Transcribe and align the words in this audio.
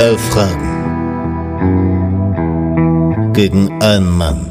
Elf 0.00 0.20
Fragen 0.30 0.70
gegen 3.34 3.70
einen 3.82 4.16
Mann. 4.16 4.46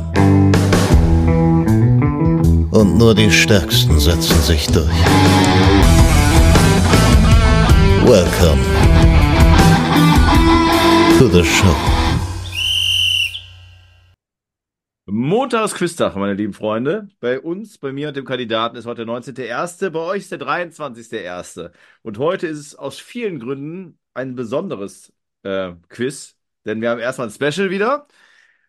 Und 2.72 2.98
nur 2.98 3.16
die 3.16 3.32
Stärksten 3.32 4.00
setzen 4.00 4.42
sich 4.42 4.68
durch. 4.68 4.86
Welcome 8.06 8.62
to 11.18 11.28
the 11.28 11.44
show. 11.44 11.99
Montagsquiztag, 15.40 16.18
meine 16.18 16.34
lieben 16.34 16.52
Freunde. 16.52 17.08
Bei 17.22 17.40
uns, 17.40 17.78
bei 17.78 17.94
mir 17.94 18.10
und 18.10 18.18
dem 18.18 18.26
Kandidaten 18.26 18.76
ist 18.76 18.86
heute 18.86 19.06
der 19.06 19.16
19.01., 19.16 19.90
bei 19.90 20.00
euch 20.00 20.24
ist 20.24 20.34
der 20.34 20.40
23.01. 20.42 21.72
Und 22.02 22.18
heute 22.18 22.46
ist 22.46 22.60
es 22.60 22.76
aus 22.76 23.00
vielen 23.00 23.40
Gründen 23.40 23.98
ein 24.14 24.36
besonderes 24.36 25.14
äh, 25.44 25.76
Quiz, 25.88 26.36
denn 26.66 26.82
wir 26.82 26.90
haben 26.90 27.00
erstmal 27.00 27.30
ein 27.30 27.32
Special 27.32 27.70
wieder. 27.70 28.08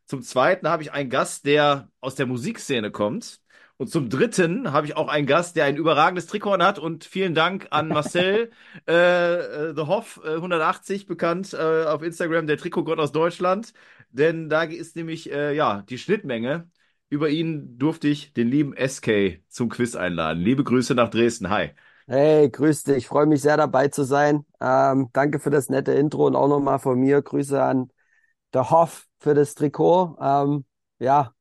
Zum 0.06 0.22
zweiten 0.22 0.68
habe 0.68 0.84
ich 0.84 0.92
einen 0.92 1.10
Gast, 1.10 1.44
der 1.44 1.90
aus 1.98 2.14
der 2.14 2.26
Musikszene 2.26 2.92
kommt. 2.92 3.40
Und 3.76 3.88
zum 3.90 4.10
dritten 4.10 4.72
habe 4.72 4.86
ich 4.86 4.94
auch 4.94 5.08
einen 5.08 5.26
Gast, 5.26 5.56
der 5.56 5.64
ein 5.64 5.76
überragendes 5.76 6.26
Trikot 6.26 6.58
hat. 6.58 6.78
Und 6.78 7.02
vielen 7.04 7.34
Dank 7.34 7.66
an 7.70 7.88
Marcel 7.88 8.52
äh, 8.86 8.92
äh, 8.92 9.74
The 9.74 9.86
Hoff 9.86 10.20
äh, 10.22 10.34
180, 10.34 11.06
bekannt 11.06 11.52
äh, 11.52 11.84
auf 11.84 12.02
Instagram, 12.02 12.46
der 12.46 12.58
Trikotgott 12.58 13.00
aus 13.00 13.10
Deutschland. 13.10 13.72
Denn 14.10 14.48
da 14.48 14.62
ist 14.64 14.96
nämlich 14.96 15.30
äh, 15.32 15.54
ja 15.54 15.82
die 15.82 15.98
Schnittmenge. 15.98 16.70
Über 17.08 17.28
ihn 17.28 17.76
durfte 17.78 18.08
ich 18.08 18.32
den 18.34 18.48
lieben 18.48 18.72
SK 18.74 19.42
zum 19.48 19.68
Quiz 19.68 19.96
einladen. 19.96 20.42
Liebe 20.42 20.62
Grüße 20.64 20.94
nach 20.94 21.10
Dresden. 21.10 21.50
Hi. 21.50 21.70
Hey, 22.06 22.50
grüß 22.50 22.82
dich. 22.84 22.96
Ich 22.98 23.06
freue 23.08 23.26
mich 23.26 23.40
sehr 23.42 23.56
dabei 23.56 23.86
zu 23.88 24.02
sein. 24.04 24.44
Ähm, 24.60 25.10
danke 25.12 25.38
für 25.38 25.50
das 25.50 25.68
nette 25.68 25.92
Intro 25.92 26.26
und 26.26 26.34
auch 26.34 26.48
nochmal 26.48 26.78
von 26.80 26.98
mir 26.98 27.22
Grüße 27.22 27.62
an 27.62 27.90
der 28.54 28.70
Hoff 28.70 29.06
für 29.20 29.34
das 29.34 29.54
Trikot. 29.54 30.16
Ähm, 30.20 30.64
ja, 30.98 31.34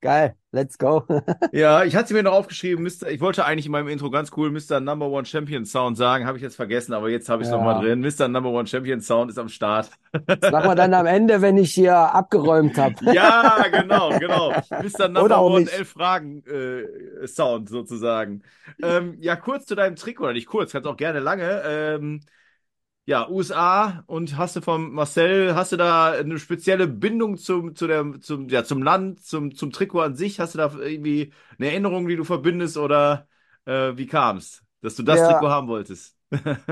geil. 0.00 0.34
Let's 0.52 0.78
go. 0.78 1.04
Ja, 1.52 1.84
ich 1.84 1.94
hatte 1.96 2.12
mir 2.14 2.22
noch 2.22 2.32
aufgeschrieben, 2.32 2.82
Mr., 2.84 3.08
ich 3.08 3.20
wollte 3.20 3.44
eigentlich 3.44 3.66
in 3.66 3.72
meinem 3.72 3.88
Intro 3.88 4.10
ganz 4.10 4.30
cool 4.36 4.50
Mr. 4.50 4.80
Number 4.80 5.06
One 5.08 5.24
Champion 5.24 5.64
Sound 5.64 5.96
sagen, 5.96 6.26
habe 6.26 6.38
ich 6.38 6.42
jetzt 6.42 6.56
vergessen, 6.56 6.92
aber 6.92 7.08
jetzt 7.08 7.28
habe 7.28 7.42
ich 7.42 7.48
es 7.48 7.52
Ja. 7.52 7.58
nochmal 7.58 7.80
drin. 7.84 8.00
Mr. 8.00 8.28
Number 8.28 8.50
One 8.50 8.66
Champion 8.66 9.00
Sound 9.00 9.30
ist 9.30 9.38
am 9.38 9.48
Start. 9.48 9.90
Das 10.26 10.50
machen 10.52 10.68
wir 10.70 10.74
dann 10.74 10.94
am 10.94 11.06
Ende, 11.06 11.40
wenn 11.40 11.56
ich 11.56 11.72
hier 11.72 11.96
abgeräumt 11.96 12.76
habe. 12.78 12.94
Ja, 13.14 13.64
genau, 13.70 14.10
genau. 14.18 14.50
Mr. 14.70 15.08
Number 15.08 15.40
One 15.42 15.60
nicht. 15.60 15.72
elf 15.72 15.90
Fragen 15.90 16.42
äh, 16.46 17.26
Sound 17.26 17.68
sozusagen. 17.68 18.42
Ähm, 18.82 19.16
ja, 19.20 19.36
kurz 19.36 19.66
zu 19.66 19.74
deinem 19.74 19.96
Trikot, 19.96 20.24
oder 20.24 20.32
nicht 20.32 20.46
kurz, 20.46 20.72
kannst 20.72 20.88
auch 20.88 20.96
gerne 20.96 21.20
lange. 21.20 21.62
Ähm, 21.66 22.20
ja, 23.10 23.28
USA 23.28 24.04
und 24.06 24.36
hast 24.36 24.56
du 24.56 24.60
vom 24.60 24.92
Marcel, 24.94 25.54
hast 25.54 25.72
du 25.72 25.76
da 25.76 26.12
eine 26.12 26.38
spezielle 26.38 26.86
Bindung 26.86 27.36
zum, 27.38 27.74
zu 27.74 27.86
der, 27.88 28.20
zum, 28.20 28.48
ja, 28.48 28.64
zum 28.64 28.82
Land, 28.82 29.24
zum, 29.24 29.54
zum 29.54 29.72
Trikot 29.72 30.00
an 30.00 30.14
sich? 30.16 30.40
Hast 30.40 30.54
du 30.54 30.58
da 30.58 30.72
irgendwie 30.78 31.32
eine 31.58 31.68
Erinnerung, 31.70 32.06
die 32.08 32.16
du 32.16 32.24
verbindest 32.24 32.76
oder 32.76 33.28
äh, 33.66 33.96
wie 33.96 34.06
kam's, 34.06 34.64
dass 34.80 34.94
du 34.96 35.02
das 35.02 35.22
Ja. 35.22 35.24
Trikot 35.24 35.48
haben 35.50 35.68
wolltest? 35.68 36.16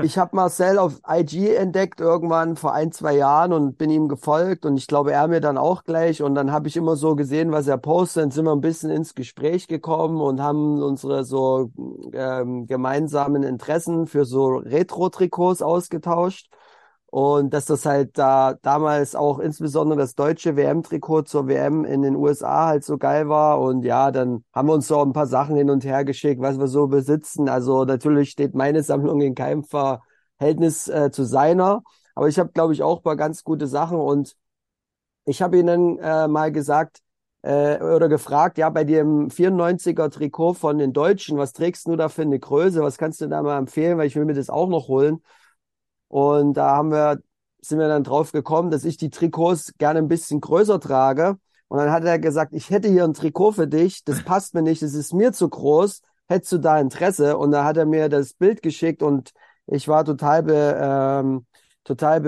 Ich 0.01 0.17
habe 0.17 0.35
Marcel 0.35 0.77
auf 0.77 1.01
IG 1.07 1.53
entdeckt 1.55 1.99
irgendwann 1.99 2.55
vor 2.55 2.73
ein, 2.73 2.91
zwei 2.91 3.15
Jahren 3.15 3.51
und 3.53 3.77
bin 3.77 3.89
ihm 3.89 4.07
gefolgt 4.07 4.65
und 4.65 4.77
ich 4.77 4.87
glaube, 4.87 5.11
er 5.11 5.27
mir 5.27 5.41
dann 5.41 5.57
auch 5.57 5.83
gleich. 5.83 6.21
Und 6.21 6.35
dann 6.35 6.51
habe 6.51 6.67
ich 6.69 6.77
immer 6.77 6.95
so 6.95 7.15
gesehen, 7.15 7.51
was 7.51 7.67
er 7.67 7.77
postet. 7.77 8.23
Dann 8.23 8.31
sind 8.31 8.45
wir 8.45 8.51
ein 8.53 8.61
bisschen 8.61 8.89
ins 8.89 9.15
Gespräch 9.15 9.67
gekommen 9.67 10.21
und 10.21 10.41
haben 10.41 10.81
unsere 10.81 11.25
so 11.25 11.71
ähm, 12.13 12.67
gemeinsamen 12.67 13.43
Interessen 13.43 14.07
für 14.07 14.25
so 14.25 14.57
Retro-Trikots 14.57 15.61
ausgetauscht. 15.61 16.49
Und 17.11 17.53
dass 17.53 17.65
das 17.65 17.85
halt 17.85 18.17
da 18.19 18.53
damals 18.61 19.15
auch 19.15 19.39
insbesondere 19.39 19.97
das 19.97 20.13
deutsche 20.13 20.55
WM-Trikot 20.55 21.23
zur 21.23 21.47
WM 21.47 21.83
in 21.83 22.03
den 22.03 22.15
USA 22.15 22.67
halt 22.67 22.83
so 22.83 22.97
geil 22.99 23.27
war. 23.29 23.59
Und 23.59 23.83
ja, 23.83 24.11
dann 24.11 24.43
haben 24.53 24.67
wir 24.67 24.73
uns 24.75 24.87
so 24.87 25.01
ein 25.01 25.13
paar 25.13 25.25
Sachen 25.25 25.55
hin 25.55 25.71
und 25.71 25.83
her 25.83 26.05
geschickt, 26.05 26.39
was 26.41 26.59
wir 26.59 26.67
so 26.67 26.87
besitzen. 26.87 27.49
Also 27.49 27.83
natürlich 27.85 28.29
steht 28.29 28.53
meine 28.53 28.83
Sammlung 28.83 29.21
in 29.21 29.33
keinem 29.33 29.63
Verhältnis 29.63 30.87
äh, 30.87 31.09
zu 31.11 31.23
seiner. 31.23 31.81
Aber 32.13 32.27
ich 32.27 32.37
habe, 32.37 32.51
glaube 32.51 32.73
ich, 32.73 32.83
auch 32.83 32.97
ein 32.97 33.03
paar 33.03 33.15
ganz 33.15 33.43
gute 33.43 33.65
Sachen. 33.67 33.97
Und 33.99 34.35
ich 35.25 35.41
habe 35.41 35.57
ihnen 35.57 35.97
äh, 35.99 36.27
mal 36.27 36.51
gesagt 36.51 36.99
äh, 37.41 37.79
oder 37.81 38.09
gefragt, 38.09 38.57
ja, 38.57 38.69
bei 38.69 38.83
dem 38.83 39.29
94er 39.31 40.09
Trikot 40.09 40.53
von 40.55 40.77
den 40.77 40.93
Deutschen, 40.93 41.37
was 41.37 41.53
trägst 41.53 41.87
du 41.87 41.95
da 41.95 42.09
für 42.09 42.23
eine 42.23 42.39
Größe? 42.39 42.81
Was 42.81 42.97
kannst 42.97 43.21
du 43.21 43.27
da 43.27 43.41
mal 43.41 43.57
empfehlen? 43.57 43.97
Weil 43.97 44.07
ich 44.07 44.15
will 44.15 44.25
mir 44.25 44.33
das 44.33 44.49
auch 44.49 44.67
noch 44.69 44.87
holen. 44.87 45.21
Und 46.09 46.55
da 46.55 46.71
haben 46.75 46.91
wir, 46.91 47.19
sind 47.61 47.79
wir 47.79 47.87
dann 47.87 48.03
drauf 48.03 48.31
gekommen, 48.33 48.71
dass 48.71 48.83
ich 48.83 48.97
die 48.97 49.09
Trikots 49.09 49.73
gerne 49.77 49.99
ein 49.99 50.09
bisschen 50.09 50.41
größer 50.41 50.79
trage. 50.79 51.37
Und 51.69 51.77
dann 51.77 51.91
hat 51.91 52.03
er 52.03 52.19
gesagt, 52.19 52.53
ich 52.53 52.69
hätte 52.71 52.89
hier 52.89 53.03
ein 53.05 53.13
Trikot 53.13 53.53
für 53.53 53.67
dich, 53.67 54.03
das 54.03 54.23
passt 54.25 54.55
mir 54.55 54.63
nicht, 54.63 54.81
das 54.81 54.93
ist 54.93 55.13
mir 55.13 55.31
zu 55.33 55.47
groß. 55.47 56.01
Hättest 56.27 56.51
du 56.51 56.57
da 56.57 56.79
Interesse? 56.79 57.37
Und 57.37 57.51
da 57.51 57.63
hat 57.63 57.77
er 57.77 57.85
mir 57.85 58.09
das 58.09 58.33
Bild 58.33 58.61
geschickt 58.61 59.01
und 59.03 59.31
ich 59.67 59.87
war 59.87 60.03
total 60.03 60.43
be, 60.43 60.77
ähm, 60.81 61.45
total 61.83 62.25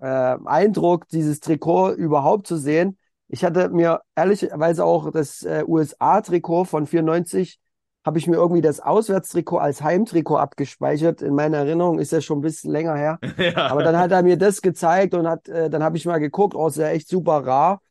äh, 0.00 0.36
beeindruckt, 0.38 1.12
dieses 1.12 1.40
Trikot 1.40 1.92
überhaupt 1.92 2.46
zu 2.46 2.56
sehen. 2.56 2.98
Ich 3.28 3.44
hatte 3.44 3.68
mir 3.70 4.02
ehrlicherweise 4.16 4.84
auch 4.84 5.10
das 5.10 5.42
äh, 5.42 5.64
USA-Trikot 5.66 6.64
von 6.64 6.86
94 6.86 7.60
habe 8.08 8.18
ich 8.18 8.26
mir 8.26 8.36
irgendwie 8.36 8.62
das 8.62 8.80
Auswärtstrikot 8.80 9.58
als 9.58 9.82
Heimtrikot 9.82 10.38
abgespeichert. 10.38 11.20
In 11.20 11.34
meiner 11.34 11.58
Erinnerung 11.58 11.98
ist 11.98 12.10
ja 12.10 12.22
schon 12.22 12.38
ein 12.38 12.42
bisschen 12.42 12.72
länger 12.72 12.96
her. 12.96 13.18
Ja. 13.36 13.68
Aber 13.68 13.82
dann 13.82 13.98
hat 13.98 14.10
er 14.10 14.22
mir 14.22 14.38
das 14.38 14.62
gezeigt 14.62 15.12
und 15.12 15.28
hat, 15.28 15.46
äh, 15.48 15.68
dann 15.68 15.82
habe 15.82 15.98
ich 15.98 16.06
mal 16.06 16.18
geguckt, 16.18 16.54
oh, 16.54 16.68
ist 16.68 16.78
ja 16.78 16.88
echt 16.88 17.06
super 17.06 17.46
rar. 17.46 17.82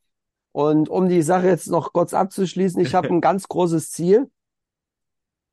Und 0.51 0.89
um 0.89 1.07
die 1.07 1.21
Sache 1.21 1.45
jetzt 1.45 1.67
noch 1.69 1.93
kurz 1.93 2.15
abzuschließen, 2.15 2.81
ich 2.81 2.95
habe 2.95 3.07
ein 3.09 3.21
ganz 3.21 3.47
großes 3.47 3.91
Ziel. 3.91 4.29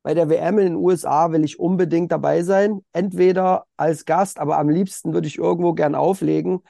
Bei 0.01 0.15
der 0.15 0.29
WM 0.29 0.57
in 0.57 0.65
den 0.65 0.75
USA 0.75 1.31
will 1.31 1.43
ich 1.43 1.59
unbedingt 1.59 2.11
dabei 2.11 2.41
sein. 2.41 2.81
Entweder 2.91 3.65
als 3.77 4.05
Gast, 4.05 4.39
aber 4.39 4.57
am 4.57 4.69
liebsten 4.69 5.13
würde 5.13 5.27
ich 5.27 5.37
irgendwo 5.37 5.73
gern 5.73 5.93
auflegen. 5.93 6.61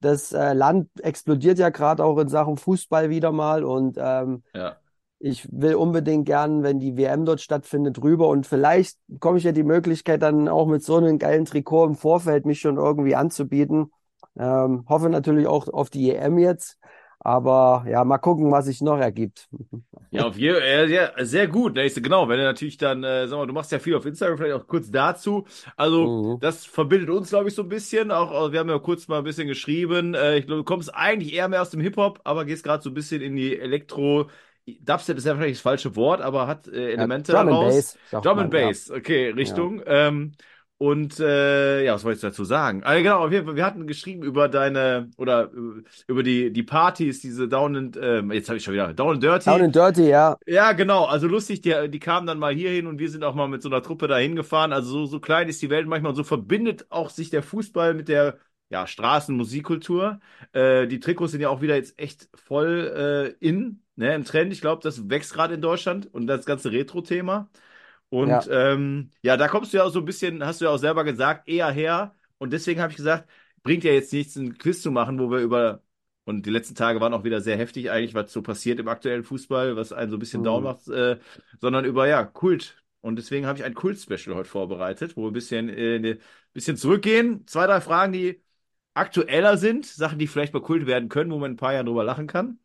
Das 0.00 0.32
äh, 0.32 0.52
Land 0.52 0.90
explodiert 1.00 1.58
ja 1.58 1.70
gerade 1.70 2.04
auch 2.04 2.18
in 2.18 2.28
Sachen 2.28 2.58
Fußball 2.58 3.08
wieder 3.08 3.32
mal 3.32 3.64
und 3.64 3.96
ähm, 3.98 4.42
ja. 4.52 4.76
Ich 5.20 5.46
will 5.50 5.74
unbedingt 5.74 6.26
gern, 6.26 6.62
wenn 6.62 6.78
die 6.78 6.96
WM 6.96 7.24
dort 7.24 7.40
stattfindet, 7.40 8.02
rüber 8.02 8.28
und 8.28 8.46
vielleicht 8.46 8.98
bekomme 9.08 9.38
ich 9.38 9.44
ja 9.44 9.52
die 9.52 9.64
Möglichkeit, 9.64 10.22
dann 10.22 10.48
auch 10.48 10.66
mit 10.66 10.82
so 10.84 10.96
einem 10.96 11.18
geilen 11.18 11.44
Trikot 11.44 11.86
im 11.86 11.94
Vorfeld 11.96 12.46
mich 12.46 12.60
schon 12.60 12.76
irgendwie 12.76 13.16
anzubieten. 13.16 13.90
Ähm, 14.38 14.84
hoffe 14.88 15.08
natürlich 15.08 15.46
auch 15.46 15.68
auf 15.68 15.90
die 15.90 16.10
EM 16.10 16.38
jetzt, 16.38 16.78
aber 17.20 17.84
ja, 17.88 18.04
mal 18.04 18.18
gucken, 18.18 18.50
was 18.52 18.66
sich 18.66 18.80
noch 18.80 18.98
ergibt. 18.98 19.48
Ja, 20.10 20.26
auf 20.26 20.38
jeden 20.38 20.56
Fall, 20.58 20.90
ja, 20.90 21.12
sehr 21.24 21.48
gut. 21.48 21.74
Ne? 21.74 21.90
Genau, 21.90 22.28
wenn 22.30 22.38
du 22.38 22.44
natürlich 22.44 22.78
dann, 22.78 23.04
äh, 23.04 23.28
sag 23.28 23.36
mal, 23.36 23.46
du 23.46 23.52
machst 23.52 23.72
ja 23.72 23.78
viel 23.78 23.94
auf 23.94 24.06
Instagram, 24.06 24.38
vielleicht 24.38 24.54
auch 24.54 24.66
kurz 24.66 24.90
dazu. 24.90 25.46
Also, 25.76 26.16
Mhm. 26.22 26.38
das 26.38 26.64
verbindet 26.64 27.10
uns, 27.10 27.28
glaube 27.28 27.48
ich, 27.50 27.54
so 27.54 27.62
ein 27.62 27.68
bisschen. 27.68 28.10
Auch, 28.10 28.30
auch 28.30 28.50
wir 28.52 28.60
haben 28.60 28.70
ja 28.70 28.78
kurz 28.78 29.06
mal 29.08 29.18
ein 29.18 29.24
bisschen 29.24 29.48
geschrieben. 29.48 30.14
Äh, 30.14 30.38
ich 30.38 30.46
glaube, 30.46 30.60
du 30.60 30.64
kommst 30.64 30.94
eigentlich 30.94 31.34
eher 31.34 31.48
mehr 31.48 31.60
aus 31.60 31.68
dem 31.70 31.80
Hip-Hop, 31.82 32.20
aber 32.24 32.46
gehst 32.46 32.64
gerade 32.64 32.82
so 32.82 32.88
ein 32.90 32.94
bisschen 32.94 33.20
in 33.20 33.36
die 33.36 33.58
Elektro. 33.58 34.28
Dubstep 34.82 35.18
ist 35.18 35.26
ja 35.26 35.34
vielleicht 35.34 35.56
das 35.56 35.62
falsche 35.62 35.96
Wort, 35.96 36.20
aber 36.20 36.46
hat 36.46 36.68
äh, 36.68 36.92
Elemente 36.92 37.32
Drum 37.32 37.48
and 37.48 37.50
daraus. 37.50 37.74
Bass, 37.74 37.98
sagt 38.10 38.24
Drum 38.26 38.38
and 38.38 38.52
man, 38.52 38.60
ja. 38.60 38.68
Bass, 38.68 38.90
okay, 38.90 39.30
Richtung. 39.30 39.82
Ähm, 39.86 40.32
und 40.80 41.18
äh, 41.18 41.84
ja, 41.84 41.94
was 41.94 42.04
wollte 42.04 42.16
ich 42.18 42.22
dazu 42.22 42.44
sagen? 42.44 42.84
Also, 42.84 43.02
genau, 43.02 43.24
auf 43.24 43.32
jeden 43.32 43.46
Fall, 43.46 43.56
wir 43.56 43.66
hatten 43.66 43.88
geschrieben 43.88 44.22
über 44.22 44.48
deine 44.48 45.10
oder 45.16 45.50
äh, 45.52 45.82
über 46.06 46.22
die 46.22 46.52
die 46.52 46.62
Partys, 46.62 47.20
diese 47.20 47.48
Down 47.48 47.74
and 47.76 47.98
ähm, 48.00 48.30
jetzt 48.30 48.48
habe 48.48 48.58
ich 48.58 48.64
schon 48.64 48.74
wieder 48.74 48.94
Down 48.94 49.14
and 49.14 49.22
Dirty. 49.22 49.50
Down 49.50 49.62
and 49.62 49.74
Dirty, 49.74 50.08
ja. 50.08 50.36
Ja, 50.46 50.72
genau. 50.72 51.06
Also 51.06 51.26
lustig, 51.26 51.62
die, 51.62 51.74
die 51.88 51.98
kamen 51.98 52.28
dann 52.28 52.38
mal 52.38 52.54
hierhin 52.54 52.86
und 52.86 53.00
wir 53.00 53.10
sind 53.10 53.24
auch 53.24 53.34
mal 53.34 53.48
mit 53.48 53.60
so 53.60 53.68
einer 53.68 53.82
Truppe 53.82 54.06
dahin 54.06 54.36
gefahren. 54.36 54.72
Also 54.72 54.90
so, 54.90 55.06
so 55.06 55.18
klein 55.18 55.48
ist 55.48 55.60
die 55.62 55.70
Welt 55.70 55.88
manchmal 55.88 56.10
und 56.10 56.16
so 56.16 56.22
verbindet 56.22 56.86
auch 56.90 57.10
sich 57.10 57.28
der 57.30 57.42
Fußball 57.42 57.94
mit 57.94 58.08
der 58.08 58.38
ja, 58.70 58.86
Straßenmusikkultur. 58.86 60.20
Äh, 60.52 60.86
die 60.86 61.00
Trikots 61.00 61.32
sind 61.32 61.40
ja 61.40 61.48
auch 61.48 61.62
wieder 61.62 61.76
jetzt 61.76 61.98
echt 61.98 62.28
voll 62.34 63.34
äh, 63.40 63.46
in, 63.46 63.82
ne, 63.96 64.14
im 64.14 64.24
Trend. 64.24 64.52
Ich 64.52 64.60
glaube, 64.60 64.82
das 64.82 65.08
wächst 65.08 65.32
gerade 65.32 65.54
in 65.54 65.60
Deutschland 65.62 66.12
und 66.12 66.26
das 66.26 66.44
ganze 66.46 66.72
Retro-Thema. 66.72 67.50
Und 68.10 68.46
Ja. 68.46 68.72
ähm, 68.72 69.10
ja, 69.22 69.36
da 69.36 69.48
kommst 69.48 69.72
du 69.72 69.78
ja 69.78 69.84
auch 69.84 69.90
so 69.90 69.98
ein 70.00 70.04
bisschen, 70.04 70.44
hast 70.44 70.60
du 70.60 70.64
ja 70.66 70.70
auch 70.70 70.78
selber 70.78 71.04
gesagt, 71.04 71.48
eher 71.48 71.70
her. 71.70 72.14
Und 72.38 72.52
deswegen 72.52 72.80
habe 72.80 72.90
ich 72.90 72.96
gesagt, 72.96 73.28
bringt 73.62 73.84
ja 73.84 73.92
jetzt 73.92 74.12
nichts, 74.12 74.36
einen 74.36 74.56
Quiz 74.58 74.82
zu 74.82 74.90
machen, 74.90 75.18
wo 75.18 75.30
wir 75.30 75.38
über 75.40 75.82
und 76.24 76.44
die 76.44 76.50
letzten 76.50 76.74
Tage 76.74 77.00
waren 77.00 77.14
auch 77.14 77.24
wieder 77.24 77.40
sehr 77.40 77.56
heftig 77.56 77.90
eigentlich, 77.90 78.14
was 78.14 78.32
so 78.32 78.42
passiert 78.42 78.78
im 78.78 78.88
aktuellen 78.88 79.24
Fußball, 79.24 79.76
was 79.76 79.92
einen 79.94 80.10
so 80.10 80.16
ein 80.16 80.20
bisschen 80.20 80.42
Mhm. 80.42 80.44
down 80.44 80.62
macht, 80.62 80.86
äh, 80.88 81.18
sondern 81.60 81.84
über, 81.86 82.06
ja, 82.06 82.22
Kult. 82.24 82.82
Und 83.00 83.16
deswegen 83.16 83.46
habe 83.46 83.58
ich 83.58 83.64
ein 83.64 83.74
Kult-Special 83.74 84.34
heute 84.36 84.48
vorbereitet, 84.48 85.16
wo 85.16 85.22
wir 85.22 85.30
ein 85.30 85.32
bisschen, 85.32 85.68
äh, 85.70 85.98
ne, 85.98 86.18
bisschen 86.52 86.76
zurückgehen. 86.76 87.46
Zwei, 87.46 87.66
drei 87.66 87.80
Fragen, 87.80 88.12
die 88.12 88.42
aktueller 88.98 89.56
sind, 89.58 89.86
Sachen, 89.86 90.18
die 90.18 90.26
vielleicht 90.26 90.54
mal 90.54 90.62
Kult 90.62 90.86
werden 90.86 91.08
können, 91.08 91.30
wo 91.32 91.38
man 91.38 91.52
in 91.52 91.54
ein 91.54 91.56
paar 91.58 91.72
Jahren 91.74 91.86
drüber 91.86 92.04
lachen 92.04 92.26
kann. 92.26 92.58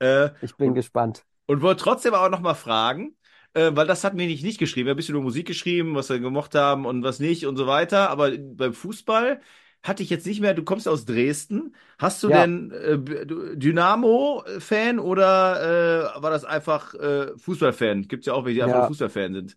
Äh, 0.00 0.30
Ich 0.40 0.56
bin 0.56 0.72
gespannt. 0.74 1.26
und 1.46 1.62
wollte 1.62 1.82
trotzdem 1.82 2.14
aber 2.14 2.28
noch 2.28 2.40
mal 2.40 2.54
fragen, 2.54 3.16
äh, 3.54 3.70
weil 3.74 3.86
das 3.86 4.04
hat 4.04 4.14
mir 4.14 4.26
nicht, 4.26 4.44
nicht 4.44 4.58
geschrieben. 4.58 4.88
Er 4.88 4.90
hat 4.90 4.94
ein 4.96 4.98
bisschen 4.98 5.14
über 5.14 5.22
Musik 5.24 5.46
geschrieben, 5.46 5.94
was 5.94 6.08
wir 6.08 6.18
gemocht 6.20 6.54
haben 6.54 6.86
und 6.86 7.02
was 7.02 7.20
nicht 7.20 7.46
und 7.46 7.56
so 7.56 7.66
weiter. 7.66 8.10
Aber 8.10 8.30
beim 8.36 8.72
Fußball 8.72 9.40
hatte 9.82 10.02
ich 10.02 10.10
jetzt 10.10 10.26
nicht 10.26 10.40
mehr. 10.40 10.54
Du 10.54 10.64
kommst 10.64 10.88
aus 10.88 11.04
Dresden. 11.04 11.74
Hast 11.98 12.22
du 12.22 12.28
Ja. 12.28 12.30
denn 12.30 12.70
äh, 12.72 12.98
Dynamo-Fan 13.56 14.98
oder 14.98 16.14
äh, 16.18 16.22
war 16.22 16.30
das 16.30 16.44
einfach 16.44 16.94
äh, 16.94 17.36
Fußballfan? 17.38 18.02
Gibt 18.08 18.22
es 18.22 18.26
ja 18.26 18.34
auch 18.34 18.44
welche, 18.44 18.56
die 18.56 18.62
einfach 18.62 18.74
Ja. 18.74 18.76
nur 18.76 18.84
Fußballfan 18.84 19.34
sind. 19.34 19.56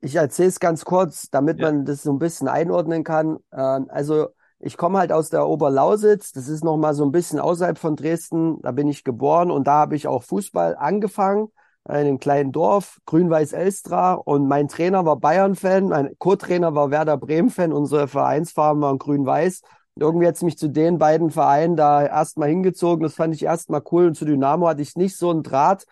Ich 0.00 0.14
erzähle 0.14 0.48
es 0.48 0.60
ganz 0.60 0.84
kurz, 0.84 1.28
damit 1.30 1.58
Ja. 1.58 1.60
man 1.60 1.84
das 1.84 2.02
so 2.02 2.12
ein 2.12 2.18
bisschen 2.18 2.48
einordnen 2.48 3.04
kann. 3.04 3.38
Ähm, 3.52 3.86
also 3.90 4.28
ich 4.60 4.76
komme 4.76 4.98
halt 4.98 5.10
aus 5.10 5.30
der 5.30 5.48
Oberlausitz, 5.48 6.32
das 6.32 6.48
ist 6.48 6.62
noch 6.62 6.76
mal 6.76 6.94
so 6.94 7.04
ein 7.04 7.12
bisschen 7.12 7.40
außerhalb 7.40 7.78
von 7.78 7.96
Dresden. 7.96 8.60
Da 8.62 8.72
bin 8.72 8.88
ich 8.88 9.04
geboren 9.04 9.50
und 9.50 9.66
da 9.66 9.72
habe 9.72 9.96
ich 9.96 10.06
auch 10.06 10.22
Fußball 10.22 10.76
angefangen 10.76 11.48
in 11.88 11.94
einem 11.94 12.18
kleinen 12.20 12.52
Dorf, 12.52 12.98
Grün-Weiß 13.06 13.52
Elstra. 13.52 14.12
Und 14.12 14.46
mein 14.46 14.68
Trainer 14.68 15.06
war 15.06 15.16
Bayern-Fan, 15.16 15.88
mein 15.88 16.10
Co-Trainer 16.18 16.74
war 16.74 16.90
Werder 16.90 17.16
Bremen-Fan. 17.16 17.72
Unsere 17.72 18.06
Vereinsfarben 18.06 18.82
waren 18.82 18.98
Grün-Weiß. 18.98 19.62
Irgendwie 19.96 20.26
hat 20.26 20.36
es 20.36 20.42
mich 20.42 20.58
zu 20.58 20.68
den 20.68 20.98
beiden 20.98 21.30
Vereinen 21.30 21.76
da 21.76 22.04
erstmal 22.04 22.50
hingezogen. 22.50 23.02
Das 23.02 23.14
fand 23.14 23.34
ich 23.34 23.44
erstmal 23.44 23.82
cool. 23.90 24.08
Und 24.08 24.14
zu 24.14 24.26
Dynamo 24.26 24.68
hatte 24.68 24.82
ich 24.82 24.94
nicht 24.94 25.16
so 25.16 25.30
einen 25.30 25.42
Draht. 25.42 25.86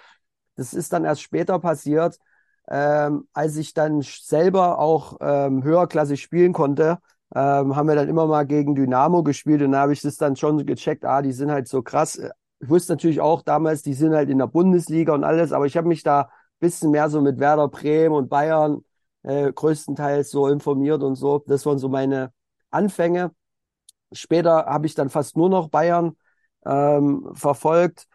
Das 0.57 0.75
ist 0.75 0.93
dann 0.93 1.05
erst 1.05 1.23
später 1.23 1.59
passiert 1.59 2.19
ähm, 2.71 3.29
als 3.33 3.57
ich 3.57 3.75
dann 3.75 4.03
selber 4.03 4.79
auch 4.79 5.17
ähm, 5.21 5.63
höherklassig 5.63 6.21
spielen 6.21 6.53
konnte, 6.53 6.99
ähm, 7.35 7.77
haben 7.77 7.89
wir 7.89 7.95
dann 7.95 8.09
immer 8.09 8.27
mal 8.27 8.47
gegen 8.47 8.75
Dynamo 8.75 9.23
gespielt 9.23 9.63
und 9.63 9.73
da 9.73 9.81
habe 9.81 9.93
ich 9.93 10.01
das 10.01 10.17
dann 10.17 10.37
schon 10.37 10.65
gecheckt, 10.65 11.05
ah, 11.05 11.23
die 11.23 11.33
sind 11.33 11.51
halt 11.51 11.69
so 11.69 11.83
krass. 11.83 12.21
Ich 12.61 12.69
wusste 12.69 12.93
natürlich 12.93 13.21
auch 13.21 13.43
damals, 13.43 13.83
die 13.83 13.95
sind 13.95 14.15
halt 14.15 14.31
in 14.31 14.39
der 14.39 14.47
Bundesliga 14.47 15.13
und 15.15 15.25
alles, 15.25 15.53
aber 15.53 15.67
ich 15.67 15.77
habe 15.77 15.89
mich 15.89 16.03
da 16.03 16.29
bisschen 16.61 16.91
mehr 16.91 17.09
so 17.09 17.21
mit 17.21 17.39
Werder 17.39 17.69
Bremen 17.69 18.15
und 18.15 18.29
Bayern 18.29 18.85
äh, 19.23 19.53
größtenteils 19.53 20.31
so 20.31 20.49
informiert 20.49 21.03
und 21.03 21.15
so. 21.17 21.45
Das 21.47 21.67
waren 21.67 21.79
so 21.79 21.89
meine 21.89 22.33
Anfänge. 22.71 23.33
Später 24.13 24.67
habe 24.67 24.87
ich 24.87 24.95
dann 24.95 25.11
fast 25.11 25.37
nur 25.37 25.49
noch 25.49 25.69
Bayern 25.69 26.17
ähm, 26.67 27.29
verfolgt. 27.35 28.07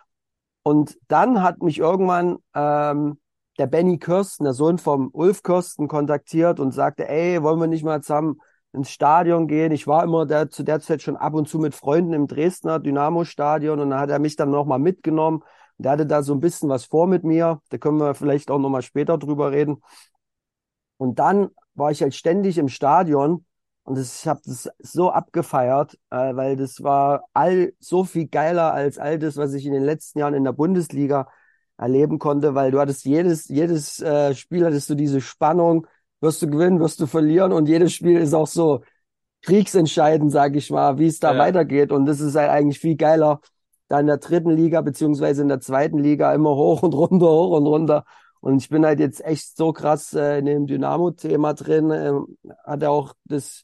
Und 0.64 0.98
dann 1.08 1.42
hat 1.44 1.62
mich 1.62 1.80
irgendwann 1.80 2.38
ähm, 2.56 3.20
der 3.60 3.68
Benny 3.68 4.00
Kirsten, 4.00 4.46
der 4.46 4.54
Sohn 4.54 4.78
vom 4.78 5.10
Ulf 5.14 5.44
Kirsten, 5.44 5.88
kontaktiert 5.88 6.60
und 6.60 6.72
sagte, 6.72 7.08
ey, 7.08 7.44
wollen 7.44 7.60
wir 7.60 7.68
nicht 7.68 7.84
mal 7.84 8.02
zusammen 8.02 8.40
ins 8.74 8.90
Stadion 8.92 9.48
gehen? 9.48 9.72
Ich 9.72 9.88
war 9.88 10.04
immer 10.04 10.26
der, 10.26 10.50
zu 10.50 10.64
der 10.64 10.80
Zeit 10.82 11.02
schon 11.02 11.16
ab 11.16 11.34
und 11.34 11.48
zu 11.48 11.60
mit 11.60 11.76
Freunden 11.76 12.14
im 12.14 12.28
Dresdner 12.28 12.80
Dynamo-Stadion 12.80 13.80
und 13.80 13.92
dann 13.92 14.00
hat 14.00 14.10
er 14.10 14.20
mich 14.20 14.36
dann 14.36 14.52
nochmal 14.52 14.80
mitgenommen. 14.80 15.44
Der 15.78 15.92
hatte 15.92 16.06
da 16.06 16.24
so 16.24 16.34
ein 16.34 16.40
bisschen 16.40 16.70
was 16.70 16.86
vor 16.86 17.08
mit 17.08 17.24
mir. 17.24 17.62
Da 17.70 17.78
können 17.78 17.98
wir 17.98 18.14
vielleicht 18.16 18.52
auch 18.52 18.60
nochmal 18.60 18.82
später 18.82 19.18
drüber 19.18 19.52
reden. 19.52 19.82
Und 20.98 21.20
dann 21.20 21.50
war 21.76 21.92
ich 21.92 22.02
halt 22.02 22.14
ständig 22.16 22.58
im 22.58 22.70
Stadion 22.70 23.46
und 23.84 23.98
das, 23.98 24.22
ich 24.22 24.28
habe 24.28 24.42
das 24.46 24.70
so 24.80 25.12
abgefeiert, 25.12 25.98
äh, 26.10 26.36
weil 26.36 26.56
das 26.56 26.84
war 26.84 27.26
all 27.34 27.74
so 27.80 28.06
viel 28.06 28.28
geiler 28.28 28.74
als 28.74 28.98
all 28.98 29.20
das, 29.20 29.36
was 29.38 29.54
ich 29.54 29.66
in 29.66 29.74
den 29.74 29.84
letzten 29.84 30.20
Jahren 30.20 30.34
in 30.34 30.46
der 30.46 30.54
Bundesliga 30.54 31.28
erleben 31.78 32.20
konnte, 32.20 32.56
weil 32.56 32.72
du 32.72 32.80
hattest 32.80 33.04
jedes, 33.06 33.50
jedes 33.50 34.00
äh, 34.02 34.36
Spiel 34.36 34.66
hattest 34.66 34.90
du 34.90 34.96
diese 34.96 35.20
Spannung, 35.20 35.88
wirst 36.24 36.42
du 36.42 36.50
gewinnen, 36.50 36.80
wirst 36.80 37.00
du 37.00 37.06
verlieren 37.06 37.52
und 37.52 37.68
jedes 37.70 37.94
Spiel 37.94 38.18
ist 38.18 38.34
auch 38.34 38.48
so 38.48 38.82
kriegsentscheidend, 39.44 40.32
sag 40.32 40.56
ich 40.56 40.72
mal, 40.72 40.98
wie 40.98 41.08
es 41.08 41.20
da 41.20 41.34
Ja. 41.34 41.40
weitergeht. 41.40 41.92
Und 41.92 42.06
das 42.06 42.20
ist 42.22 42.36
halt 42.36 42.50
eigentlich 42.50 42.80
viel 42.80 42.96
geiler, 42.96 43.42
da 43.90 44.00
in 44.00 44.08
der 44.08 44.18
dritten 44.18 44.52
Liga 44.52 44.82
beziehungsweise 44.82 45.42
in 45.42 45.50
der 45.50 45.60
zweiten 45.60 46.00
Liga 46.00 46.34
immer 46.34 46.56
hoch 46.56 46.82
und 46.84 46.94
runter, 46.94 47.28
hoch 47.28 47.58
und 47.58 47.68
runter. 47.68 48.06
Und 48.40 48.58
ich 48.58 48.70
bin 48.70 48.86
halt 48.86 49.00
jetzt 49.00 49.24
echt 49.24 49.56
so 49.56 49.74
krass 49.74 50.14
äh, 50.14 50.40
in 50.40 50.46
dem 50.46 50.68
Dynamo-Thema 50.68 51.54
drin. 51.54 51.92
Ähm, 51.92 52.38
hatte 52.66 52.90
auch 52.90 53.14
das 53.26 53.64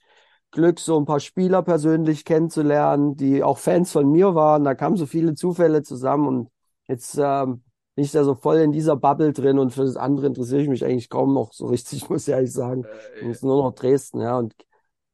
Glück, 0.51 0.79
so 0.79 0.97
ein 0.99 1.05
paar 1.05 1.19
Spieler 1.19 1.61
persönlich 1.63 2.25
kennenzulernen, 2.25 3.15
die 3.15 3.43
auch 3.43 3.57
Fans 3.57 3.91
von 3.91 4.11
mir 4.11 4.35
waren. 4.35 4.63
Da 4.63 4.75
kamen 4.75 4.97
so 4.97 5.05
viele 5.05 5.33
Zufälle 5.35 5.83
zusammen 5.83 6.27
und 6.27 6.49
jetzt 6.87 7.17
ähm, 7.21 7.61
bin 7.99 8.05
ich 8.05 8.11
da 8.11 8.23
so 8.23 8.35
voll 8.35 8.57
in 8.59 8.71
dieser 8.71 8.95
Bubble 8.95 9.33
drin 9.33 9.59
und 9.59 9.71
für 9.73 9.83
das 9.83 9.97
andere 9.97 10.27
interessiere 10.27 10.61
ich 10.61 10.69
mich 10.69 10.85
eigentlich 10.85 11.09
kaum 11.09 11.33
noch 11.33 11.51
so 11.53 11.67
richtig, 11.67 12.09
muss 12.09 12.27
ich 12.27 12.33
ehrlich 12.33 12.53
sagen. 12.53 12.87
Äh, 12.87 13.19
Es 13.19 13.37
ist 13.37 13.43
nur 13.43 13.61
noch 13.63 13.73
Dresden, 13.75 14.21
ja. 14.21 14.37
Und 14.37 14.53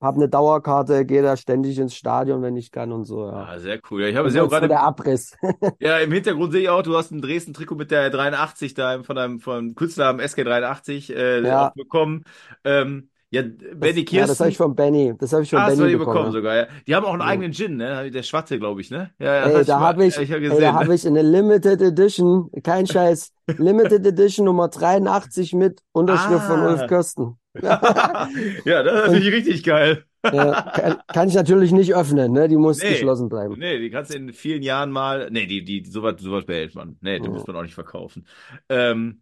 habe 0.02 0.18
eine 0.18 0.30
Dauerkarte, 0.30 1.06
gehe 1.06 1.22
da 1.24 1.36
ständig 1.38 1.80
ins 1.80 1.96
Stadion, 1.96 2.42
wenn 2.42 2.56
ich 2.58 2.72
kann 2.72 2.92
und 2.92 3.06
so, 3.06 3.26
ja. 3.28 3.48
Ah, 3.48 3.60
sehr 3.60 3.80
cool. 3.90 4.02
Ja, 4.04 4.08
ich 4.10 4.16
habe 4.16 4.30
sehr 4.32 4.44
auch 4.44 4.50
gerade 4.50 4.68
der 4.68 4.82
Abriss. 4.84 5.36
Ja, 5.80 6.00
im 6.00 6.12
Hintergrund 6.14 6.54
sehe 6.54 6.62
ich 6.64 6.70
auch, 6.70 6.84
du 6.84 6.96
hast 6.96 7.12
ein 7.12 7.22
Dresden-Trikot 7.22 7.76
mit 7.76 7.92
der 7.92 8.10
83 8.10 8.74
da 8.76 9.04
von 9.04 9.16
deinem 9.18 9.40
von 9.42 9.76
Künstlernamen 9.76 10.22
SK83 10.22 11.10
äh, 11.14 11.42
Ja. 11.42 11.74
bekommen. 11.76 12.24
Ähm, 12.64 13.10
ja, 13.36 13.44
Benny 13.76 14.06
Das, 14.06 14.12
ja, 14.14 14.28
das 14.28 14.40
habe 14.40 14.50
ich 14.50 14.58
Kirsten. 14.58 14.64
von 14.64 14.76
Benny. 14.76 15.14
Das 15.20 15.32
habe 15.34 15.44
ich 15.44 15.50
von 15.50 15.60
Ah, 15.60 15.70
das 15.70 15.78
Benny 15.78 15.92
bekommen. 15.94 16.16
bekommen 16.16 16.32
sogar, 16.32 16.56
ja. 16.56 16.68
Die 16.88 16.96
haben 16.96 17.06
auch 17.06 17.14
einen 17.14 17.22
Ja. 17.22 17.28
eigenen 17.28 17.52
Gin, 17.54 17.78
ne? 17.78 18.10
Der 18.12 18.24
Schwarze, 18.24 18.58
glaube 18.60 18.82
ich, 18.82 18.92
ne? 18.92 19.12
Ja, 19.20 19.46
Ey, 19.46 19.54
hab 19.54 19.62
ich 19.62 19.68
da 19.68 19.80
habe 19.80 20.06
ich, 20.06 20.18
ich 20.18 20.32
hab 20.32 20.38
ey, 20.38 20.50
da 20.50 20.56
gesehen. 20.56 20.74
habe 20.74 20.96
ich 20.96 21.08
eine 21.08 21.22
Limited 21.22 21.82
Edition, 21.82 22.50
kein 22.64 22.88
Scheiß, 22.88 23.34
Limited 23.58 24.06
Edition 24.06 24.46
Nummer 24.46 24.68
83 24.70 25.54
mit 25.54 25.82
Unterschrift 25.92 26.46
von 26.46 26.60
Ah. 26.60 26.72
Ulf 26.72 26.88
Kirsten. 26.88 27.38
ja, 27.62 28.84
das 28.84 28.94
ist 29.06 29.08
natürlich 29.14 29.34
richtig 29.34 29.64
geil. 29.64 30.04
Ja, 30.26 30.62
kann, 30.74 30.96
kann 31.08 31.28
ich 31.28 31.36
natürlich 31.36 31.72
nicht 31.72 31.94
öffnen, 31.96 32.32
ne? 32.34 32.48
Die 32.48 32.58
muss 32.58 32.82
Nee. 32.82 32.90
geschlossen 32.94 33.30
bleiben. 33.30 33.56
Nee, 33.60 33.78
die 33.80 33.92
kannst 33.92 34.12
du 34.12 34.18
in 34.18 34.34
vielen 34.34 34.64
Jahren 34.64 34.92
mal. 34.92 35.30
Nee, 35.32 35.46
die, 35.46 35.64
die, 35.64 35.86
sowas, 35.86 36.16
sowas 36.20 36.46
behält 36.46 36.74
man. 36.74 36.98
Nee, 37.02 37.20
die 37.20 37.26
Ja. 37.26 37.32
muss 37.32 37.46
man 37.46 37.56
auch 37.56 37.62
nicht 37.62 37.76
verkaufen. 37.76 38.26
Ähm, 38.68 39.22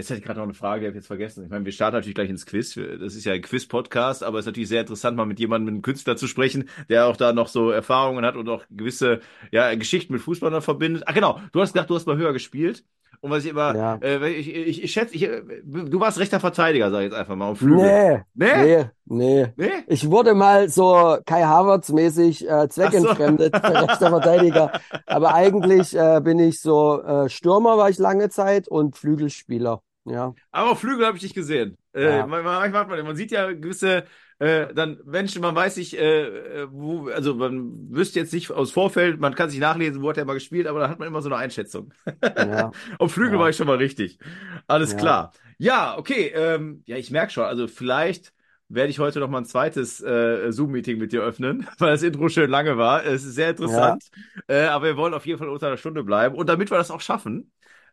jetzt 0.00 0.10
hätte 0.10 0.18
ich 0.20 0.24
gerade 0.26 0.38
noch 0.38 0.44
eine 0.44 0.54
Frage, 0.54 0.80
die 0.80 0.86
habe 0.86 0.96
ich 0.96 1.02
jetzt 1.02 1.06
vergessen. 1.06 1.44
Ich 1.44 1.50
meine, 1.50 1.64
wir 1.64 1.72
starten 1.72 1.96
natürlich 1.96 2.14
gleich 2.14 2.30
ins 2.30 2.46
Quiz. 2.46 2.74
Das 2.74 3.14
ist 3.14 3.24
ja 3.24 3.32
ein 3.32 3.42
Quiz-Podcast, 3.42 4.22
aber 4.24 4.38
es 4.38 4.42
ist 4.44 4.46
natürlich 4.46 4.68
sehr 4.68 4.80
interessant, 4.80 5.16
mal 5.16 5.26
mit 5.26 5.38
jemandem, 5.40 5.66
mit 5.66 5.72
einem 5.74 5.82
Künstler 5.82 6.16
zu 6.16 6.26
sprechen, 6.26 6.68
der 6.88 7.06
auch 7.06 7.16
da 7.16 7.32
noch 7.32 7.48
so 7.48 7.70
Erfahrungen 7.70 8.24
hat 8.24 8.36
und 8.36 8.48
auch 8.48 8.64
gewisse 8.70 9.20
ja, 9.52 9.74
Geschichten 9.74 10.12
mit 10.12 10.22
Fußball 10.22 10.50
noch 10.50 10.62
verbindet. 10.62 11.04
Ach 11.06 11.14
genau, 11.14 11.40
du 11.52 11.60
hast 11.60 11.72
gesagt, 11.72 11.90
du 11.90 11.94
hast 11.94 12.06
mal 12.06 12.16
höher 12.16 12.32
gespielt. 12.32 12.84
Und 13.22 13.30
was 13.30 13.44
ich 13.44 13.50
immer, 13.50 13.76
Ja. 13.76 13.94
äh, 14.02 14.30
ich, 14.30 14.54
ich, 14.54 14.82
ich 14.82 14.92
schätze, 14.92 15.14
ich, 15.14 15.20
du 15.22 16.00
warst 16.00 16.18
rechter 16.18 16.40
Verteidiger, 16.40 16.90
sag 16.90 17.00
ich 17.00 17.04
jetzt 17.10 17.14
einfach 17.14 17.36
mal. 17.36 17.54
Nee, 17.60 18.22
Nee? 18.34 18.86
nee, 19.04 19.46
nee. 19.56 19.68
Ich 19.88 20.10
wurde 20.10 20.34
mal 20.34 20.68
so 20.70 21.18
Kai 21.26 21.42
Havertz 21.42 21.90
mäßig 21.90 22.48
äh, 22.48 22.68
zweckentfremdet, 22.68 23.54
rechter 23.54 24.08
Verteidiger. 24.08 24.72
Aber 25.06 25.34
eigentlich 25.34 25.94
äh, 25.94 26.20
bin 26.22 26.38
ich 26.38 26.60
so 26.60 27.02
äh, 27.02 27.28
Stürmer 27.28 27.76
war 27.76 27.90
ich 27.90 27.98
lange 27.98 28.30
Zeit 28.30 28.68
und 28.68 28.96
Flügelspieler. 28.96 29.82
Ja, 30.04 30.34
Aber 30.50 30.70
auf 30.70 30.80
Flügel 30.80 31.06
habe 31.06 31.16
ich 31.16 31.22
dich 31.22 31.34
gesehen. 31.34 31.76
Äh, 31.92 32.18
Ja. 32.18 32.26
man, 32.26 32.44
man, 32.44 32.70
man, 32.72 32.88
man 33.04 33.16
sieht 33.16 33.30
ja 33.30 33.52
gewisse 33.52 34.04
äh, 34.38 34.72
dann 34.72 34.98
Menschen, 35.04 35.42
man 35.42 35.54
weiß 35.54 35.76
nicht, 35.76 35.94
äh, 35.94 36.66
wo, 36.70 37.08
also 37.08 37.34
man 37.34 37.90
wüsste 37.90 38.20
jetzt 38.20 38.32
nicht 38.32 38.50
aus 38.50 38.70
Vorfeld, 38.70 39.20
man 39.20 39.34
kann 39.34 39.50
sich 39.50 39.60
nachlesen, 39.60 40.02
wo 40.02 40.08
hat 40.08 40.16
er 40.16 40.24
mal 40.24 40.34
gespielt, 40.34 40.66
aber 40.66 40.80
dann 40.80 40.90
hat 40.90 40.98
man 40.98 41.08
immer 41.08 41.20
so 41.20 41.28
eine 41.28 41.36
Einschätzung. 41.36 41.92
ja. 42.36 42.70
Auf 42.98 43.12
Flügel 43.12 43.34
Ja. 43.34 43.38
war 43.38 43.50
ich 43.50 43.56
schon 43.56 43.66
mal 43.66 43.76
richtig. 43.76 44.18
Alles 44.66 44.96
klar. 44.96 45.32
Ja, 45.58 45.98
okay. 45.98 46.32
Ähm, 46.34 46.82
ja, 46.86 46.96
ich 46.96 47.10
merke 47.10 47.32
schon, 47.32 47.44
also 47.44 47.66
vielleicht 47.68 48.32
werde 48.68 48.90
ich 48.90 48.98
heute 48.98 49.18
noch 49.20 49.28
mal 49.28 49.38
ein 49.38 49.44
zweites 49.44 50.00
äh, 50.00 50.50
Zoom-Meeting 50.52 50.96
mit 50.98 51.12
dir 51.12 51.22
öffnen, 51.22 51.66
weil 51.78 51.90
das 51.92 52.02
Intro 52.02 52.28
schön 52.28 52.48
lange 52.50 52.78
war. 52.78 53.04
Es 53.04 53.24
ist 53.24 53.34
sehr 53.34 53.50
interessant. 53.50 54.10
Äh, 54.48 54.62
aber 54.66 54.86
wir 54.86 54.96
wollen 54.96 55.12
auf 55.14 55.26
jeden 55.26 55.38
Fall 55.38 55.48
unter 55.48 55.66
einer 55.66 55.76
Stunde 55.76 56.04
bleiben. 56.04 56.34
Und 56.36 56.48
damit 56.48 56.70
wir 56.70 56.78
das 56.78 56.90
auch 56.90 57.00
schaffen, 57.00 57.50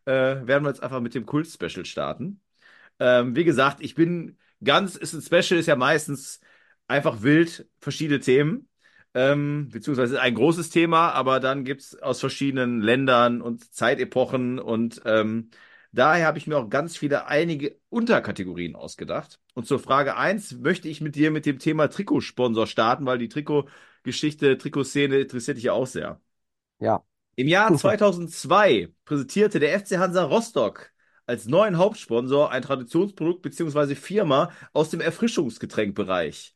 äh, 0.08 0.48
werden 0.48 0.64
wir 0.64 0.70
jetzt 0.70 0.84
einfach 0.84 1.02
mit 1.02 1.16
dem 1.16 1.26
Kult-Special 1.26 1.86
starten. 1.86 2.42
Ähm, 3.00 3.36
wie 3.36 3.44
gesagt, 3.44 3.82
ich 3.82 3.96
bin 3.96 4.38
ganz, 4.64 4.96
ist 4.96 5.14
ein 5.14 5.22
Special, 5.22 5.60
ist 5.60 5.68
ja 5.68 5.76
meistens 5.76 6.40
einfach 6.88 7.22
wild, 7.22 7.68
verschiedene 7.80 8.20
Themen. 8.20 8.70
Ähm, 9.14 9.70
beziehungsweise 9.72 10.22
ein 10.22 10.36
großes 10.36 10.70
Thema, 10.70 11.12
aber 11.12 11.40
dann 11.40 11.64
gibt's 11.66 11.96
aus 11.96 12.20
verschiedenen 12.20 12.82
Ländern 12.82 13.42
und 13.42 13.74
Zeitepochen 13.74 14.60
und 14.60 15.02
ähm, 15.06 15.50
daher 15.92 16.28
habe 16.28 16.38
ich 16.38 16.46
mir 16.46 16.58
auch 16.58 16.70
ganz 16.70 16.98
viele 16.98 17.26
einige 17.28 17.80
Unterkategorien 17.90 18.76
ausgedacht. 18.76 19.40
Und 19.56 19.66
zur 19.66 19.80
Frage 19.80 20.18
eins 20.18 20.52
möchte 20.60 20.88
ich 20.88 21.02
mit 21.02 21.16
dir 21.16 21.32
mit 21.32 21.46
dem 21.48 21.58
Thema 21.58 21.90
Trikotsponsor 21.90 22.68
starten, 22.68 23.06
weil 23.08 23.18
die 23.18 23.30
Trikotgeschichte, 23.30 24.58
Trikotszene 24.58 25.20
interessiert 25.20 25.58
dich 25.58 25.64
ja 25.66 25.74
auch 25.74 25.88
sehr. 25.88 26.22
Ja. 26.80 27.07
Im 27.38 27.48
Jahr 27.48 27.74
2002 27.74 28.90
präsentierte 29.06 29.60
der 29.60 29.74
FC 29.76 29.98
Hansa 29.98 30.24
Rostock 30.26 30.92
als 31.26 31.46
neuen 31.48 31.78
Hauptsponsor 31.78 32.52
ein 32.52 32.62
Traditionsprodukt 32.64 33.42
bzw. 33.44 33.96
Firma 33.96 34.52
aus 34.74 34.90
dem 34.90 35.02
Erfrischungsgetränkbereich. 35.02 36.56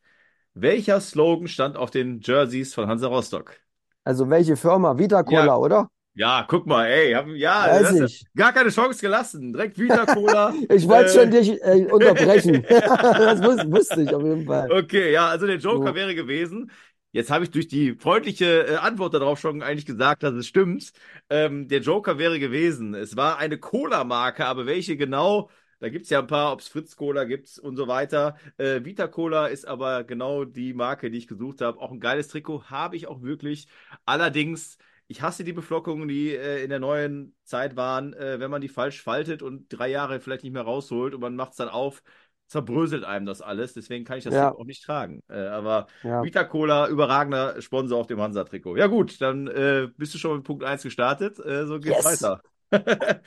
Welcher 0.55 1.01
Slogan 1.01 1.47
stand 1.49 1.77
auf 1.77 1.91
den 1.91 2.21
Jerseys 2.21 2.73
von 2.75 2.87
Hansa 2.87 3.07
Rostock? 3.09 3.61
Also 4.03 4.29
welche 4.29 4.55
Firma? 4.57 4.97
Vita 4.99 5.23
Cola, 5.23 5.55
Ja. 5.55 5.57
oder? 5.57 5.89
Ja, 6.15 6.45
guck 6.49 6.67
mal, 6.67 6.87
ey, 6.87 7.13
haben, 7.13 7.35
ja, 7.35 7.69
Weiß 7.69 7.91
ich. 7.91 8.25
gar 8.35 8.53
keine 8.53 8.69
Chance 8.69 9.01
gelassen. 9.01 9.53
Direkt 9.53 9.77
Vita 9.79 10.05
Cola. 10.07 10.59
Ich 10.69 10.87
wollte 10.87 11.11
Äh, 11.11 11.13
schon 11.13 11.31
dich 11.31 11.49
äh, 11.63 11.87
unterbrechen. 11.91 12.65
Das 12.69 13.41
wus 13.43 13.71
wusste 13.71 14.01
ich 14.03 14.13
auf 14.13 14.23
jeden 14.23 14.45
Fall. 14.45 14.75
Okay, 14.77 15.11
ja, 15.11 15.27
also 15.29 15.47
der 15.47 15.57
Joker 15.57 15.93
Ja. 15.93 15.95
wäre 15.95 16.15
gewesen, 16.15 16.71
Jetzt 17.13 17.29
habe 17.29 17.43
ich 17.43 17.51
durch 17.51 17.67
die 17.67 17.95
freundliche 17.95 18.67
äh, 18.67 18.75
Antwort 18.77 19.13
darauf 19.13 19.39
schon 19.39 19.61
eigentlich 19.61 19.85
gesagt, 19.85 20.23
dass 20.23 20.33
es 20.33 20.47
stimmt. 20.47 20.93
Ähm, 21.29 21.67
der 21.67 21.81
Joker 21.81 22.17
wäre 22.17 22.39
gewesen. 22.39 22.93
Es 22.93 23.17
war 23.17 23.37
eine 23.37 23.57
Cola-Marke, 23.57 24.45
aber 24.45 24.65
welche 24.65 24.95
genau? 24.95 25.49
Da 25.79 25.89
gibt 25.89 26.03
es 26.05 26.09
ja 26.09 26.19
ein 26.19 26.27
paar, 26.27 26.53
ob 26.53 26.61
es 26.61 26.67
Fritz 26.69 26.95
Cola 26.95 27.25
gibt 27.25 27.57
und 27.59 27.75
so 27.75 27.87
weiter. 27.87 28.37
Äh, 28.57 28.85
Vita 28.85 29.07
Cola 29.07 29.47
ist 29.47 29.67
aber 29.67 30.03
genau 30.05 30.45
die 30.45 30.73
Marke, 30.73 31.11
die 31.11 31.17
ich 31.17 31.27
gesucht 31.27 31.59
habe. 31.61 31.79
Auch 31.81 31.91
ein 31.91 31.99
geiles 31.99 32.27
Trikot 32.29 32.65
habe 32.69 32.95
ich 32.95 33.07
auch 33.07 33.21
wirklich. 33.23 33.67
Allerdings, 34.05 34.77
ich 35.07 35.21
hasse 35.21 35.43
die 35.43 35.53
Beflockungen, 35.53 36.07
die 36.07 36.29
äh, 36.35 36.63
in 36.63 36.69
der 36.69 36.79
neuen 36.79 37.35
Zeit 37.43 37.75
waren, 37.75 38.13
äh, 38.13 38.39
wenn 38.39 38.51
man 38.51 38.61
die 38.61 38.69
falsch 38.69 39.01
faltet 39.01 39.41
und 39.41 39.67
drei 39.69 39.89
Jahre 39.89 40.21
vielleicht 40.21 40.43
nicht 40.43 40.53
mehr 40.53 40.61
rausholt 40.63 41.13
und 41.13 41.19
man 41.21 41.35
macht 41.35 41.51
es 41.51 41.57
dann 41.57 41.69
auf 41.69 42.03
zerbröselt 42.51 43.03
einem 43.05 43.25
das 43.25 43.41
alles. 43.41 43.73
Deswegen 43.73 44.03
kann 44.05 44.17
ich 44.17 44.25
das 44.25 44.33
Ja, 44.33 44.51
auch 44.51 44.65
nicht 44.65 44.83
tragen. 44.83 45.23
Äh, 45.29 45.39
aber 45.47 45.87
ja. 46.03 46.21
Vita 46.21 46.43
Cola, 46.43 46.87
überragender 46.89 47.61
Sponsor 47.61 47.99
auf 47.99 48.07
dem 48.07 48.19
Hansa-Trikot. 48.21 48.75
Ja, 48.77 48.87
gut, 48.87 49.21
dann 49.21 49.47
äh, 49.47 49.87
bist 49.97 50.13
du 50.13 50.17
schon 50.17 50.35
mit 50.37 50.43
Punkt 50.43 50.63
1 50.63 50.83
gestartet. 50.83 51.39
Äh, 51.39 51.65
so 51.65 51.79
geht's 51.79 52.03
Yes. 52.03 52.05
weiter. 52.21 52.41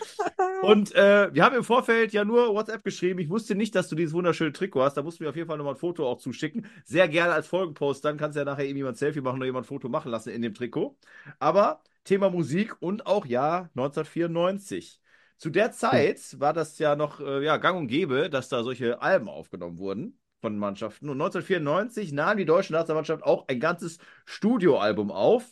Und 0.62 0.94
äh, 0.94 1.32
wir 1.34 1.44
haben 1.44 1.54
im 1.56 1.64
Vorfeld 1.64 2.12
ja 2.12 2.24
nur 2.24 2.54
WhatsApp 2.54 2.84
geschrieben. 2.84 3.18
Ich 3.18 3.28
wusste 3.28 3.54
nicht, 3.54 3.74
dass 3.74 3.88
du 3.88 3.94
dieses 3.96 4.14
wunderschöne 4.14 4.52
Trikot 4.52 4.82
hast. 4.82 4.94
Da 4.96 5.02
musst 5.02 5.20
du 5.20 5.24
mir 5.24 5.30
auf 5.30 5.36
jeden 5.36 5.48
Fall 5.48 5.58
nochmal 5.58 5.74
ein 5.74 5.78
Foto 5.78 6.06
auch 6.08 6.18
zuschicken. 6.18 6.66
Sehr 6.84 7.08
gerne 7.08 7.32
als 7.34 7.46
Folgenpost. 7.46 8.04
Dann 8.04 8.16
kannst 8.16 8.36
du 8.36 8.40
ja 8.40 8.44
nachher 8.44 8.64
eben 8.66 8.76
jemand 8.78 8.96
Selfie 8.96 9.20
machen 9.20 9.36
oder 9.36 9.46
jemand 9.46 9.64
ein 9.64 9.68
Foto 9.68 9.88
machen 9.88 10.10
lassen 10.10 10.30
in 10.30 10.42
dem 10.42 10.54
Trikot. 10.54 10.96
Aber 11.38 11.82
Thema 12.04 12.30
Musik 12.30 12.76
und 12.80 13.06
auch 13.06 13.26
Jahr 13.26 13.70
1994. 13.76 15.00
Zu 15.38 15.50
der 15.50 15.72
Zeit 15.72 16.38
war 16.40 16.52
das 16.52 16.78
ja 16.78 16.96
noch 16.96 17.20
äh, 17.20 17.44
ja, 17.44 17.56
gang 17.58 17.78
und 17.78 17.86
gäbe, 17.88 18.30
dass 18.30 18.48
da 18.48 18.62
solche 18.62 19.00
Alben 19.02 19.28
aufgenommen 19.28 19.78
wurden 19.78 20.18
von 20.40 20.56
Mannschaften. 20.58 21.08
Und 21.08 21.18
1994 21.18 22.12
nahm 22.12 22.36
die 22.38 22.44
deutsche 22.46 22.72
Nationalmannschaft 22.72 23.22
auch 23.24 23.46
ein 23.48 23.60
ganzes 23.60 23.98
Studioalbum 24.26 25.10
auf. 25.10 25.44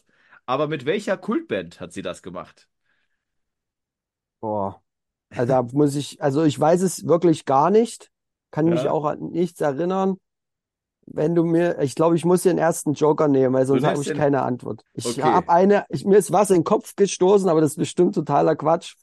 Aber 0.47 0.67
mit 0.69 0.87
welcher 0.87 1.17
Kultband 1.17 1.81
hat 1.81 1.93
sie 1.93 2.03
das 2.03 2.23
gemacht? 2.23 2.69
Boah. 4.41 4.83
Also 5.35 5.49
da 5.49 5.63
muss 5.63 5.95
ich, 5.97 6.23
also 6.23 6.45
ich 6.45 6.59
weiß 6.59 6.83
es 6.83 7.07
wirklich 7.07 7.45
gar 7.47 7.71
nicht, 7.71 8.11
kann 8.51 8.67
mich 8.69 8.83
Ja. 8.85 8.93
auch 8.93 9.05
an 9.07 9.31
nichts 9.31 9.61
erinnern. 9.61 10.19
Wenn 11.07 11.35
du 11.35 11.45
mir, 11.45 11.81
ich 11.81 11.95
glaube, 11.97 12.17
ich 12.17 12.25
muss 12.25 12.43
den 12.45 12.59
ersten 12.59 12.95
Joker 12.95 13.29
nehmen, 13.29 13.55
weil 13.55 13.67
sonst 13.67 13.85
habe 13.85 14.03
ich 14.03 14.09
den- 14.09 14.19
keine 14.19 14.43
Antwort. 14.43 14.85
Ich 14.95 15.05
Okay. 15.07 15.23
habe 15.23 15.51
eine, 15.51 15.87
ich, 15.91 16.05
mir 16.07 16.19
ist 16.19 16.33
was 16.33 16.51
in 16.51 16.59
den 16.59 16.65
Kopf 16.65 16.97
gestoßen, 16.97 17.49
aber 17.49 17.61
das 17.61 17.73
ist 17.73 17.79
bestimmt 17.79 18.15
totaler 18.15 18.57
Quatsch. 18.57 18.97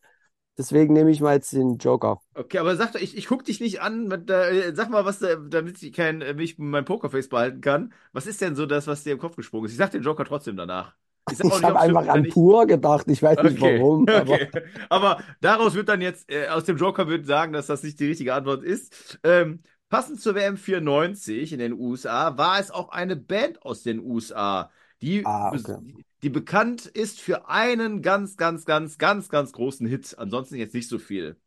Deswegen 0.59 0.93
nehme 0.93 1.09
ich 1.11 1.21
mal 1.21 1.33
jetzt 1.35 1.53
den 1.53 1.77
Joker. 1.79 2.21
Okay, 2.35 2.59
aber 2.59 2.75
sag 2.75 2.93
doch, 2.93 2.99
ich, 3.01 3.17
ich 3.17 3.27
guck 3.27 3.43
dich 3.43 3.59
nicht 3.59 3.81
an. 3.81 4.07
mit, 4.07 4.29
äh, 4.29 4.73
Sag 4.75 4.89
mal, 4.89 5.03
was, 5.03 5.19
da- 5.19 5.35
damit 5.35 5.81
ich 5.83 5.91
kein, 5.93 6.21
äh, 6.21 6.33
mich 6.33 6.57
mein 6.57 6.85
Pokerface 6.85 7.27
behalten 7.27 7.59
kann. 7.61 7.93
Was 8.13 8.27
ist 8.27 8.39
denn 8.41 8.55
so 8.55 8.65
das, 8.65 8.87
was 8.87 9.03
dir 9.03 9.13
im 9.13 9.19
Kopf 9.19 9.35
gesprungen 9.35 9.65
ist? 9.65 9.71
Ich 9.73 9.77
sag 9.77 9.91
den 9.91 10.03
Joker 10.03 10.23
trotzdem 10.25 10.55
danach. 10.55 10.95
Ich 11.29 11.43
Ich 11.43 11.63
nicht, 11.63 11.63
habe 11.63 11.79
einfach 11.79 12.07
an 12.07 12.27
nicht. 12.27 12.27
pur 12.27 12.65
gedacht. 12.67 13.07
Ich 13.09 13.21
weiß 13.21 13.41
nicht 13.41 13.59
Okay, 13.59 13.59
warum, 13.59 14.07
aber 14.11 14.41
okay. 14.41 14.63
Aber 14.89 15.23
daraus 15.41 15.75
wird 15.75 15.89
dann 15.89 16.01
jetzt, 16.01 16.29
äh, 16.31 16.47
aus 16.49 16.65
dem 16.65 16.77
Joker 16.77 17.07
wird 17.07 17.25
sagen, 17.27 17.53
dass 17.53 17.67
das 17.67 17.83
nicht 17.83 17.99
die 17.99 18.07
richtige 18.07 18.33
Antwort 18.33 18.63
ist. 18.63 19.19
Ähm, 19.23 19.61
passend 19.89 20.21
zur 20.21 20.35
WM 20.35 20.57
94 20.57 21.53
in 21.53 21.59
den 21.59 21.73
USA 21.73 22.37
war 22.37 22.59
es 22.59 22.71
auch 22.71 22.89
eine 22.89 23.15
Band 23.15 23.63
aus 23.63 23.83
den 23.83 23.99
USA, 23.99 24.71
die, 25.01 25.33
Ah, 25.33 25.51
okay. 25.53 25.79
Die 26.23 26.29
bekannt 26.29 26.85
ist 26.85 27.21
für 27.21 27.49
einen 27.49 28.01
ganz, 28.01 28.37
ganz, 28.37 28.65
ganz, 28.65 28.97
ganz, 28.97 29.29
ganz 29.29 29.51
großen 29.53 29.87
Hit. 29.87 30.15
Ansonsten 30.17 30.55
jetzt 30.55 30.73
nicht 30.73 30.89
so 30.89 30.99
viel. 30.99 31.39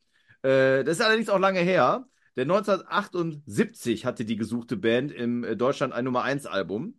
Äh, 0.42 0.84
das 0.84 0.98
ist 0.98 1.04
allerdings 1.04 1.28
auch 1.28 1.38
lange 1.38 1.60
her. 1.60 2.06
Denn 2.36 2.50
1978 2.50 4.06
hatte 4.06 4.24
die 4.24 4.36
gesuchte 4.36 4.76
Band 4.76 5.12
im 5.12 5.44
äh, 5.44 5.56
Deutschland 5.56 5.92
ein 5.92 6.04
Nummer 6.04 6.22
1 6.22 6.46
Album. 6.46 6.98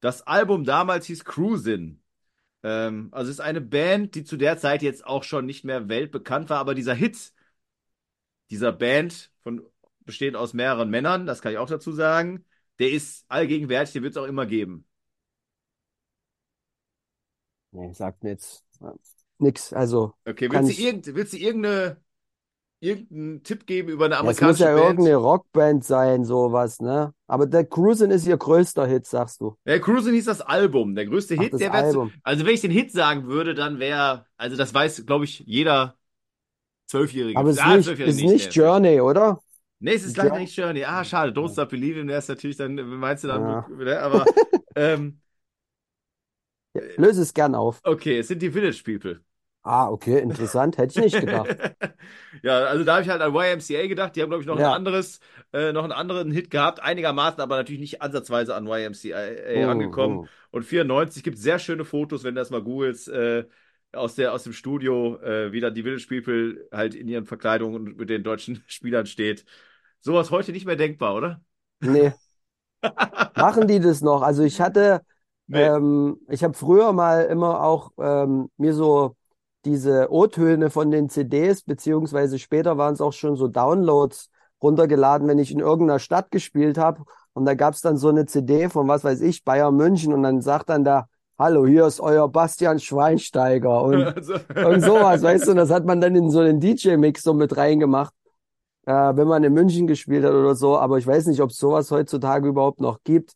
Das 0.00 0.22
Album 0.22 0.64
damals 0.64 1.06
hieß 1.06 1.24
Cruisin'. 1.24 2.00
Ähm, 2.64 3.08
also 3.12 3.30
ist 3.30 3.40
eine 3.40 3.60
Band, 3.60 4.14
die 4.14 4.24
zu 4.24 4.36
der 4.36 4.58
Zeit 4.58 4.82
jetzt 4.82 5.06
auch 5.06 5.24
schon 5.24 5.46
nicht 5.46 5.64
mehr 5.64 5.88
weltbekannt 5.88 6.50
war, 6.50 6.58
aber 6.58 6.74
dieser 6.74 6.94
Hit 6.94 7.32
dieser 8.50 8.72
Band 8.72 9.30
von, 9.42 9.62
bestehend 10.00 10.36
aus 10.36 10.52
mehreren 10.52 10.90
Männern, 10.90 11.26
das 11.26 11.40
kann 11.40 11.52
ich 11.52 11.58
auch 11.58 11.68
dazu 11.68 11.92
sagen, 11.92 12.44
der 12.78 12.90
ist 12.90 13.24
allgegenwärtig, 13.28 13.94
den 13.94 14.02
wird 14.02 14.12
es 14.12 14.22
auch 14.22 14.26
immer 14.26 14.46
geben. 14.46 14.86
Nee, 17.72 17.92
sagt 17.92 18.22
mir 18.22 18.30
jetzt 18.30 18.64
äh, 18.80 18.92
nix. 19.38 19.72
Also 19.72 20.14
Okay, 20.26 20.50
willst 20.52 20.68
du, 20.68 20.72
ich, 20.72 20.80
irgend, 20.80 21.06
willst 21.14 21.32
du 21.32 21.36
irgendeine, 21.38 22.00
irgendeinen 22.80 23.42
Tipp 23.44 23.66
geben 23.66 23.90
über 23.90 24.06
eine 24.06 24.18
ja, 24.20 24.30
es 24.30 24.40
muss 24.40 24.58
amerikanische 24.58 24.60
ja 24.60 24.70
Band? 24.70 25.10
irgendeine 25.10 25.16
Rockband 25.16 25.84
sein, 25.84 26.24
sowas, 26.24 26.80
ne? 26.80 27.14
Aber 27.26 27.46
der 27.46 27.64
Cruisin' 27.66 28.10
ist 28.10 28.26
ihr 28.26 28.36
größter 28.36 28.86
Hit, 28.86 29.06
sagst 29.06 29.40
du. 29.40 29.56
Ja, 29.64 29.78
Cruisin' 29.78 30.14
hieß 30.14 30.24
das 30.24 30.40
Album. 30.40 30.94
Der 30.96 31.06
größte 31.06 31.34
Ach, 31.36 31.48
Hit, 31.48 31.60
das 31.60 31.60
der 31.60 31.72
wäre, 31.72 31.86
Album. 31.86 32.22
also 32.24 32.44
wenn 32.44 32.54
ich 32.54 32.60
den 32.62 32.72
Hit 32.72 32.90
sagen 32.92 33.26
würde, 33.28 33.54
dann 33.54 33.78
wäre, 33.78 34.26
also 34.36 34.56
das 34.56 34.74
weiß, 34.74 35.06
glaube 35.06 35.24
ich, 35.24 35.40
jeder 35.40 35.96
Zwölfjährige. 36.86 37.44
Aber 37.44 37.50
es 37.50 37.58
ist 37.58 37.64
Ah, 37.64 37.78
nicht, 37.78 37.98
Zwölfjährige 37.98 38.16
ist 38.22 38.22
nicht, 38.22 38.34
nicht. 38.44 38.54
Journey, 38.54 39.00
oder? 39.00 39.40
Nee, 39.80 39.94
es 39.94 40.04
ist 40.04 40.16
leider 40.16 40.38
nicht 40.38 40.56
Journey. 40.56 40.84
Ah, 40.84 41.04
schade. 41.04 41.32
Don't. 41.32 41.50
Stop 41.52 41.70
Believing, 41.70 42.06
der 42.06 42.18
ist 42.18 42.28
natürlich 42.28 42.56
dann, 42.56 42.74
meinst 42.76 43.24
du 43.24 43.28
dann, 43.28 43.44
Ja. 43.44 43.68
ne? 43.68 44.00
aber, 44.00 44.32
ähm, 44.76 45.20
Ja, 46.74 46.82
löse 46.96 47.22
es 47.22 47.34
gern 47.34 47.54
auf. 47.54 47.82
okay, 47.84 48.18
es 48.18 48.28
sind 48.28 48.40
die 48.42 48.50
Village 48.50 48.82
People. 48.84 49.20
Ah, 49.64 49.88
okay, 49.90 50.20
interessant. 50.20 50.76
Hätte 50.78 50.92
ich 50.92 50.98
nicht 50.98 51.20
gedacht. 51.20 51.56
Ja, 52.42 52.64
also 52.64 52.82
da 52.84 52.94
habe 52.94 53.02
ich 53.02 53.08
halt 53.08 53.22
an 53.22 53.34
YMCA 53.34 53.86
gedacht. 53.86 54.16
Die 54.16 54.22
haben, 54.22 54.30
glaube 54.30 54.42
ich, 54.42 54.48
noch 54.48 54.58
ein 54.58 54.64
Ja. 54.64 54.72
anderes, 54.72 55.20
äh, 55.52 55.72
noch 55.72 55.84
einen 55.84 55.92
anderen 55.92 56.30
Hit 56.32 56.50
gehabt. 56.50 56.80
Einigermaßen, 56.80 57.40
aber 57.40 57.56
natürlich 57.56 57.80
nicht 57.80 58.02
ansatzweise 58.02 58.54
an 58.54 58.66
YMCA 58.66 59.18
Hm, 59.54 59.60
angekommen. 59.70 60.22
hm. 60.22 60.28
Und 60.50 60.64
94 60.64 61.22
gibt 61.22 61.38
sehr 61.38 61.58
schöne 61.58 61.84
Fotos, 61.84 62.24
wenn 62.24 62.34
du 62.34 62.40
das 62.40 62.50
mal 62.50 62.62
googelst, 62.62 63.08
äh, 63.08 63.44
aus 63.92 64.14
der, 64.16 64.32
aus 64.32 64.44
dem 64.44 64.52
Studio, 64.52 65.20
äh, 65.22 65.52
wie 65.52 65.60
dann 65.60 65.74
die 65.74 65.82
Village 65.82 66.06
People 66.08 66.66
halt 66.72 66.94
in 66.94 67.06
ihren 67.08 67.26
Verkleidungen 67.26 67.76
und 67.76 67.96
mit 67.98 68.10
den 68.10 68.24
deutschen 68.24 68.64
Spielern 68.68 69.06
steht. 69.06 69.44
Sowas 70.00 70.30
heute 70.30 70.52
nicht 70.52 70.66
mehr 70.66 70.76
denkbar, 70.76 71.14
oder? 71.14 71.40
Nee, 71.80 72.12
machen 73.34 73.66
die 73.68 73.80
das 73.80 74.00
noch? 74.02 74.22
Also 74.22 74.42
ich 74.42 74.60
hatte, 74.60 75.02
Nee. 75.52 75.64
ähm, 75.64 76.18
ich 76.28 76.42
habe 76.42 76.54
früher 76.54 76.92
mal 76.92 77.24
immer 77.26 77.62
auch 77.62 77.92
ähm, 77.98 78.48
mir 78.56 78.72
so 78.72 79.16
diese 79.66 80.10
O-Töne 80.10 80.70
von 80.70 80.90
den 80.90 81.10
CDs, 81.10 81.62
beziehungsweise 81.62 82.38
später 82.38 82.78
waren 82.78 82.94
es 82.94 83.02
auch 83.02 83.12
schon 83.12 83.36
so 83.36 83.48
Downloads 83.48 84.30
runtergeladen, 84.62 85.28
wenn 85.28 85.38
ich 85.38 85.52
in 85.52 85.60
irgendeiner 85.60 85.98
Stadt 85.98 86.30
gespielt 86.30 86.78
habe. 86.78 87.02
Und 87.34 87.44
da 87.44 87.54
gab 87.54 87.74
es 87.74 87.82
dann 87.82 87.96
so 87.98 88.08
eine 88.08 88.24
CD 88.24 88.70
von, 88.70 88.88
was 88.88 89.04
weiß 89.04 89.20
ich, 89.20 89.44
Bayern 89.44 89.76
München. 89.76 90.14
Und 90.14 90.22
dann 90.22 90.40
sagt 90.40 90.70
dann 90.70 90.84
da, 90.84 91.06
hallo, 91.38 91.66
hier 91.66 91.86
ist 91.86 92.00
euer 92.00 92.28
Bastian 92.28 92.78
Schweinsteiger. 92.78 93.82
Und 93.84 94.04
Also, 94.16 94.34
Irgend 94.54 94.84
sowas, 94.84 95.22
weißt 95.22 95.48
du, 95.48 95.54
das 95.54 95.70
hat 95.70 95.84
man 95.84 96.00
dann 96.00 96.16
in 96.16 96.30
so 96.30 96.40
einen 96.40 96.60
DJ-Mix 96.60 97.22
so 97.22 97.34
mit 97.34 97.56
reingemacht, 97.56 98.14
äh, 98.86 98.92
wenn 98.92 99.28
man 99.28 99.44
in 99.44 99.52
München 99.52 99.86
gespielt 99.86 100.24
hat 100.24 100.32
oder 100.32 100.54
so. 100.54 100.78
Aber 100.78 100.96
ich 100.96 101.06
weiß 101.06 101.26
nicht, 101.26 101.42
ob 101.42 101.50
es 101.50 101.58
sowas 101.58 101.90
heutzutage 101.90 102.48
überhaupt 102.48 102.80
noch 102.80 103.02
gibt. 103.04 103.32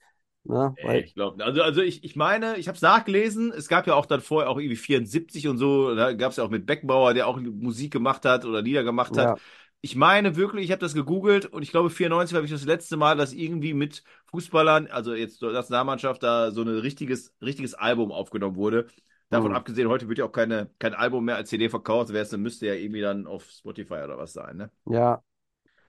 Ne? 0.49 0.77
Weil, 0.81 1.05
ich 1.05 1.15
glaube, 1.15 1.45
also, 1.45 1.63
also 1.63 1.83
ich, 1.83 2.05
ich 2.05 2.17
meine, 2.17 2.57
ich 2.57 2.69
habe 2.69 2.77
es 2.77 2.83
nachgelesen, 2.83 3.53
es 3.53 3.69
gab 3.69 3.87
ja 3.87 3.95
auch 3.95 4.07
dann 4.07 4.21
vorher 4.21 4.51
auch 4.51 4.59
irgendwie 4.59 4.77
74 4.77 5.49
und 5.49 5.59
so, 5.59 5.95
da 5.95 6.13
gab 6.13 6.31
es 6.31 6.37
ja 6.37 6.45
auch 6.45 6.51
mit 6.51 6.67
Beckenbauer, 6.67 7.15
der 7.15 7.27
auch 7.27 7.39
Musik 7.41 7.93
gemacht 7.93 8.25
hat 8.25 8.45
oder 8.45 8.63
Lieder 8.63 8.85
gemacht 8.85 9.17
hat. 9.17 9.33
ja, 9.33 9.37
Ich 9.81 9.97
meine 9.97 10.37
wirklich, 10.37 10.65
ich 10.67 10.73
habe 10.73 10.81
das 10.81 10.95
gegoogelt 10.95 11.47
und 11.47 11.63
ich 11.63 11.71
glaube 11.71 11.91
94 11.91 12.35
habe 12.35 12.45
ich 12.47 12.53
das 12.53 12.65
letzte 12.65 12.97
Mal, 12.97 13.17
dass 13.17 13.33
irgendwie 13.33 13.75
mit 13.75 14.03
Fußballern, 14.27 14.89
also 14.89 15.15
jetzt 15.15 15.43
der 15.43 15.53
Nationalmannschaft, 15.53 16.23
da 16.23 16.51
so 16.51 16.63
ein 16.63 16.69
richtiges, 16.69 17.35
richtiges 17.43 17.75
Album 17.75 18.13
aufgenommen 18.13 18.57
wurde. 18.57 18.87
Davon 19.31 19.53
hm, 19.53 19.57
abgesehen, 19.57 19.89
heute 19.89 20.09
wird 20.09 20.19
ja 20.19 20.25
auch 20.25 20.33
keine, 20.33 20.71
kein 20.79 20.95
Album 20.95 21.25
mehr 21.25 21.37
als 21.37 21.51
CD 21.51 21.69
verkauft, 21.69 22.13
wäre 22.13 22.23
es, 22.23 22.31
dann 22.31 22.43
müsste 22.43 22.67
ja 22.67 22.75
irgendwie 22.75 23.01
dann 23.01 23.27
auf 23.27 23.51
Spotify 23.51 23.95
oder 24.05 24.19
was 24.19 24.33
sein, 24.33 24.57
ne? 24.57 24.71
ja, 24.87 25.23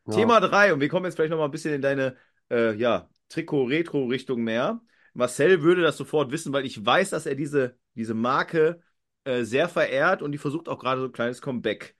ja. 0.05 0.13
Thema 0.15 0.39
3 0.39 0.73
und 0.73 0.79
wir 0.79 0.89
kommen 0.89 1.05
jetzt 1.05 1.15
vielleicht 1.15 1.31
noch 1.31 1.37
mal 1.37 1.45
ein 1.45 1.51
bisschen 1.51 1.73
in 1.73 1.81
deine 1.81 2.15
äh, 2.49 2.73
ja, 2.75 3.09
Trikot-Retro-Richtung 3.29 4.43
mehr. 4.43 4.81
Marcel 5.13 5.63
würde 5.63 5.81
das 5.81 5.97
sofort 5.97 6.31
wissen, 6.31 6.53
weil 6.53 6.65
ich 6.65 6.85
weiß, 6.85 7.09
dass 7.09 7.25
er 7.25 7.35
diese, 7.35 7.77
diese 7.95 8.13
Marke 8.13 8.81
äh, 9.23 9.43
sehr 9.43 9.67
verehrt 9.67 10.21
und 10.21 10.31
die 10.31 10.37
versucht 10.37 10.69
auch 10.69 10.79
gerade 10.79 11.01
so 11.01 11.07
ein 11.07 11.11
kleines 11.11 11.41
Comeback. 11.41 11.95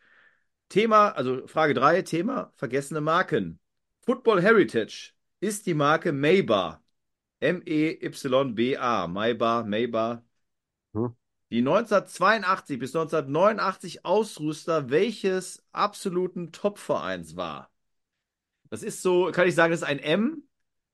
Thema, 0.69 1.10
also 1.10 1.48
Frage 1.48 1.74
3, 1.74 2.01
Thema 2.03 2.53
vergessene 2.55 3.01
Marken. 3.01 3.60
Football 4.05 4.41
Heritage 4.41 5.13
ist 5.39 5.65
die 5.65 5.74
Marke 5.74 6.12
Maybar. 6.12 6.84
M-E-Y-B-A. 7.39 9.07
Maybar, 9.07 9.65
Maybar. 9.65 10.25
Hm. 10.93 11.15
Die 11.50 11.60
1982 11.60 12.79
bis 12.79 12.96
1989 12.96 14.05
Ausrüster 14.05 14.89
welches 14.89 15.63
absoluten 15.72 16.51
Topvereins 16.51 17.38
war. 17.38 17.72
Das 18.69 18.84
ist 18.84 19.01
so, 19.01 19.31
kann 19.31 19.48
ich 19.48 19.55
sagen, 19.55 19.72
das 19.72 19.81
ist 19.81 19.88
ein 19.88 20.00
M. 20.00 20.46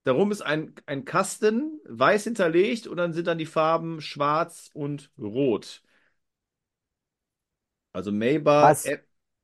Darum 0.04 0.32
ist 0.32 0.42
ein, 0.42 0.76
ein 0.86 1.06
Kasten 1.06 1.80
weiß 1.86 2.26
hinterlegt 2.26 2.88
und 2.88 2.98
dann 2.98 3.14
sind 3.14 3.28
dann 3.28 3.38
die 3.38 3.46
Farben 3.46 4.02
schwarz 4.02 4.70
und 4.74 5.12
rot. 5.18 5.82
Also 7.94 8.12
Maybar. 8.12 8.72
Was? 8.72 8.86
M, 8.86 9.00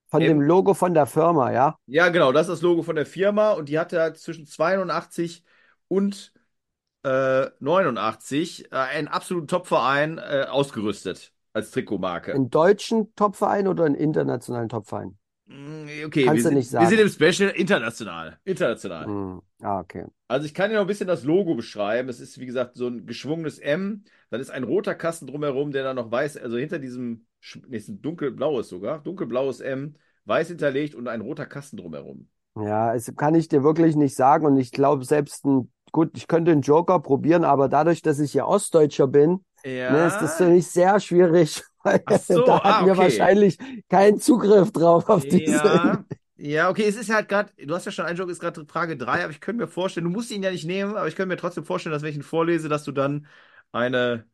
Von 0.09 0.25
dem 0.25 0.41
M, 0.41 0.41
Logo 0.41 0.73
von 0.73 0.93
der 0.95 1.05
Firma, 1.05 1.51
ja? 1.51 1.77
ja, 1.85 2.09
genau, 2.09 2.31
das 2.31 2.43
ist 2.47 2.53
das 2.55 2.61
Logo 2.61 2.83
von 2.83 2.95
der 2.95 3.05
Firma 3.05 3.51
und 3.53 3.69
die 3.69 3.79
hatte 3.79 3.99
halt 4.01 4.17
zwischen 4.17 4.45
82 4.45 5.43
und 5.87 6.33
äh, 7.03 7.47
89 7.59 8.71
äh, 8.71 8.75
einen 8.77 9.07
absoluten 9.09 9.47
Top-Verein 9.47 10.19
äh, 10.19 10.45
ausgerüstet 10.49 11.33
als 11.53 11.71
Trikotmarke. 11.71 12.33
Einen 12.33 12.49
deutschen 12.49 13.13
Topverein 13.15 13.67
oder 13.67 13.85
einen 13.85 13.93
internationalen 13.93 14.67
Topverein? 14.69 15.18
Mm, 15.49 16.05
Okay, 16.05 16.23
Kannst 16.25 16.45
wir 16.45 16.51
du 16.51 16.55
sind, 16.55 16.57
nicht 16.57 16.71
wir 16.71 16.87
sind 16.87 16.97
sagen. 16.97 17.01
im 17.01 17.33
Special 17.33 17.49
international. 17.49 18.37
International. 18.45 19.05
Hm. 19.05 19.41
Ah, 19.61 19.79
okay. 19.79 20.05
Also 20.27 20.45
ich 20.45 20.53
kann 20.53 20.69
dir 20.69 20.75
noch 20.75 20.83
ein 20.83 20.87
bisschen 20.87 21.07
das 21.07 21.23
Logo 21.23 21.55
beschreiben. 21.55 22.07
Es 22.07 22.19
ist, 22.19 22.39
wie 22.39 22.45
gesagt, 22.45 22.75
so 22.75 22.87
ein 22.87 23.05
geschwungenes 23.05 23.57
M. 23.57 24.03
Dann 24.29 24.39
ist 24.41 24.51
ein 24.51 24.63
roter 24.63 24.93
Kasten 24.93 25.25
drumherum, 25.25 25.71
der 25.71 25.83
dann 25.83 25.95
noch 25.95 26.11
weiß, 26.11 26.37
also 26.37 26.57
hinter 26.57 26.77
diesem, 26.77 27.25
nee, 27.67 27.77
ist 27.77 27.89
ein 27.89 28.01
dunkelblaues 28.01 28.69
sogar, 28.69 28.99
dunkelblaues 29.01 29.59
M, 29.59 29.95
weiß 30.25 30.49
hinterlegt 30.49 30.93
und 30.93 31.07
ein 31.07 31.21
roter 31.21 31.47
Kasten 31.47 31.77
drumherum. 31.77 32.29
Ja, 32.55 32.93
es 32.93 33.11
kann 33.15 33.35
ich 33.35 33.47
dir 33.47 33.63
wirklich 33.63 33.95
nicht 33.95 34.15
sagen. 34.15 34.45
Und 34.45 34.57
ich 34.57 34.71
glaube, 34.71 35.03
selbst 35.05 35.45
ein, 35.45 35.71
gut, 35.91 36.11
ich 36.15 36.27
könnte 36.27 36.51
einen 36.51 36.61
Joker 36.61 36.99
probieren, 36.99 37.43
aber 37.43 37.69
dadurch, 37.69 38.01
dass 38.01 38.19
ich 38.19 38.33
ja 38.33 38.45
Ostdeutscher 38.45 39.07
bin, 39.07 39.43
Ja. 39.65 39.91
ne, 39.91 40.05
ist 40.07 40.19
das 40.19 40.37
für 40.37 40.49
mich 40.49 40.67
sehr 40.67 40.99
schwierig, 40.99 41.63
so, 42.21 42.45
da 42.45 42.57
ah, 42.57 42.63
hatten 42.63 42.85
wir 42.85 42.93
okay. 42.93 43.01
wahrscheinlich 43.01 43.57
keinen 43.89 44.19
Zugriff 44.19 44.71
drauf 44.71 45.09
auf 45.09 45.23
diese. 45.23 45.53
Ja, 45.53 46.05
ja, 46.41 46.69
okay, 46.69 46.85
es 46.85 46.95
ist 46.95 47.09
halt 47.09 47.27
gerade, 47.27 47.51
du 47.57 47.75
hast 47.75 47.85
ja 47.85 47.91
schon 47.91 48.05
einen 48.05 48.17
Joke, 48.17 48.31
ist 48.31 48.39
gerade 48.39 48.65
Frage 48.65 48.95
3, 48.95 49.23
aber 49.23 49.31
ich 49.31 49.41
könnte 49.41 49.63
mir 49.63 49.67
vorstellen, 49.67 50.05
du 50.05 50.09
musst 50.09 50.31
ihn 50.31 50.41
ja 50.41 50.51
nicht 50.51 50.65
nehmen, 50.65 50.95
aber 50.95 51.07
ich 51.07 51.17
könnte 51.17 51.33
mir 51.33 51.37
trotzdem 51.37 51.65
vorstellen, 51.65 51.91
dass 51.91 52.01
wenn 52.01 52.11
ich 52.11 52.15
ihn 52.15 52.23
vorlese, 52.23 52.69
dass 52.69 52.85
du 52.85 52.93
dann 52.93 53.27
eine, 53.73 54.25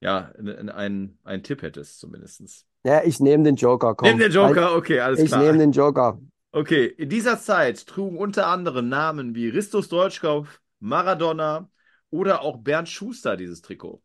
ja, 0.00 0.32
einen, 0.36 1.18
einen, 1.22 1.42
Tipp 1.44 1.62
hättest, 1.62 2.00
zumindest. 2.00 2.66
Ja, 2.84 3.04
ich 3.04 3.20
nehme 3.20 3.44
den 3.44 3.54
Joker, 3.54 3.94
komm. 3.94 4.08
Nimm 4.08 4.18
den 4.18 4.32
Joker, 4.32 4.74
okay, 4.74 4.98
alles 4.98 5.20
ich 5.20 5.28
klar. 5.28 5.40
nehme 5.40 5.58
den 5.58 5.70
Joker. 5.70 6.20
Okay, 6.50 6.84
in 6.84 7.08
dieser 7.08 7.40
Zeit 7.40 7.86
trugen 7.86 8.18
unter 8.18 8.48
anderem 8.48 8.88
Namen 8.88 9.36
wie 9.36 9.48
Ristos 9.48 9.88
Deutschkopf, 9.88 10.60
Maradona 10.80 11.70
oder 12.10 12.42
auch 12.42 12.58
Bernd 12.58 12.88
Schuster 12.88 13.36
dieses 13.36 13.62
Trikot. 13.62 14.02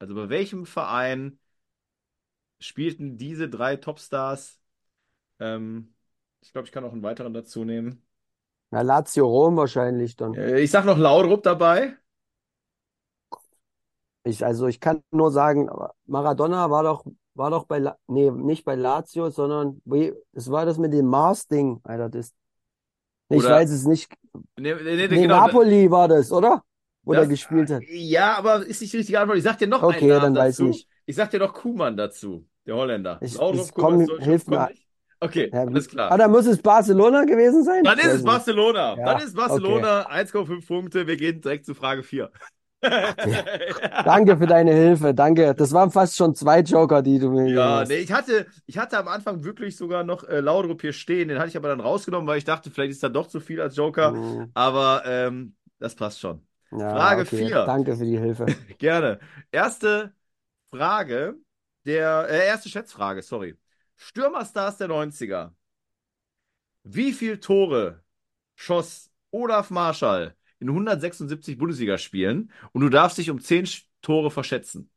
Also 0.00 0.14
bei 0.16 0.28
welchem 0.28 0.66
Verein 0.66 1.38
spielten 2.58 3.18
diese 3.18 3.48
drei 3.48 3.76
Topstars? 3.76 4.60
Ähm, 5.40 5.94
ich 6.40 6.52
glaube, 6.52 6.66
ich 6.66 6.72
kann 6.72 6.82
noch 6.84 6.92
einen 6.92 7.02
weiteren 7.02 7.34
dazu 7.34 7.64
nehmen. 7.64 8.02
Na, 8.70 8.82
Lazio 8.82 9.26
Rom 9.26 9.56
wahrscheinlich 9.56 10.16
dann. 10.16 10.34
Äh, 10.34 10.60
ich 10.60 10.70
sag 10.70 10.84
noch 10.84 10.98
Laudrup 10.98 11.42
dabei. 11.42 11.96
Ich, 14.24 14.44
also 14.44 14.66
ich 14.66 14.80
kann 14.80 15.02
nur 15.12 15.30
sagen, 15.30 15.68
Maradona 16.06 16.68
war 16.70 16.82
doch, 16.82 17.04
war 17.34 17.50
doch 17.50 17.64
bei, 17.66 17.78
La 17.78 17.96
nee, 18.08 18.30
nicht 18.30 18.64
bei 18.64 18.74
Lazio, 18.74 19.30
sondern, 19.30 19.80
das 20.32 20.50
war 20.50 20.66
das 20.66 20.78
mit 20.78 20.92
dem 20.92 21.06
Mars-Ding, 21.06 21.80
Alter, 21.84 22.08
das, 22.08 22.34
ich 23.28 23.38
Oder- 23.38 23.50
weiß 23.50 23.70
es 23.70 23.84
nicht. 23.84 24.12
Nee, 24.56 24.74
nee, 24.74 24.96
nee, 24.96 25.08
genau. 25.08 25.46
Napoli 25.46 25.90
war 25.90 26.08
das, 26.08 26.32
oder? 26.32 26.62
Wo 27.02 27.12
der 27.12 27.22
Das- 27.22 27.30
gespielt 27.30 27.70
hat. 27.70 27.82
Ja, 27.88 28.36
aber 28.36 28.66
ist 28.66 28.80
nicht 28.80 28.92
die 28.92 28.96
richtige 28.98 29.20
Antwort. 29.20 29.38
Ich 29.38 29.44
sag 29.44 29.58
dir 29.58 29.68
noch 29.68 29.82
Okay, 29.82 29.98
einen 29.98 30.08
Namen 30.08 30.34
dann 30.34 30.44
weiß 30.44 30.56
dazu. 30.56 30.70
ich. 30.70 30.88
Ich 31.06 31.16
sag 31.16 31.30
dir 31.30 31.38
noch 31.38 31.54
Kuhmann 31.54 31.96
dazu, 31.96 32.46
der 32.66 32.74
Holländer. 32.76 33.18
Ich- 33.22 33.34
ich 33.40 33.72
komm, 33.74 34.06
hilf 34.18 34.46
mir. 34.48 34.68
Okay, 35.20 35.50
Ja, 35.52 35.60
alles 35.62 35.86
Ah, 35.86 35.90
klar. 35.90 36.18
dann 36.18 36.30
muss 36.30 36.46
es 36.46 36.60
Barcelona 36.60 37.24
gewesen 37.24 37.64
sein? 37.64 37.84
Dann 37.84 37.98
ist 37.98 38.06
es. 38.06 38.24
Barcelona. 38.24 38.96
Ja, 38.98 39.04
Dann 39.06 39.18
ist 39.20 39.34
Barcelona 39.34 40.02
1,5 40.08 40.66
Punkte. 40.66 41.06
Wir 41.06 41.16
gehen 41.16 41.40
direkt 41.40 41.64
zu 41.66 41.74
Frage 41.74 42.02
4. 42.02 42.30
Danke 44.04 44.36
für 44.36 44.46
deine 44.46 44.72
Hilfe, 44.72 45.14
danke. 45.14 45.54
Das 45.54 45.72
waren 45.72 45.90
fast 45.90 46.16
schon 46.16 46.34
zwei 46.34 46.60
Joker, 46.60 47.02
die 47.02 47.18
du 47.18 47.30
mir 47.30 47.52
Ja, 47.54 47.80
hast. 47.80 47.88
nee, 47.88 47.96
ich 47.98 48.12
hatte, 48.12 48.46
ich 48.66 48.78
hatte 48.78 48.98
am 48.98 49.08
Anfang 49.08 49.42
wirklich 49.44 49.76
sogar 49.76 50.04
noch 50.04 50.24
äh, 50.24 50.40
Laudrup 50.40 50.80
hier 50.82 50.92
stehen. 50.92 51.28
Den 51.28 51.38
hatte 51.38 51.48
ich 51.48 51.56
aber 51.56 51.68
dann 51.68 51.80
rausgenommen, 51.80 52.26
weil 52.26 52.38
ich 52.38 52.44
dachte, 52.44 52.70
vielleicht 52.70 52.92
ist 52.92 53.02
da 53.02 53.08
doch 53.08 53.26
zu 53.28 53.40
viel 53.40 53.60
als 53.60 53.76
Joker. 53.76 54.12
Hm, 54.12 54.52
Aber 54.54 55.02
ähm, 55.06 55.56
das 55.78 55.94
passt 55.94 56.20
schon. 56.20 56.46
ja, 56.72 56.90
Frage 56.90 57.22
okay. 57.22 57.48
vier. 57.48 57.64
Danke 57.66 57.96
für 57.96 58.04
die 58.04 58.18
Hilfe. 58.18 58.46
Gerne. 58.78 59.18
Erste 59.50 60.12
Frage, 60.76 61.36
der, 61.84 62.26
äh, 62.30 62.46
erste 62.46 62.68
Schätzfrage, 62.68 63.22
sorry. 63.22 63.56
Stürmerstars 63.96 64.76
der 64.78 64.88
90er. 64.88 65.54
Wie 66.84 67.12
viele 67.12 67.40
Tore 67.40 68.02
schoss 68.56 69.10
Olaf 69.30 69.70
Marschall 69.70 70.36
in 70.60 70.70
176 70.70 71.58
Bundesligaspielen? 71.58 72.52
Und 72.72 72.82
du 72.82 72.88
darfst 72.88 73.18
dich 73.18 73.30
um 73.30 73.40
10 73.40 73.66
Sch- 73.66 73.84
Tore 74.02 74.30
verschätzen. 74.30 74.90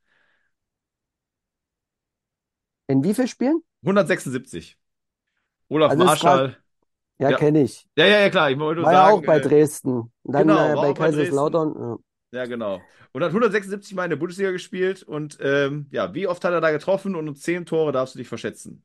In 2.88 3.04
wie 3.06 3.14
vielen 3.14 3.28
Spielen? 3.30 3.64
176. 3.84 4.78
Olaf 5.70 5.92
Also 5.92 6.04
Marschall. 6.06 6.58
Ja, 7.20 7.30
Ja. 7.32 7.38
kenne 7.38 7.64
ich. 7.64 7.88
Ja, 7.98 8.06
ja, 8.06 8.20
ja, 8.22 8.30
klar. 8.30 8.52
Ich 8.52 8.60
wollte 8.60 8.80
nur 8.82 8.86
War 8.86 8.94
ja 8.94 9.00
sagen, 9.02 9.18
auch 9.18 9.26
bei 9.26 9.40
äh, 9.40 9.42
Dresden. 9.42 10.12
Dann 10.24 10.44
genau, 10.44 10.72
äh, 10.72 10.76
bei 10.76 10.94
Kaiserslautern. 10.94 11.98
Ja, 12.32 12.46
genau. 12.46 12.88
Und 13.12 13.24
hat 13.24 13.34
176 13.34 13.96
Mal 13.96 14.04
in 14.06 14.12
der 14.12 14.18
Bundesliga 14.18 14.52
gespielt. 14.52 15.02
Und 15.04 15.38
ähm, 15.42 15.88
ja, 15.92 16.14
wie 16.14 16.28
oft 16.28 16.44
hat 16.44 16.54
er 16.54 16.62
da 16.62 16.70
getroffen? 16.72 17.16
Und 17.16 17.28
um 17.28 17.36
10 17.36 17.66
Tore 17.66 17.92
darfst 17.92 18.14
du 18.16 18.20
dich 18.20 18.28
verschätzen. 18.28 18.84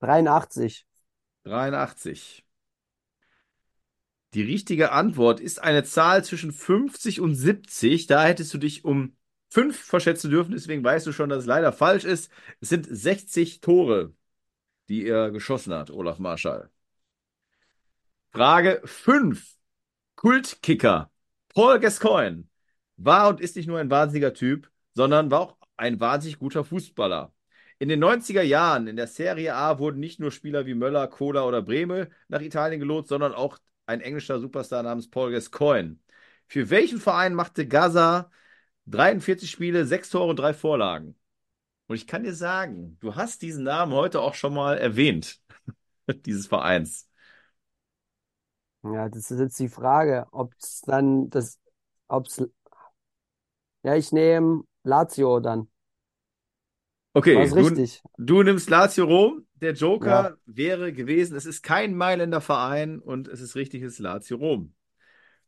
Ja, 0.00 0.06
83. 0.06 0.86
83. 1.44 2.44
Die 4.34 4.42
richtige 4.42 4.92
Antwort 4.92 5.40
ist 5.40 5.60
eine 5.62 5.82
Zahl 5.84 6.24
zwischen 6.24 6.52
50 6.52 7.20
und 7.20 7.34
70. 7.34 8.06
Da 8.06 8.24
hättest 8.24 8.54
du 8.54 8.58
dich 8.58 8.84
um 8.84 9.16
5 9.48 9.76
verschätzen 9.78 10.30
dürfen. 10.30 10.52
Deswegen 10.52 10.84
weißt 10.84 11.06
du 11.06 11.12
schon, 11.12 11.28
dass 11.30 11.40
es 11.40 11.46
leider 11.46 11.72
falsch 11.72 12.04
ist. 12.04 12.30
Es 12.60 12.68
sind 12.68 12.86
60 12.88 13.60
Tore, 13.60 14.14
die 14.88 15.06
er 15.06 15.30
geschossen 15.32 15.74
hat, 15.74 15.90
Olaf 15.90 16.18
Marschall. 16.20 16.70
Frage 18.32 18.80
5. 18.84 19.56
Kultkicker. 20.14 21.10
Paul 21.52 21.80
Gascoigne 21.80 22.44
war 22.96 23.28
und 23.28 23.40
ist 23.40 23.56
nicht 23.56 23.66
nur 23.66 23.80
ein 23.80 23.90
wahnsinniger 23.90 24.34
Typ, 24.34 24.70
sondern 24.94 25.30
war 25.30 25.40
auch 25.40 25.56
ein 25.76 25.98
wahnsinnig 25.98 26.38
guter 26.38 26.64
Fußballer. 26.64 27.32
In 27.80 27.88
den 27.88 27.98
90er 28.00 28.42
Jahren 28.42 28.86
in 28.86 28.96
der 28.96 29.08
Serie 29.08 29.54
A 29.56 29.78
wurden 29.78 29.98
nicht 30.00 30.20
nur 30.20 30.30
Spieler 30.30 30.66
wie 30.66 30.74
Möller, 30.74 31.08
Kohler 31.08 31.46
oder 31.46 31.62
Brehme 31.62 32.10
nach 32.28 32.40
Italien 32.40 32.78
gelobt, 32.80 33.08
sondern 33.08 33.32
auch 33.34 33.58
ein 33.86 34.00
englischer 34.00 34.38
Superstar 34.38 34.82
namens 34.84 35.10
Paul 35.10 35.32
Gascoigne. 35.32 35.98
Für 36.46 36.70
welchen 36.70 37.00
Verein 37.00 37.34
machte 37.34 37.66
Gaza 37.66 38.30
43 38.86 39.50
Spiele, 39.50 39.86
6 39.86 40.10
Tore 40.10 40.30
und 40.30 40.38
3 40.38 40.54
Vorlagen? 40.54 41.16
Und 41.88 41.96
ich 41.96 42.06
kann 42.06 42.24
dir 42.24 42.34
sagen, 42.34 42.98
du 43.00 43.16
hast 43.16 43.42
diesen 43.42 43.64
Namen 43.64 43.92
heute 43.92 44.20
auch 44.20 44.34
schon 44.34 44.54
mal 44.54 44.78
erwähnt, 44.78 45.40
dieses 46.26 46.46
Vereins. 46.46 47.09
Ja, 48.82 49.08
das 49.08 49.30
ist 49.30 49.40
jetzt 49.40 49.58
die 49.58 49.68
Frage, 49.68 50.26
ob 50.32 50.54
es 50.58 50.80
dann 50.82 51.28
das, 51.30 51.58
ob's, 52.08 52.40
ja, 53.82 53.94
ich 53.96 54.12
nehme 54.12 54.64
Lazio 54.84 55.40
dann. 55.40 55.68
Okay, 57.12 57.36
War 57.36 57.44
es 57.44 57.54
du, 57.54 57.70
richtig? 57.70 58.02
du 58.18 58.42
nimmst 58.42 58.70
Lazio 58.70 59.04
Rom. 59.04 59.46
Der 59.54 59.72
Joker 59.74 60.30
Ja. 60.30 60.30
wäre 60.46 60.92
gewesen, 60.92 61.36
es 61.36 61.44
ist 61.44 61.62
kein 61.62 61.94
Mailänder 61.94 62.40
Verein 62.40 62.98
und 62.98 63.28
es 63.28 63.40
ist 63.40 63.56
richtig, 63.56 63.82
es 63.82 63.94
ist 63.94 63.98
Lazio 63.98 64.36
Rom. 64.38 64.74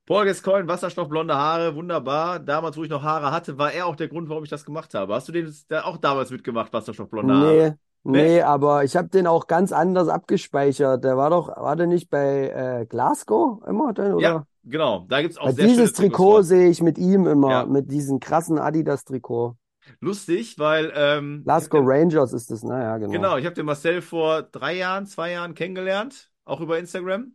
Paul 0.07 0.27
Gascoigne, 0.27 0.68
wasserstoffblonde 0.68 1.35
Haare, 1.37 1.75
wunderbar. 1.77 2.40
Damals, 2.40 2.77
wo 2.77 2.85
ich 2.85 2.90
noch 2.90 3.03
Haare 3.05 3.33
hatte, 3.33 3.59
war 3.59 3.73
er 3.73 3.87
auch 3.87 3.97
der 3.97 4.09
Grund, 4.09 4.29
warum 4.31 4.45
ich 4.45 4.51
das 4.51 4.64
gemacht 4.66 4.95
habe. 4.95 5.14
Hast 5.14 5.29
du 5.29 5.33
den 5.33 5.55
da 5.68 5.85
auch 5.85 5.99
damals 5.99 6.31
mitgemacht, 6.31 6.73
wasserstoffblonde 6.73 7.35
Haare? 7.35 7.61
Nee, 7.61 7.77
nee, 8.05 8.41
aber 8.43 8.85
ich 8.85 8.97
habe 8.97 9.09
den 9.09 9.27
auch 9.27 9.47
ganz 9.47 9.73
anders 9.73 10.09
abgespeichert. 10.09 11.05
Der 11.05 11.17
war 11.17 11.31
doch, 11.31 11.49
war 11.49 11.77
der 11.77 11.87
nicht 11.87 12.11
bei 12.11 12.49
äh, 12.83 12.87
Glasgow 12.87 13.62
immer 13.67 13.93
dann, 13.93 14.15
oder? 14.15 14.23
Ja, 14.23 14.47
genau. 14.65 15.07
Da 15.09 15.21
gibt 15.23 15.33
es 15.33 15.38
auch 15.38 15.47
Weil 15.47 15.55
sehr 15.55 15.67
dieses 15.67 15.93
Trikot 15.93 16.43
sehe 16.43 16.69
ich 16.69 16.83
mit 16.83 16.99
ihm 16.99 17.27
immer, 17.27 17.51
Ja. 17.51 17.67
mit 17.67 17.91
diesem 17.91 18.21
krassen 18.21 18.59
Adidas-Trikot. 18.59 19.57
Lustig, 20.01 20.59
weil 20.59 20.93
ähm, 20.95 21.43
Glasgow 21.45 21.83
Rangers 21.85 22.33
ist 22.33 22.51
das, 22.51 22.62
ne? 22.62 22.81
Ja, 22.81 22.99
genau. 22.99 23.12
genau, 23.12 23.37
ich 23.37 23.45
habe 23.47 23.55
den 23.55 23.67
Marcel 23.67 24.01
vor 24.01 24.43
drei 24.43 24.75
Jahren, 24.77 25.07
zwei 25.07 25.33
Jahren 25.33 25.55
kennengelernt, 25.55 26.31
auch 26.45 26.61
über 26.61 26.79
Instagram. 26.79 27.35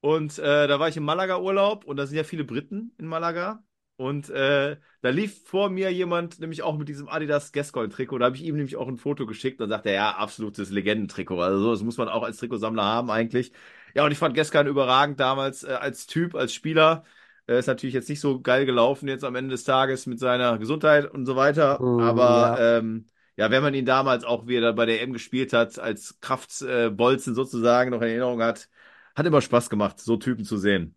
Und 0.00 0.38
äh, 0.38 0.66
da 0.66 0.80
war 0.80 0.88
ich 0.88 0.96
im 0.96 1.04
Malaga-Urlaub 1.04 1.84
und 1.84 1.96
da 1.96 2.06
sind 2.06 2.16
ja 2.16 2.24
viele 2.24 2.44
Briten 2.44 2.94
in 2.98 3.06
Malaga. 3.06 3.62
Und 4.02 4.30
äh, 4.30 4.76
da 5.00 5.08
lief 5.10 5.44
vor 5.44 5.70
mir 5.70 5.92
jemand, 5.92 6.40
nämlich 6.40 6.62
auch 6.62 6.76
mit 6.76 6.88
diesem 6.88 7.08
Adidas 7.08 7.52
Gascoigne-Trikot. 7.52 8.18
Da 8.18 8.26
habe 8.26 8.36
ich 8.36 8.42
ihm 8.44 8.56
nämlich 8.56 8.76
auch 8.76 8.88
ein 8.88 8.98
Foto 8.98 9.26
geschickt. 9.26 9.60
Dann 9.60 9.68
sagte 9.70 9.90
er, 9.90 9.94
ja, 9.94 10.10
absolutes 10.16 10.70
Legendentrikot. 10.70 11.40
Also 11.40 11.60
so, 11.60 11.70
das 11.72 11.82
muss 11.82 11.96
man 11.98 12.08
auch 12.08 12.22
als 12.22 12.38
Trikotsammler 12.38 12.82
haben 12.84 13.10
eigentlich. 13.10 13.52
Ja, 13.94 14.04
und 14.04 14.12
ich 14.12 14.18
fand 14.18 14.34
Gascoigne 14.34 14.70
überragend 14.70 15.20
damals 15.20 15.64
äh, 15.64 15.72
als 15.72 16.06
Typ, 16.06 16.34
als 16.34 16.52
Spieler. 16.54 17.04
Äh, 17.46 17.58
ist 17.58 17.66
natürlich 17.66 17.94
jetzt 17.94 18.08
nicht 18.08 18.20
so 18.20 18.40
geil 18.40 18.66
gelaufen 18.66 19.08
jetzt 19.08 19.24
am 19.24 19.34
Ende 19.34 19.50
des 19.52 19.64
Tages 19.64 20.06
mit 20.06 20.18
seiner 20.18 20.58
Gesundheit 20.58 21.10
und 21.10 21.26
so 21.26 21.36
weiter. 21.36 21.80
Mm, 21.80 21.98
Aber 22.00 22.56
ja. 22.58 22.78
ähm, 22.78 23.06
ja, 23.36 23.50
wenn 23.50 23.62
man 23.62 23.74
ihn 23.74 23.86
damals 23.86 24.24
auch 24.24 24.46
wieder 24.46 24.72
bei 24.72 24.86
der 24.86 25.00
EM 25.00 25.12
gespielt 25.12 25.52
hat, 25.52 25.78
als 25.78 26.18
Kraftbolzen 26.20 27.34
sozusagen 27.34 27.90
noch 27.90 28.02
in 28.02 28.08
Erinnerung 28.08 28.42
hat, 28.42 28.68
hat 29.14 29.26
immer 29.26 29.40
Spaß 29.40 29.70
gemacht, 29.70 30.00
so 30.00 30.16
Typen 30.16 30.44
zu 30.44 30.56
sehen. 30.58 30.96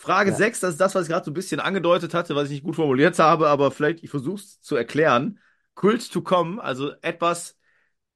Frage 0.00 0.30
Ja. 0.30 0.36
6, 0.36 0.60
das 0.60 0.70
ist 0.72 0.80
das, 0.80 0.94
was 0.94 1.02
ich 1.04 1.08
gerade 1.08 1.24
so 1.24 1.30
ein 1.30 1.34
bisschen 1.34 1.60
angedeutet 1.60 2.14
hatte, 2.14 2.36
was 2.36 2.44
ich 2.44 2.50
nicht 2.50 2.64
gut 2.64 2.76
formuliert 2.76 3.18
habe, 3.18 3.48
aber 3.48 3.70
vielleicht, 3.70 4.02
ich 4.04 4.10
versuche 4.10 4.36
es 4.36 4.60
zu 4.60 4.76
erklären. 4.76 5.40
Kult 5.74 6.10
to 6.12 6.22
come, 6.22 6.62
also 6.62 6.92
etwas, 7.02 7.58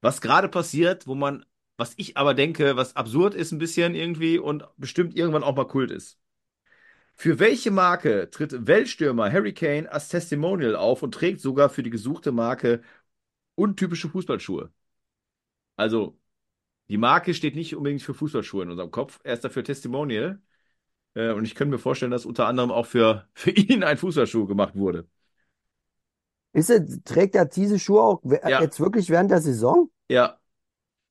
was 0.00 0.20
gerade 0.20 0.48
passiert, 0.48 1.06
wo 1.06 1.14
man 1.14 1.44
was 1.78 1.94
ich 1.96 2.16
aber 2.16 2.34
denke, 2.34 2.76
was 2.76 2.94
absurd 2.96 3.34
ist 3.34 3.50
ein 3.50 3.58
bisschen 3.58 3.94
irgendwie 3.94 4.38
und 4.38 4.64
bestimmt 4.76 5.16
irgendwann 5.16 5.42
auch 5.42 5.56
mal 5.56 5.66
Kult 5.66 5.90
ist. 5.90 6.18
Für 7.14 7.38
welche 7.38 7.70
Marke 7.70 8.30
tritt 8.30 8.66
Weltstürmer 8.66 9.32
Harry 9.32 9.52
Kane 9.54 9.90
als 9.90 10.08
Testimonial 10.08 10.76
auf 10.76 11.02
und 11.02 11.12
trägt 11.14 11.40
sogar 11.40 11.70
für 11.70 11.82
die 11.82 11.90
gesuchte 11.90 12.30
Marke 12.32 12.82
untypische 13.56 14.08
Fußballschuhe? 14.08 14.72
Also, 15.76 16.18
die 16.88 16.98
Marke 16.98 17.34
steht 17.34 17.56
nicht 17.56 17.76
unbedingt 17.76 18.02
für 18.02 18.14
Fußballschuhe 18.14 18.64
in 18.64 18.70
unserem 18.70 18.90
Kopf, 18.90 19.20
er 19.24 19.34
ist 19.34 19.44
dafür 19.44 19.64
Testimonial. 19.64 20.40
Äh, 21.14 21.32
und 21.32 21.44
ich 21.44 21.54
könnte 21.54 21.72
mir 21.72 21.78
vorstellen, 21.78 22.10
dass 22.12 22.26
unter 22.26 22.46
anderem 22.46 22.70
auch 22.70 22.86
für, 22.86 23.28
für 23.34 23.50
ihn 23.50 23.84
ein 23.84 23.96
Fußballschuh 23.98 24.46
gemacht 24.46 24.74
wurde. 24.76 25.08
Ist 26.54 26.70
er, 26.70 26.86
trägt 27.04 27.34
er 27.34 27.44
diese 27.46 27.78
Schuhe 27.78 28.02
auch 28.02 28.22
Ja. 28.44 28.58
jetzt 28.58 28.80
wirklich 28.80 29.08
während 29.10 29.30
der 29.30 29.40
Saison? 29.40 29.90
Ja. 30.08 30.40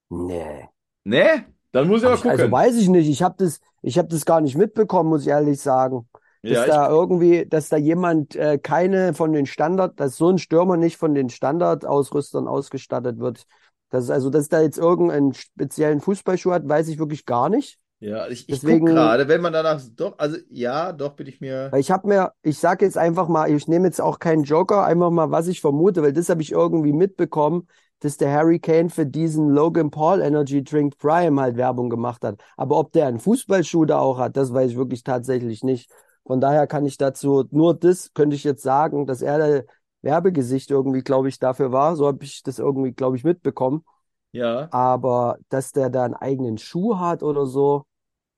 Nee. 0.09 0.69
Ne? 1.05 1.45
Dann 1.71 1.87
muss 1.87 2.01
ich 2.01 2.03
Hab 2.03 2.13
mal 2.13 2.17
ich, 2.17 2.27
also 2.27 2.49
gucken. 2.49 2.51
weiß 2.51 2.75
ich 2.77 2.89
nicht. 2.89 3.07
Ich 3.09 3.21
habe 3.21 3.35
das, 3.37 3.59
ich 3.81 3.97
habe 3.97 4.07
das 4.07 4.25
gar 4.25 4.41
nicht 4.41 4.55
mitbekommen, 4.55 5.09
muss 5.09 5.21
ich 5.21 5.27
ehrlich 5.27 5.59
sagen. 5.61 6.07
Dass 6.47 6.63
Ja, 6.63 6.65
da 6.65 6.89
irgendwie, 6.89 7.45
dass 7.47 7.69
da 7.69 7.77
jemand 7.77 8.35
äh, 8.35 8.57
keine 8.57 9.13
von 9.13 9.31
den 9.33 9.45
Standard, 9.45 9.99
dass 9.99 10.17
so 10.17 10.29
ein 10.29 10.37
Stürmer 10.39 10.75
nicht 10.77 10.97
von 10.97 11.13
den 11.13 11.29
Standardausrüstern 11.29 12.47
ausgestattet 12.47 13.19
wird. 13.19 13.45
Das 13.89 14.05
ist 14.05 14.09
also, 14.09 14.29
dass 14.29 14.49
da 14.49 14.61
jetzt 14.61 14.77
irgendeinen 14.77 15.33
speziellen 15.33 16.01
Fußballschuh 16.01 16.51
hat, 16.51 16.67
weiß 16.67 16.87
ich 16.87 16.97
wirklich 16.99 17.25
gar 17.25 17.49
nicht. 17.49 17.77
Ja, 18.01 18.27
ich, 18.27 18.49
ich 18.49 18.59
Deswegen- 18.59 18.87
guck 18.87 18.95
gerade, 18.95 19.27
wenn 19.27 19.41
man 19.41 19.53
danach 19.53 19.79
doch, 19.95 20.17
also 20.17 20.37
ja, 20.49 20.91
doch 20.91 21.13
bin 21.13 21.27
ich 21.27 21.39
mir. 21.39 21.71
Ich 21.77 21.91
habe 21.91 22.07
mir, 22.07 22.33
ich 22.41 22.57
sage 22.57 22.83
jetzt 22.83 22.97
einfach 22.97 23.27
mal, 23.27 23.49
ich 23.49 23.67
nehme 23.67 23.85
jetzt 23.87 24.01
auch 24.01 24.19
keinen 24.19 24.43
Joker, 24.43 24.83
einfach 24.83 25.11
mal, 25.11 25.31
was 25.31 25.47
ich 25.47 25.61
vermute, 25.61 26.01
weil 26.01 26.11
das 26.11 26.27
habe 26.29 26.41
ich 26.41 26.51
irgendwie 26.51 26.93
mitbekommen, 26.93 27.67
dass 27.99 28.17
der 28.17 28.33
Harry 28.33 28.59
Kane 28.59 28.89
für 28.89 29.05
diesen 29.05 29.49
Logan 29.49 29.91
Paul 29.91 30.21
Energy 30.21 30.63
Drink 30.63 30.97
Prime 30.97 31.39
halt 31.39 31.55
Werbung 31.57 31.91
gemacht 31.91 32.23
hat. 32.23 32.41
Aber 32.57 32.79
ob 32.79 32.91
der 32.91 33.05
einen 33.05 33.19
Fußballschuh 33.19 33.85
da 33.85 33.99
auch 33.99 34.17
hat, 34.17 34.35
das 34.35 34.51
weiß 34.51 34.71
ich 34.71 34.77
wirklich 34.77 35.03
tatsächlich 35.03 35.63
nicht. 35.63 35.91
Von 36.25 36.41
daher 36.41 36.65
kann 36.65 36.85
ich 36.85 36.97
dazu 36.97 37.45
nur 37.51 37.75
das, 37.75 38.13
könnte 38.13 38.35
ich 38.35 38.43
jetzt 38.43 38.63
sagen, 38.63 39.05
dass 39.05 39.21
er 39.21 39.37
der 39.37 39.65
Werbegesicht 40.01 40.71
irgendwie, 40.71 41.03
glaube 41.03 41.29
ich, 41.29 41.37
dafür 41.37 41.71
war. 41.71 41.95
So 41.95 42.07
habe 42.07 42.23
ich 42.23 42.41
das 42.41 42.57
irgendwie, 42.57 42.91
glaube 42.91 43.17
ich, 43.17 43.23
mitbekommen. 43.23 43.85
Ja. 44.31 44.67
Aber 44.71 45.37
dass 45.49 45.71
der 45.71 45.91
da 45.91 46.03
einen 46.03 46.15
eigenen 46.15 46.57
Schuh 46.57 46.97
hat 46.97 47.21
oder 47.21 47.45
so, 47.45 47.85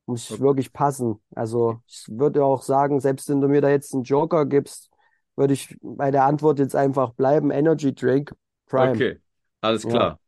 muss 0.05 0.31
Okay. 0.31 0.41
wirklich 0.41 0.73
passen. 0.73 1.21
Also 1.35 1.81
ich 1.87 2.05
würde 2.09 2.43
auch 2.43 2.61
sagen, 2.63 2.99
selbst 2.99 3.29
wenn 3.29 3.41
du 3.41 3.47
mir 3.47 3.61
da 3.61 3.69
jetzt 3.69 3.93
einen 3.93 4.03
Joker 4.03 4.45
gibst, 4.45 4.91
würde 5.35 5.53
ich 5.53 5.77
bei 5.81 6.11
der 6.11 6.25
Antwort 6.25 6.59
jetzt 6.59 6.75
einfach 6.75 7.13
bleiben, 7.13 7.51
Energy 7.51 7.93
Drink 7.93 8.33
Prime. 8.67 8.93
Okay, 8.93 9.19
alles 9.61 9.83
Ja. 9.83 9.89
klar. 9.89 10.19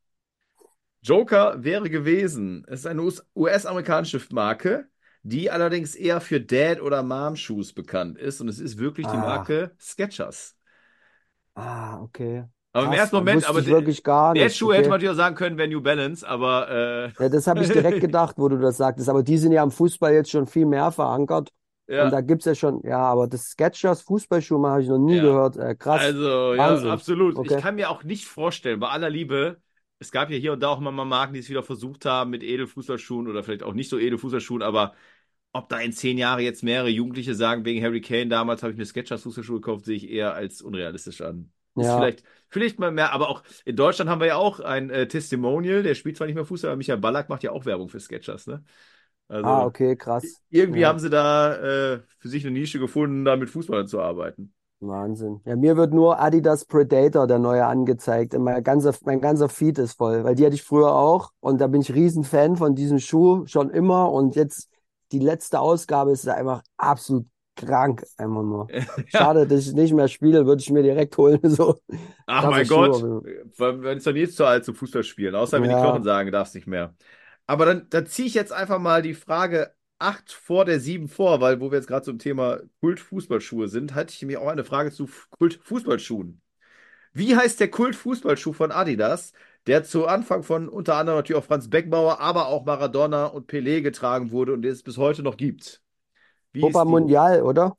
Joker 1.02 1.64
wäre 1.64 1.90
gewesen. 1.90 2.64
Es 2.68 2.82
ist 2.82 2.88
eine 2.88 3.02
US- 3.04 3.24
US-amerikanische 3.36 4.22
Marke, 4.32 4.88
die 5.24 5.52
allerdings 5.52 5.96
eher 5.96 6.20
für 6.22 6.42
Dad- 6.42 6.82
oder 6.82 7.04
Mom-Shoes 7.04 7.74
bekannt 7.74 8.18
ist. 8.18 8.42
Und 8.42 8.48
es 8.50 8.60
ist 8.60 8.78
wirklich 8.78 9.06
die 9.08 9.14
Ah. 9.14 9.22
Marke 9.22 9.76
Skechers. 9.80 10.56
Ah, 11.56 12.00
okay. 12.02 12.46
Aber 12.76 12.86
im 12.88 12.94
Krass, 12.94 12.94
ersten 12.94 13.16
Moment, 13.18 13.46
aber 13.46 13.66
wirklich 13.66 14.04
gar 14.04 14.36
der 14.36 14.50
nicht. 14.50 14.52
Schuh 14.52 14.74
hätte 14.74 14.90
Okay. 14.90 14.90
man 14.90 14.98
natürlich 15.00 15.14
auch 15.14 15.18
sagen 15.18 15.36
können, 15.36 15.58
wäre 15.58 15.70
New 15.70 15.82
Balance, 15.82 16.28
aber 16.28 16.70
äh, 16.70 17.14
Ja, 17.18 17.30
das 17.30 17.48
habe 17.48 17.64
ich 17.64 17.72
direkt 17.72 18.00
gedacht, 18.02 18.36
wo 18.38 18.50
du 18.50 18.58
das 18.58 18.78
sagtest. 18.78 19.08
Aber 19.10 19.24
die 19.24 19.38
sind 19.38 19.52
ja 19.54 19.64
im 19.64 19.72
Fußball 19.72 20.14
jetzt 20.14 20.32
schon 20.32 20.48
viel 20.48 20.66
mehr 20.66 20.92
verankert. 20.92 21.52
Und 21.98 22.10
ja. 22.10 22.12
da 22.12 22.20
gibt's 22.22 22.46
ja 22.46 22.56
schon, 22.56 22.82
ja, 22.84 22.98
aber 23.00 23.28
das 23.28 23.52
Skechers 23.52 24.02
Fußballschuh 24.02 24.62
habe 24.68 24.82
ich 24.82 24.90
noch 24.90 24.98
nie 24.98 25.20
Ja. 25.20 25.22
gehört. 25.22 25.56
Äh, 25.56 25.76
krass. 25.76 26.14
Also, 26.14 26.56
ja, 26.56 26.82
Wahnsinn. 26.82 26.88
absolut. 26.92 27.40
Okay. 27.40 27.46
Ich 27.46 27.56
kann 27.58 27.76
mir 27.76 27.90
auch 27.90 28.04
nicht 28.04 28.26
vorstellen, 28.26 28.80
bei 28.80 28.90
aller 28.90 29.10
Liebe, 29.10 29.62
es 30.00 30.12
gab 30.12 30.30
ja 30.30 30.38
hier 30.38 30.54
und 30.54 30.60
da 30.62 30.70
auch 30.70 30.80
mal 30.82 30.92
Marken, 30.92 31.34
die 31.34 31.40
es 31.40 31.50
wieder 31.50 31.64
versucht 31.64 32.06
haben 32.06 32.32
mit 32.32 32.44
Edelfußballschuhen 32.44 33.28
oder 33.28 33.44
vielleicht 33.44 33.64
auch 33.64 33.74
nicht 33.74 33.90
so 33.90 33.98
Edelfußballschuhen, 34.00 34.62
aber 34.64 34.94
ob 35.54 35.70
da 35.70 35.80
in 35.80 35.94
zehn 35.94 36.18
Jahren 36.18 36.42
jetzt 36.42 36.64
mehrere 36.64 36.90
Jugendliche 36.90 37.36
sagen, 37.36 37.66
wegen 37.66 37.84
Harry 37.84 38.02
Kane 38.02 38.28
damals 38.30 38.64
habe 38.64 38.74
ich 38.74 38.80
mir 38.80 38.86
Skechers 38.86 39.24
Fußballschuhe 39.24 39.62
gekauft, 39.62 39.86
sehe 39.86 39.98
ich 39.98 40.10
eher 40.10 40.34
als 40.36 40.62
unrealistisch 40.62 41.22
an. 41.22 41.52
Ist 41.78 41.92
Ja. 41.92 41.94
vielleicht, 41.94 42.24
vielleicht 42.50 42.80
mal 42.80 42.92
mehr, 42.92 43.12
aber 43.12 43.30
auch 43.30 43.44
in 43.66 43.76
Deutschland 43.76 44.10
haben 44.10 44.20
wir 44.22 44.28
ja 44.28 44.36
auch 44.38 44.60
ein 44.60 44.90
äh, 44.90 45.08
Testimonial, 45.08 45.84
der 45.84 45.96
spielt 45.96 46.18
zwar 46.18 46.28
nicht 46.28 46.36
mehr 46.36 46.46
Fußball, 46.46 46.72
aber 46.72 46.78
Michael 46.78 47.00
Ballack 47.00 47.30
macht 47.30 47.44
ja 47.44 47.52
auch 47.52 47.66
Werbung 47.66 47.90
für 47.90 48.00
Skechers, 48.00 48.48
ne? 48.48 48.64
Also 49.28 49.52
Ah, 49.52 49.66
okay, 49.66 49.96
krass. 49.96 50.42
irgendwie 50.50 50.86
Ja. 50.86 50.88
haben 50.88 51.00
sie 51.00 51.10
da 51.10 51.56
äh, 51.96 52.04
für 52.20 52.30
sich 52.30 52.46
eine 52.46 52.54
Nische 52.58 52.80
gefunden, 52.80 53.26
da 53.26 53.36
mit 53.38 53.50
Fußballern 53.50 53.88
zu 53.88 54.02
arbeiten. 54.02 54.54
Wahnsinn. 54.82 55.42
Ja, 55.46 55.56
mir 55.56 55.78
wird 55.78 55.94
nur 55.94 56.20
Adidas 56.20 56.66
Predator, 56.66 57.28
der 57.28 57.40
neue, 57.40 57.66
angezeigt. 57.66 58.36
Und 58.36 58.44
mein 58.44 58.64
ganzer, 58.64 58.94
mein 59.04 59.22
ganzer 59.22 59.50
Feed 59.50 59.80
ist 59.80 59.94
voll, 59.94 60.24
weil 60.24 60.36
die 60.36 60.46
hatte 60.46 60.56
ich 60.56 60.64
früher 60.64 60.94
auch. 60.94 61.32
Und 61.40 61.60
da 61.62 61.68
bin 61.68 61.82
ich 61.82 61.94
Riesenfan 61.94 62.56
von 62.58 62.76
diesem 62.76 63.00
Schuh 63.00 63.46
schon 63.48 63.70
immer. 63.70 64.12
Und 64.12 64.36
jetzt 64.36 64.70
die 65.12 65.20
letzte 65.20 65.60
Ausgabe 65.60 66.12
ist 66.12 66.28
einfach 66.28 66.62
absolut 66.78 67.26
krank, 67.56 68.06
einfach 68.18 68.44
nur. 68.44 68.68
Schade, 69.08 69.48
dass 69.48 69.68
ich 69.68 69.74
nicht 69.74 69.94
mehr 69.94 70.08
spiele, 70.08 70.46
würde 70.46 70.62
ich 70.62 70.70
mir 70.70 70.84
direkt 70.84 71.18
holen. 71.18 71.40
So. 71.50 71.80
Ach 72.28 72.48
mein 72.50 72.68
Gott, 72.68 73.02
man 73.58 73.98
ist 73.98 74.08
doch 74.08 74.14
nie 74.14 74.28
zu 74.28 74.46
alt 74.46 74.66
zum 74.66 74.76
Fußball 74.76 75.04
spielen, 75.04 75.36
außer 75.36 75.62
wenn 75.62 75.70
die 75.70 75.76
Ja. 75.76 75.82
Knochen 75.82 76.04
sagen, 76.04 76.32
darfst 76.32 76.56
nicht 76.56 76.68
mehr. 76.68 76.96
Aber 77.48 77.66
dann, 77.66 77.88
dann 77.90 78.08
ziehe 78.08 78.28
ich 78.28 78.34
jetzt 78.34 78.52
einfach 78.52 78.80
mal 78.80 79.02
die 79.02 79.14
Frage 79.14 79.74
8 80.00 80.32
vor 80.32 80.66
der 80.66 80.80
7 80.80 81.08
vor, 81.08 81.40
weil 81.42 81.62
wo 81.62 81.72
wir 81.72 81.78
jetzt 81.78 81.88
gerade 81.88 82.04
zum 82.06 82.18
Thema 82.20 82.60
Kult-Fußballschuhe 82.82 83.68
sind, 83.68 83.94
hatte 83.96 84.14
ich 84.14 84.22
nämlich 84.22 84.38
auch 84.38 84.48
eine 84.48 84.64
Frage 84.64 84.92
zu 84.92 85.08
Kult-Fußballschuhen. 85.38 86.42
Wie 87.14 87.36
heißt 87.38 87.60
der 87.62 87.72
Kult-Fußballschuh 87.72 88.54
von 88.54 88.72
Adidas, 88.72 89.34
der 89.68 89.84
zu 89.84 90.08
Anfang 90.08 90.44
von 90.44 90.70
unter 90.70 90.96
anderem 90.98 91.20
natürlich 91.20 91.42
auch 91.42 91.48
Franz 91.48 91.70
Beckenbauer, 91.70 92.20
aber 92.22 92.48
auch 92.48 92.66
Maradona 92.66 93.28
und 93.28 93.50
Pelé 93.52 93.82
getragen 93.82 94.32
wurde 94.32 94.54
und 94.54 94.64
den 94.64 94.74
es 94.74 94.84
bis 94.84 94.98
heute 94.98 95.24
noch 95.24 95.38
gibt? 95.38 95.84
Wie 96.56 96.62
Copa? 96.62 96.86
Mundial, 96.86 97.44
oder? 97.44 97.78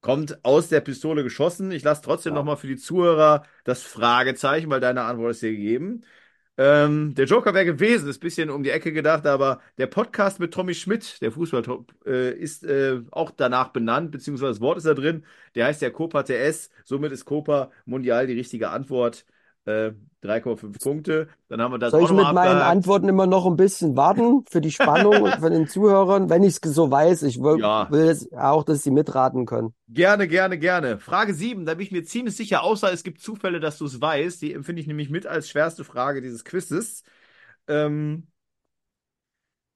Kommt 0.00 0.44
aus 0.44 0.68
der 0.68 0.80
Pistole 0.80 1.24
geschossen. 1.24 1.72
Ich 1.72 1.82
lasse 1.82 2.02
trotzdem 2.02 2.32
Ja. 2.32 2.34
nochmal 2.34 2.56
für 2.56 2.68
die 2.68 2.76
Zuhörer 2.76 3.44
das 3.64 3.82
Fragezeichen, 3.82 4.70
weil 4.70 4.80
deine 4.80 5.02
Antwort 5.02 5.32
ist 5.32 5.42
dir 5.42 5.50
gegeben. 5.50 6.04
Ähm, 6.56 7.14
der 7.14 7.26
Joker 7.26 7.54
wäre 7.54 7.64
gewesen, 7.66 8.08
ist 8.08 8.18
ein 8.18 8.20
bisschen 8.20 8.50
um 8.50 8.62
die 8.64 8.70
Ecke 8.70 8.92
gedacht, 8.92 9.26
aber 9.26 9.60
der 9.78 9.86
Podcast 9.88 10.40
mit 10.40 10.52
Tommy 10.54 10.74
Schmidt, 10.74 11.20
der 11.22 11.32
Fußballtop, 11.32 11.94
äh, 12.06 12.32
ist 12.32 12.64
äh, 12.64 13.00
auch 13.12 13.30
danach 13.32 13.68
benannt, 13.70 14.10
beziehungsweise 14.12 14.52
das 14.52 14.60
Wort 14.60 14.78
ist 14.78 14.86
da 14.86 14.94
drin. 14.94 15.24
Der 15.54 15.66
heißt 15.66 15.82
ja 15.82 15.90
Copa 15.90 16.24
TS, 16.24 16.70
somit 16.84 17.12
ist 17.12 17.24
Copa 17.24 17.70
Mundial 17.86 18.26
die 18.26 18.34
richtige 18.34 18.70
Antwort. 18.70 19.24
Äh, 19.68 19.92
3,5 20.22 20.78
Punkte. 20.82 21.28
Dann 21.48 21.60
haben 21.60 21.72
wir 21.72 21.78
das 21.78 21.92
Soll 21.92 22.02
ich 22.02 22.10
mit 22.10 22.18
meinen 22.18 22.36
abgehakt. 22.38 22.70
Antworten 22.70 23.08
immer 23.08 23.26
noch 23.26 23.46
ein 23.46 23.56
bisschen 23.56 23.96
warten 23.96 24.44
für 24.50 24.60
die 24.60 24.70
Spannung 24.72 25.22
und 25.22 25.34
von 25.34 25.52
den 25.52 25.68
Zuhörern, 25.68 26.28
wenn 26.28 26.42
ich 26.42 26.58
es 26.62 26.74
so 26.74 26.90
weiß? 26.90 27.22
Ich 27.22 27.40
will, 27.40 27.60
Ja. 27.60 27.88
will 27.90 28.08
es 28.08 28.32
auch, 28.32 28.64
dass 28.64 28.82
sie 28.82 28.90
mitraten 28.90 29.46
können. 29.46 29.74
Gerne, 29.88 30.26
gerne, 30.26 30.58
gerne. 30.58 30.98
Frage 30.98 31.34
7, 31.34 31.64
da 31.66 31.74
bin 31.74 31.86
ich 31.86 31.92
mir 31.92 32.02
ziemlich 32.04 32.36
sicher, 32.36 32.62
außer 32.62 32.92
es 32.92 33.02
gibt 33.04 33.20
Zufälle, 33.20 33.60
dass 33.60 33.78
du 33.78 33.84
es 33.86 34.00
weißt. 34.00 34.42
Die 34.42 34.52
empfinde 34.52 34.80
ich 34.80 34.86
nämlich 34.88 35.08
mit 35.08 35.26
als 35.26 35.48
schwerste 35.48 35.84
Frage 35.84 36.20
dieses 36.20 36.44
Quizzes. 36.44 37.04
Ähm, 37.68 38.26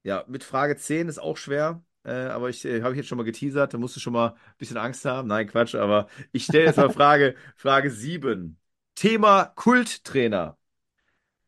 ja, 0.03 0.25
mit 0.29 0.45
Frage 0.45 0.77
10 0.77 1.09
ist 1.09 1.19
auch 1.19 1.37
schwer, 1.37 1.83
äh, 2.05 2.13
aber 2.13 2.49
ich 2.51 2.65
äh, 2.65 2.83
habe 2.83 2.93
ich 2.95 2.99
jetzt 2.99 3.09
schon 3.09 3.19
mal 3.19 3.25
geteasert, 3.25 3.73
da 3.75 3.79
musst 3.79 3.97
du 3.97 4.01
schon 4.01 4.13
mal 4.13 4.31
ein 4.31 4.35
bisschen 4.59 4.77
Angst 4.77 5.05
haben. 5.05 5.29
Nein, 5.29 5.47
Quatsch, 5.47 5.75
aber 5.75 6.09
ich 6.33 6.45
stelle 6.45 6.67
jetzt 6.67 6.77
mal 6.79 6.91
Frage, 6.93 7.35
Frage 7.57 7.91
7. 7.91 8.59
Thema 9.03 9.47
Kulttrainer. 9.57 10.57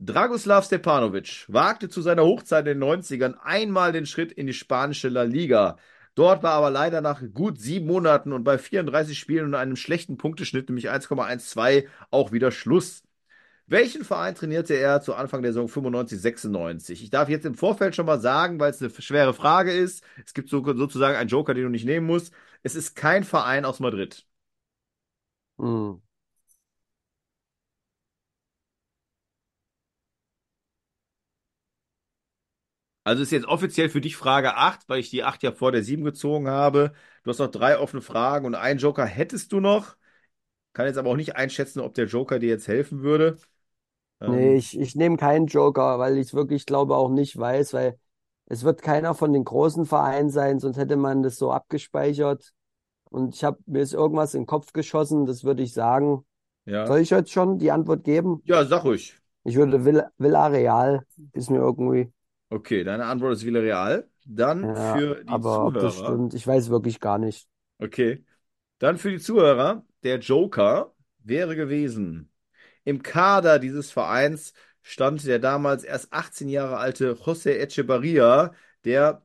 Dragoslav 0.01 0.65
Stepanovic 0.65 1.47
wagte 1.47 1.89
zu 1.89 2.03
seiner 2.03 2.25
Hochzeit 2.25 2.67
in 2.67 2.81
den 2.81 2.83
90ern 2.83 3.35
einmal 3.41 3.93
den 3.93 4.07
Schritt 4.07 4.33
in 4.33 4.49
die 4.49 4.53
spanische 4.53 5.09
La 5.09 5.23
Liga. 5.23 5.77
Dort 6.17 6.43
war 6.43 6.55
aber 6.55 6.71
leider 6.71 7.01
nach 7.01 7.23
gut 7.33 7.61
sieben 7.61 7.87
Monaten 7.87 8.33
und 8.33 8.43
bei 8.43 8.59
34 8.59 9.17
Spielen 9.17 9.45
und 9.45 9.55
einem 9.55 9.77
schlechten 9.77 10.17
Punkteschnitt, 10.17 10.69
nämlich 10.69 10.91
1,12, 10.91 11.87
auch 12.11 12.33
wieder 12.33 12.51
Schluss. 12.51 13.05
Welchen 13.69 14.05
Verein 14.05 14.35
trainierte 14.35 14.75
er 14.75 15.01
zu 15.01 15.15
Anfang 15.15 15.43
der 15.43 15.53
Saison 15.53 15.69
95, 15.69 16.21
96? 16.21 17.05
Ich 17.05 17.11
darf 17.11 17.29
jetzt 17.29 17.47
im 17.47 17.55
Vorfeld 17.55 17.95
schon 17.95 18.07
mal 18.07 18.19
sagen, 18.19 18.59
weil 18.59 18.73
es 18.73 18.83
eine 18.83 18.91
schwere 18.91 19.33
Frage 19.33 19.71
ist. 19.71 20.03
Es 20.27 20.35
gibt 20.35 20.49
so, 20.49 20.65
sozusagen 20.75 21.17
einen 21.17 21.29
Joker, 21.29 21.55
den 21.55 21.63
du 21.63 21.71
nicht 21.71 21.87
nehmen 21.87 22.09
musst. 22.09 22.35
Es 22.65 22.75
ist 22.75 22.97
kein 22.97 23.23
Verein 23.23 23.65
aus 23.65 23.79
Madrid. 23.79 24.27
Hm. 25.59 26.03
Also 33.05 33.23
ist 33.23 33.33
jetzt 33.33 33.47
offiziell 33.47 33.91
für 33.91 34.01
dich 34.01 34.17
Frage 34.17 34.57
8, 34.57 34.89
weil 34.89 35.01
ich 35.01 35.11
die 35.11 35.25
8 35.25 35.43
ja 35.43 35.53
vor 35.53 35.73
der 35.73 35.83
7 35.85 36.05
gezogen 36.05 36.49
habe. 36.49 36.95
Du 37.23 37.31
hast 37.31 37.39
noch 37.39 37.51
drei 37.51 37.79
offene 37.79 38.03
Fragen 38.03 38.47
und 38.47 38.55
einen 38.55 38.79
Joker 38.81 39.05
hättest 39.07 39.53
du 39.53 39.61
noch. 39.61 39.97
Kann 40.75 40.87
jetzt 40.87 40.99
aber 40.99 41.11
auch 41.11 41.17
nicht 41.17 41.37
einschätzen, 41.37 41.81
ob 41.81 41.95
der 41.95 42.07
Joker 42.07 42.39
dir 42.41 42.49
jetzt 42.51 42.69
helfen 42.69 43.03
würde. 43.03 43.39
Nee, 44.27 44.55
Ähm, 44.55 44.57
ich, 44.57 44.79
ich 44.79 44.95
nehme 44.97 45.17
keinen 45.19 45.47
Joker, 45.47 45.99
weil 45.99 46.17
ich 46.17 46.29
es 46.29 46.35
wirklich 46.35 46.65
glaube 46.67 46.97
auch 46.97 47.11
nicht 47.11 47.37
weiß, 47.37 47.75
weil 47.75 47.99
es 48.47 48.65
wird 48.65 48.81
keiner 48.83 49.15
von 49.15 49.33
den 49.33 49.45
großen 49.45 49.85
Vereinen 49.87 50.31
sein, 50.31 50.59
sonst 50.61 50.79
hätte 50.79 50.97
man 50.97 51.23
das 51.23 51.37
so 51.37 51.53
abgespeichert. 51.53 52.53
Und 53.11 53.35
ich 53.35 53.45
habe 53.45 53.59
mir 53.67 53.81
ist 53.83 53.95
irgendwas 53.95 54.35
in 54.35 54.43
den 54.43 54.47
Kopf 54.47 54.73
geschossen, 54.73 55.27
das 55.27 55.45
würde 55.45 55.63
ich 55.63 55.75
sagen. 55.75 56.25
ja. 56.67 56.89
Soll 56.89 57.01
ich 57.01 57.11
jetzt 57.11 57.33
schon 57.33 57.59
die 57.59 57.73
Antwort 57.73 58.05
geben? 58.05 58.45
Ja, 58.45 58.65
sag 58.65 58.85
ruhig. 58.85 59.15
Ich 59.45 59.57
würde 59.57 59.85
Vill 59.85 60.05
Villarreal, 60.19 61.07
ist 61.33 61.51
mir 61.51 61.59
irgendwie, 61.59 62.13
Okay, 62.51 62.85
deine 62.85 63.07
Antwort 63.07 63.35
ist 63.35 63.45
Villarreal. 63.45 64.09
Dann 64.25 64.75
ja, 64.75 64.97
für 64.97 65.25
die 65.25 65.29
aber 65.29 65.67
ob 65.67 65.75
das 65.79 65.97
Zuhörer. 65.97 66.15
stimmt, 66.15 66.35
ich 66.35 66.47
weiß 66.47 66.71
wirklich 66.71 67.01
gar 67.01 67.19
nicht. 67.19 67.49
Okay. 67.79 68.25
Dann 68.79 68.99
für 68.99 69.11
die 69.11 69.19
Zuhörer, 69.19 69.85
der 70.03 70.19
Joker 70.19 70.95
wäre 71.19 71.57
gewesen. 71.57 72.31
Im 72.85 73.03
Kader 73.03 73.59
dieses 73.59 73.91
Vereins 73.91 74.53
stand 74.83 75.25
der 75.27 75.39
damals 75.39 75.85
erst 75.85 76.13
18 76.13 76.49
Jahre 76.49 76.77
alte 76.77 77.15
José 77.15 77.59
Echevarría, 77.59 78.53
der 78.85 79.23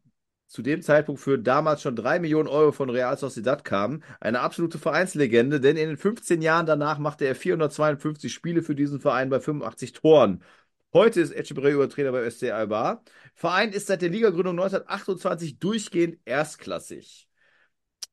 zu 0.48 0.62
dem 0.64 0.82
Zeitpunkt 0.82 1.22
für 1.22 1.38
damals 1.38 1.82
schon 1.82 1.96
3 1.96 2.20
Millionen 2.20 2.48
Euro 2.48 2.72
von 2.72 2.90
Real 2.90 3.16
Sociedad 3.18 3.64
kam. 3.64 4.02
Eine 4.20 4.40
absolute 4.40 4.80
Vereinslegende, 4.80 5.60
denn 5.60 5.78
in 5.78 5.90
den 5.90 5.98
15 5.98 6.42
Jahren 6.42 6.66
danach 6.66 6.98
machte 6.98 7.26
er 7.26 7.36
452 7.36 8.34
Spiele 8.34 8.64
für 8.64 8.76
diesen 8.76 9.00
Verein 9.00 9.30
bei 9.30 9.40
85 9.40 9.94
Toren. 9.94 10.42
Heute 10.92 11.22
ist 11.22 11.32
Echevarría 11.36 11.88
Trainer 11.88 12.12
bei 12.12 12.28
SC 12.30 12.52
Alba. 12.52 13.04
Verein 13.36 13.72
ist 13.74 13.88
seit 13.88 14.02
der 14.02 14.10
Ligagründung 14.10 14.54
1928 14.60 15.60
durchgehend 15.60 16.18
erstklassig. 16.26 17.28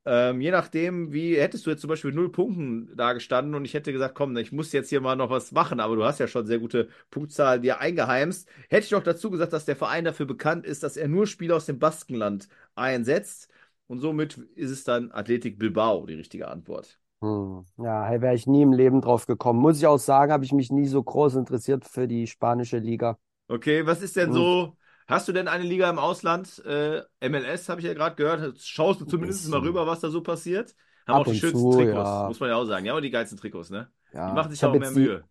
Ähm, 0.04 0.40
je 0.42 0.50
nachdem, 0.50 1.12
wie 1.12 1.36
hättest 1.36 1.66
du 1.66 1.70
jetzt 1.70 1.80
zum 1.80 1.88
Beispiel 1.88 2.12
null 2.12 2.30
Punkten 2.30 2.94
da 2.96 3.12
gestanden 3.14 3.54
und 3.54 3.64
ich 3.64 3.74
hätte 3.74 3.92
gesagt, 3.92 4.14
komm, 4.14 4.36
ich 4.36 4.52
muss 4.52 4.72
jetzt 4.72 4.90
hier 4.90 5.00
mal 5.00 5.16
noch 5.16 5.30
was 5.30 5.52
machen, 5.52 5.80
aber 5.80 5.96
du 5.96 6.04
hast 6.04 6.20
ja 6.20 6.28
schon 6.28 6.46
sehr 6.46 6.58
gute 6.58 6.88
Punktzahl 7.10 7.60
dir 7.60 7.80
eingeheimst. 7.80 8.48
Hätte 8.68 8.84
ich 8.86 8.92
noch 8.92 9.02
dazu 9.02 9.30
gesagt, 9.30 9.52
dass 9.54 9.64
der 9.64 9.76
Verein 9.76 10.04
dafür 10.04 10.26
bekannt 10.26 10.66
ist, 10.66 10.82
dass 10.82 10.96
er 10.96 11.08
nur 11.08 11.26
Spieler 11.26 11.56
aus 11.56 11.66
dem 11.66 11.78
Baskenland 11.78 12.48
einsetzt 12.74 13.48
und 13.88 14.00
somit 14.00 14.36
ist 14.54 14.70
es 14.70 14.84
dann 14.84 15.12
Athletic 15.12 15.58
Bilbao 15.58 16.06
die 16.06 16.14
richtige 16.14 16.48
Antwort. 16.48 16.98
Hm. 17.22 17.64
Ja, 17.79 18.05
hey, 18.07 18.20
wäre 18.22 18.35
ich 18.35 18.46
nie 18.46 18.62
im 18.62 18.72
Leben 18.72 19.00
drauf 19.02 19.26
gekommen. 19.26 19.61
Muss 19.61 19.79
ich 19.79 19.87
auch 19.87 19.98
sagen, 19.98 20.33
habe 20.33 20.44
ich 20.44 20.52
mich 20.52 20.70
nie 20.70 20.87
so 20.87 21.02
groß 21.02 21.35
interessiert 21.37 21.85
für 21.87 22.07
die 22.09 22.26
spanische 22.26 22.79
Liga. 22.79 23.18
Okay, 23.48 23.87
was 23.87 24.02
ist 24.02 24.16
denn 24.16 24.33
Hm. 24.33 24.33
so? 24.33 24.76
Hast 25.07 25.29
du 25.29 25.33
denn 25.33 25.46
eine 25.46 25.62
Liga 25.64 25.88
im 25.88 25.98
Ausland? 26.00 26.59
Äh, 26.64 27.02
MLS 27.20 27.68
habe 27.68 27.81
ich 27.81 27.87
ja 27.87 27.94
gerade 27.94 28.16
gehört. 28.16 28.59
Schaust 28.61 29.00
du 29.00 29.05
zumindest 29.05 29.48
mal 29.48 29.61
rüber, 29.61 29.87
was 29.87 30.00
da 30.00 30.11
so 30.11 30.20
passiert? 30.20 30.74
Haben 31.07 31.16
Ab 31.16 31.24
auch 31.26 31.26
die 31.26 31.35
schönsten 31.35 31.70
zu, 31.70 31.70
Trikots, 31.70 32.24
ja. 32.24 32.24
muss 32.24 32.40
man 32.40 32.48
ja 32.48 32.57
auch 32.57 32.64
sagen. 32.64 32.87
Ja, 32.87 32.92
aber 32.92 33.00
die 33.00 33.11
geilsten 33.11 33.38
Trikots, 33.38 33.70
ne? 33.70 33.92
Die 34.26 34.33
Ja, 34.33 34.33
machen 34.33 34.50
sich 34.50 34.64
ich 34.64 34.64
auch 34.64 34.76
mehr 34.76 34.90
die, 34.90 34.90
Mühe. 34.90 35.29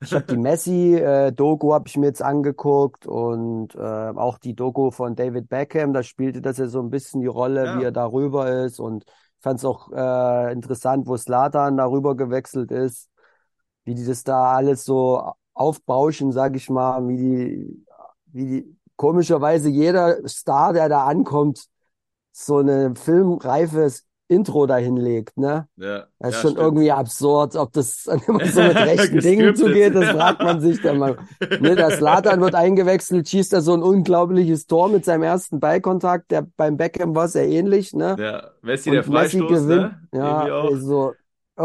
ich 0.00 0.14
habe 0.14 0.26
die 0.26 0.36
Messi-Doku 0.36 1.74
habe 1.74 1.88
ich 1.88 1.96
mir 1.96 2.06
jetzt 2.08 2.22
angeguckt 2.22 3.06
und 3.06 3.74
äh, 3.74 3.78
auch 3.80 4.38
die 4.38 4.54
Doku 4.54 4.90
von 4.90 5.16
David 5.16 5.48
Beckham, 5.48 5.92
da 5.94 6.02
spielte 6.02 6.40
das 6.42 6.58
ja 6.58 6.68
so 6.68 6.80
ein 6.82 6.90
bisschen 6.90 7.20
die 7.22 7.26
Rolle, 7.28 7.72
wie 7.72 7.82
Ja. 7.82 7.84
er 7.84 7.92
darüber 7.92 8.64
ist 8.64 8.80
und 8.80 9.04
fand 9.40 9.58
es 9.58 9.64
auch 9.64 9.90
äh, 9.92 10.52
interessant, 10.52 11.06
wo 11.06 11.16
Zlatan 11.16 11.76
darüber 11.76 12.16
gewechselt 12.16 12.70
ist, 12.70 13.08
wie 13.84 13.94
die 13.94 14.04
das 14.04 14.24
da 14.24 14.52
alles 14.54 14.84
so 14.84 15.32
aufbauschen, 15.54 16.32
sag 16.32 16.56
ich 16.56 16.70
mal, 16.70 17.06
wie 17.08 17.16
die, 17.16 17.86
wie 18.26 18.46
die 18.46 18.78
komischerweise 18.96 19.68
jeder 19.68 20.26
Star, 20.28 20.72
der 20.72 20.88
da 20.88 21.06
ankommt, 21.06 21.68
so 22.32 22.58
eine 22.58 22.94
filmreifes 22.96 24.07
Intro 24.28 24.66
dahin 24.66 24.96
legt, 24.96 25.36
ne? 25.38 25.68
Ja, 25.76 26.10
Das 26.20 26.34
ist 26.36 26.40
ja, 26.40 26.46
schon 26.50 26.56
stimmt. 26.56 26.56
irgendwie 26.56 26.90
absurd, 26.92 27.54
ob 27.56 27.72
das 27.72 28.06
immer 28.28 28.42
so 28.48 28.64
mit 28.64 28.80
rechten 28.80 29.22
Dingen 29.22 29.54
zugeht, 29.54 29.94
das 29.94 30.10
fragt 30.10 30.42
man 30.42 30.60
sich 30.60 30.80
dann 30.80 30.98
mal. 30.98 31.18
Ne, 31.60 31.76
der 31.76 31.92
Zlatan 31.92 32.40
wird 32.40 32.54
eingewechselt, 32.54 33.28
schießt 33.28 33.52
da 33.52 33.60
so 33.60 33.74
ein 33.74 33.82
unglaubliches 33.82 34.66
Tor 34.66 34.88
mit 34.90 35.04
seinem 35.04 35.24
ersten 35.24 35.58
Ballkontakt, 35.60 36.30
der 36.30 36.42
beim 36.56 36.76
Beckham 36.76 37.14
war 37.16 37.28
sehr 37.28 37.48
ähnlich, 37.48 37.92
ne? 37.94 38.20
Ja, 38.20 38.52
Messi 38.62 38.90
der 38.90 39.04
Und 39.04 39.08
Messi 39.08 39.44
Freistoß, 39.44 39.46
gewinnt, 39.46 39.94
ne? 40.08 40.08
ja, 40.12 40.52
Irgendwie 40.52 40.76
so 40.80 41.14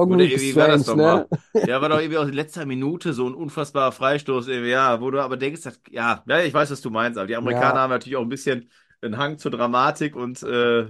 Oder 0.06 0.26
irgendwie 0.26 0.30
irgendwie 0.30 0.56
war 0.56 0.68
das 0.68 0.84
strange, 0.84 0.86
doch 0.86 0.98
ne? 0.98 0.98
mal. 0.98 1.30
Ja, 1.62 1.82
war 1.82 1.88
doch 1.90 2.00
irgendwie 2.00 2.18
auch 2.18 2.28
in 2.28 2.34
letzter 2.34 2.66
Minute 2.66 3.14
so 3.14 3.26
ein 3.28 3.34
unfassbarer 3.36 3.92
Freistoß, 3.94 4.48
irgendwie, 4.50 4.72
ja, 4.72 5.00
wo 5.02 5.12
du 5.12 5.22
aber 5.22 5.38
denkst, 5.38 5.62
ja, 5.92 6.24
ja, 6.28 6.40
ich 6.42 6.54
weiß, 6.54 6.72
was 6.72 6.82
du 6.82 6.90
meinst, 6.90 7.18
aber 7.18 7.28
die 7.28 7.36
Amerikaner 7.38 7.80
Ja, 7.80 7.82
haben 7.82 7.90
natürlich 7.92 8.18
auch 8.18 8.22
ein 8.22 8.30
bisschen 8.30 8.70
einen 9.02 9.18
Hang 9.18 9.38
zur 9.38 9.52
Dramatik 9.52 10.16
und 10.16 10.44
äh, 10.44 10.90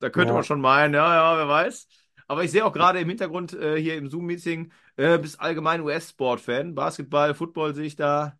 da 0.00 0.10
könnte 0.10 0.32
man 0.32 0.42
ja. 0.42 0.44
schon 0.44 0.60
meinen, 0.60 0.94
ja, 0.94 1.14
ja, 1.14 1.38
wer 1.38 1.48
weiß. 1.48 1.86
Aber 2.26 2.44
ich 2.44 2.50
sehe 2.50 2.64
auch 2.64 2.72
gerade 2.72 3.00
im 3.00 3.08
Hintergrund 3.08 3.52
äh, 3.52 3.80
hier 3.80 3.96
im 3.96 4.08
Zoom-Meeting, 4.08 4.72
äh, 4.96 5.18
bist 5.18 5.40
allgemein 5.40 5.82
US-Sport-Fan. 5.82 6.74
Basketball, 6.74 7.34
Football 7.34 7.74
sehe 7.74 7.86
ich 7.86 7.96
da. 7.96 8.38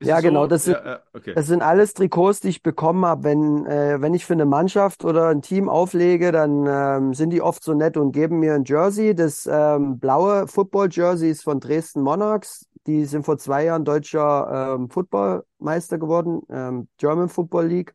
Ist 0.00 0.08
Ja, 0.08 0.20
genau, 0.20 0.42
so? 0.42 0.48
das 0.48 0.64
sind, 0.64 0.74
Ja, 0.74 0.86
ja, 0.86 1.00
okay. 1.12 1.34
das 1.34 1.46
sind 1.46 1.62
alles 1.62 1.94
Trikots, 1.94 2.40
die 2.40 2.48
ich 2.48 2.62
bekommen 2.62 3.04
habe. 3.04 3.24
Wenn, 3.24 3.66
äh, 3.66 4.00
wenn 4.00 4.14
ich 4.14 4.24
für 4.24 4.32
eine 4.32 4.46
Mannschaft 4.46 5.04
oder 5.04 5.28
ein 5.28 5.42
Team 5.42 5.68
auflege, 5.68 6.32
dann 6.32 6.66
ähm, 6.66 7.14
sind 7.14 7.30
die 7.30 7.42
oft 7.42 7.62
so 7.62 7.74
nett 7.74 7.96
und 7.96 8.12
geben 8.12 8.40
mir 8.40 8.54
ein 8.54 8.64
Jersey. 8.64 9.14
Das 9.14 9.48
ähm, 9.50 9.98
blaue 9.98 10.48
Football-Jersey 10.48 11.30
ist 11.30 11.42
von 11.42 11.60
Dresden 11.60 12.02
Monarchs. 12.02 12.66
Die 12.86 13.04
sind 13.04 13.24
vor 13.24 13.36
zwei 13.36 13.64
Jahren 13.64 13.84
deutscher 13.84 14.74
ähm, 14.74 14.88
Footballmeister 14.88 15.98
geworden, 15.98 16.40
ähm, 16.48 16.88
German 16.96 17.28
Football 17.28 17.66
League. 17.66 17.94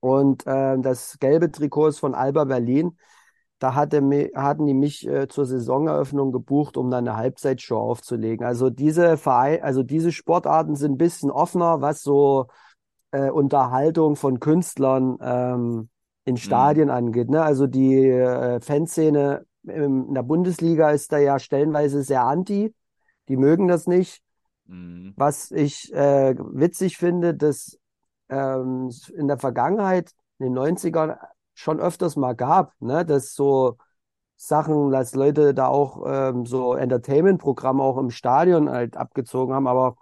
Und 0.00 0.44
ähm, 0.46 0.82
das 0.82 1.18
gelbe 1.18 1.50
Trikot 1.50 1.88
ist 1.88 1.98
von 1.98 2.14
Alba 2.14 2.44
Berlin. 2.44 2.96
Da 3.58 3.74
hatte, 3.74 4.00
hatten 4.36 4.66
die 4.66 4.74
mich 4.74 5.06
äh, 5.08 5.26
zur 5.28 5.44
Saisoneröffnung 5.46 6.30
gebucht, 6.32 6.76
um 6.76 6.90
dann 6.90 7.08
eine 7.08 7.16
Halbzeitshow 7.16 7.76
aufzulegen. 7.78 8.46
Also 8.46 8.70
diese 8.70 9.16
Verein, 9.16 9.62
also 9.62 9.82
diese 9.82 10.12
Sportarten 10.12 10.76
sind 10.76 10.92
ein 10.92 10.98
bisschen 10.98 11.30
offener, 11.32 11.80
was 11.80 12.02
so 12.02 12.46
äh, 13.12 13.30
Unterhaltung 13.30 14.16
von 14.16 14.40
Künstlern 14.40 15.18
ähm, 15.20 15.88
in 16.24 16.36
Mhm. 16.36 16.38
Stadien 16.38 16.90
angeht. 16.90 17.30
Ne? 17.30 17.42
Also 17.42 17.66
die 17.66 17.96
äh, 18.06 18.60
Fanszene 18.60 19.44
in 19.64 20.14
der 20.14 20.22
Bundesliga 20.22 20.90
ist 20.90 21.12
da 21.12 21.18
ja 21.18 21.38
stellenweise 21.38 22.02
sehr 22.02 22.24
anti. 22.24 22.74
Die 23.28 23.36
mögen 23.36 23.68
das 23.68 23.86
nicht. 23.86 24.22
Mhm. 24.66 25.14
Was 25.16 25.50
ich 25.50 25.92
äh, 25.92 26.34
witzig 26.38 26.96
finde, 26.96 27.34
dass 27.34 27.78
ähm, 28.28 28.90
in 29.14 29.28
der 29.28 29.38
Vergangenheit, 29.38 30.12
in 30.38 30.46
den 30.46 30.54
90ern, 30.54 31.16
schon 31.54 31.80
öfters 31.80 32.16
mal 32.16 32.34
gab, 32.34 32.74
ne? 32.80 33.04
Dass 33.04 33.34
so 33.34 33.76
Sachen, 34.36 34.90
dass 34.92 35.14
Leute 35.14 35.54
da 35.54 35.68
auch 35.68 36.04
ähm, 36.06 36.46
so 36.46 36.74
Entertainment-Programme 36.74 37.82
auch 37.82 37.98
im 37.98 38.10
Stadion 38.10 38.70
halt 38.70 38.96
abgezogen 38.96 39.54
haben, 39.54 39.66
aber 39.68 39.96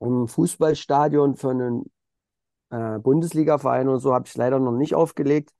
im 0.00 0.28
Fußballstadion 0.28 1.36
für 1.36 1.50
einen 1.50 1.90
äh, 2.70 2.98
Bundesliga-Verein 3.00 3.88
oder 3.88 4.00
so 4.00 4.14
habe 4.14 4.26
ich 4.28 4.36
leider 4.36 4.58
noch 4.58 4.72
nicht 4.72 4.94
aufgelegt. 4.94 5.54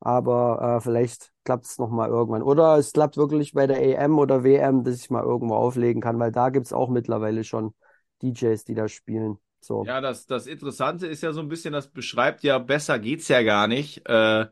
Aber 0.00 0.78
äh, 0.78 0.80
vielleicht 0.82 1.32
klappt 1.44 1.66
es 1.66 1.78
nochmal 1.78 2.10
irgendwann. 2.10 2.42
Oder 2.42 2.78
es 2.78 2.92
klappt 2.92 3.16
wirklich 3.18 3.52
bei 3.54 3.66
der 3.66 3.82
EM 3.82 4.18
oder 4.18 4.44
WM, 4.44 4.84
dass 4.84 4.96
ich 4.96 5.10
mal 5.10 5.24
irgendwo 5.24 5.56
auflegen 5.56 6.02
kann, 6.02 6.18
weil 6.20 6.32
da 6.32 6.50
gibt 6.50 6.66
es 6.66 6.72
auch 6.72 6.90
mittlerweile 6.90 7.44
schon 7.44 7.74
DJs, 8.22 8.64
die 8.64 8.74
da 8.74 8.88
spielen. 8.88 9.38
So. 9.62 9.86
Ja, 9.86 10.00
das, 10.00 10.26
das 10.26 10.46
Interessante 10.46 11.06
ist 11.08 11.22
ja 11.22 11.32
so 11.32 11.40
ein 11.40 11.48
bisschen, 11.48 11.72
das 11.72 11.88
beschreibt 11.90 12.42
ja, 12.44 12.58
besser 12.58 12.98
geht's 13.00 13.28
ja 13.28 13.42
gar 13.42 13.66
nicht, 13.66 14.06
äh, 14.08 14.46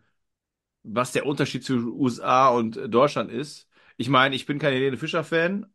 was 0.84 1.12
der 1.12 1.26
Unterschied 1.26 1.64
zwischen 1.64 1.88
USA 1.88 2.48
und 2.50 2.76
äh, 2.76 2.88
Deutschland 2.88 3.30
ist. 3.30 3.68
Ich 3.96 4.08
meine, 4.08 4.34
ich 4.36 4.46
bin 4.46 4.58
kein 4.58 4.72
Helene 4.74 4.96
Fischer-Fan 4.98 5.66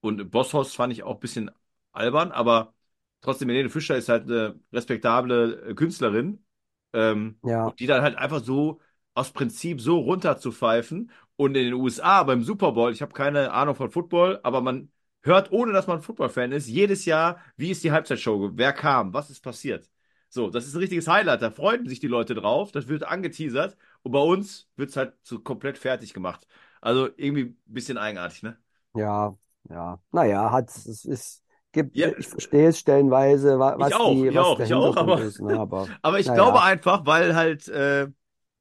und 0.00 0.30
Bosshaus 0.30 0.74
fand 0.74 0.92
ich 0.92 1.02
auch 1.04 1.14
ein 1.16 1.20
bisschen 1.20 1.50
albern, 1.92 2.32
aber 2.32 2.74
trotzdem, 3.22 3.48
Helene 3.48 3.70
Fischer 3.70 3.96
ist 3.96 4.08
halt 4.08 4.24
eine 4.24 4.60
respektable 4.72 5.74
Künstlerin 5.76 6.44
ähm, 6.92 7.40
Ja, 7.42 7.74
die 7.78 7.86
dann 7.86 8.02
halt 8.02 8.16
einfach 8.16 8.42
so 8.44 8.80
aus 9.14 9.32
Prinzip 9.32 9.80
so 9.80 9.98
runterzupfeifen 9.98 11.10
und 11.36 11.56
in 11.56 11.64
den 11.64 11.74
USA 11.74 12.22
beim 12.22 12.42
Super 12.44 12.72
Bowl, 12.72 12.92
ich 12.92 13.02
habe 13.02 13.12
keine 13.12 13.52
Ahnung 13.52 13.74
von 13.74 13.90
Football, 13.90 14.40
aber 14.42 14.60
man 14.60 14.90
hört, 15.22 15.52
ohne 15.52 15.72
dass 15.72 15.86
man 15.86 16.02
Football-Fan 16.02 16.52
ist, 16.52 16.68
jedes 16.68 17.04
Jahr, 17.04 17.40
wie 17.56 17.70
ist 17.70 17.84
die 17.84 17.92
Halbzeitshow, 17.92 18.50
wer 18.54 18.72
kam, 18.72 19.12
was 19.12 19.30
ist 19.30 19.40
passiert. 19.42 19.90
So, 20.28 20.48
das 20.50 20.66
ist 20.66 20.74
ein 20.74 20.78
richtiges 20.80 21.08
Highlight, 21.08 21.42
da 21.42 21.50
freuen 21.50 21.86
sich 21.88 21.98
die 22.00 22.06
Leute 22.06 22.34
drauf, 22.34 22.70
das 22.72 22.88
wird 22.88 23.02
angeteasert 23.04 23.76
und 24.02 24.12
bei 24.12 24.20
uns 24.20 24.68
wird 24.76 24.90
es 24.90 24.96
halt 24.96 25.14
so 25.22 25.40
komplett 25.40 25.76
fertig 25.78 26.14
gemacht. 26.14 26.46
Also 26.80 27.08
irgendwie 27.16 27.42
ein 27.44 27.58
bisschen 27.66 27.98
eigenartig, 27.98 28.42
ne? 28.42 28.58
ja, 28.94 29.36
ja. 29.68 30.00
Naja, 30.12 30.50
hat 30.52 30.70
es 30.70 31.04
ist, 31.04 31.44
gibt, 31.72 31.96
Ja, 31.96 32.12
ich 32.16 32.28
verstehe 32.28 32.68
es 32.68 32.78
stellenweise, 32.78 33.58
wa- 33.58 33.78
ich 33.78 33.94
was 33.94 33.94
auch, 33.94 34.24
die, 34.24 34.28
ich 34.28 34.36
was 34.36 34.38
auch, 34.38 34.60
ich 34.60 34.74
auch, 34.74 34.96
aber, 34.96 35.20
ist, 35.20 35.40
ne? 35.40 35.56
Aber 35.58 35.90
aber 36.02 36.20
ich 36.20 36.32
glaube 36.32 36.62
naja, 36.62 36.62
einfach, 36.62 37.06
weil 37.06 37.34
halt, 37.34 37.68
äh, 37.68 38.08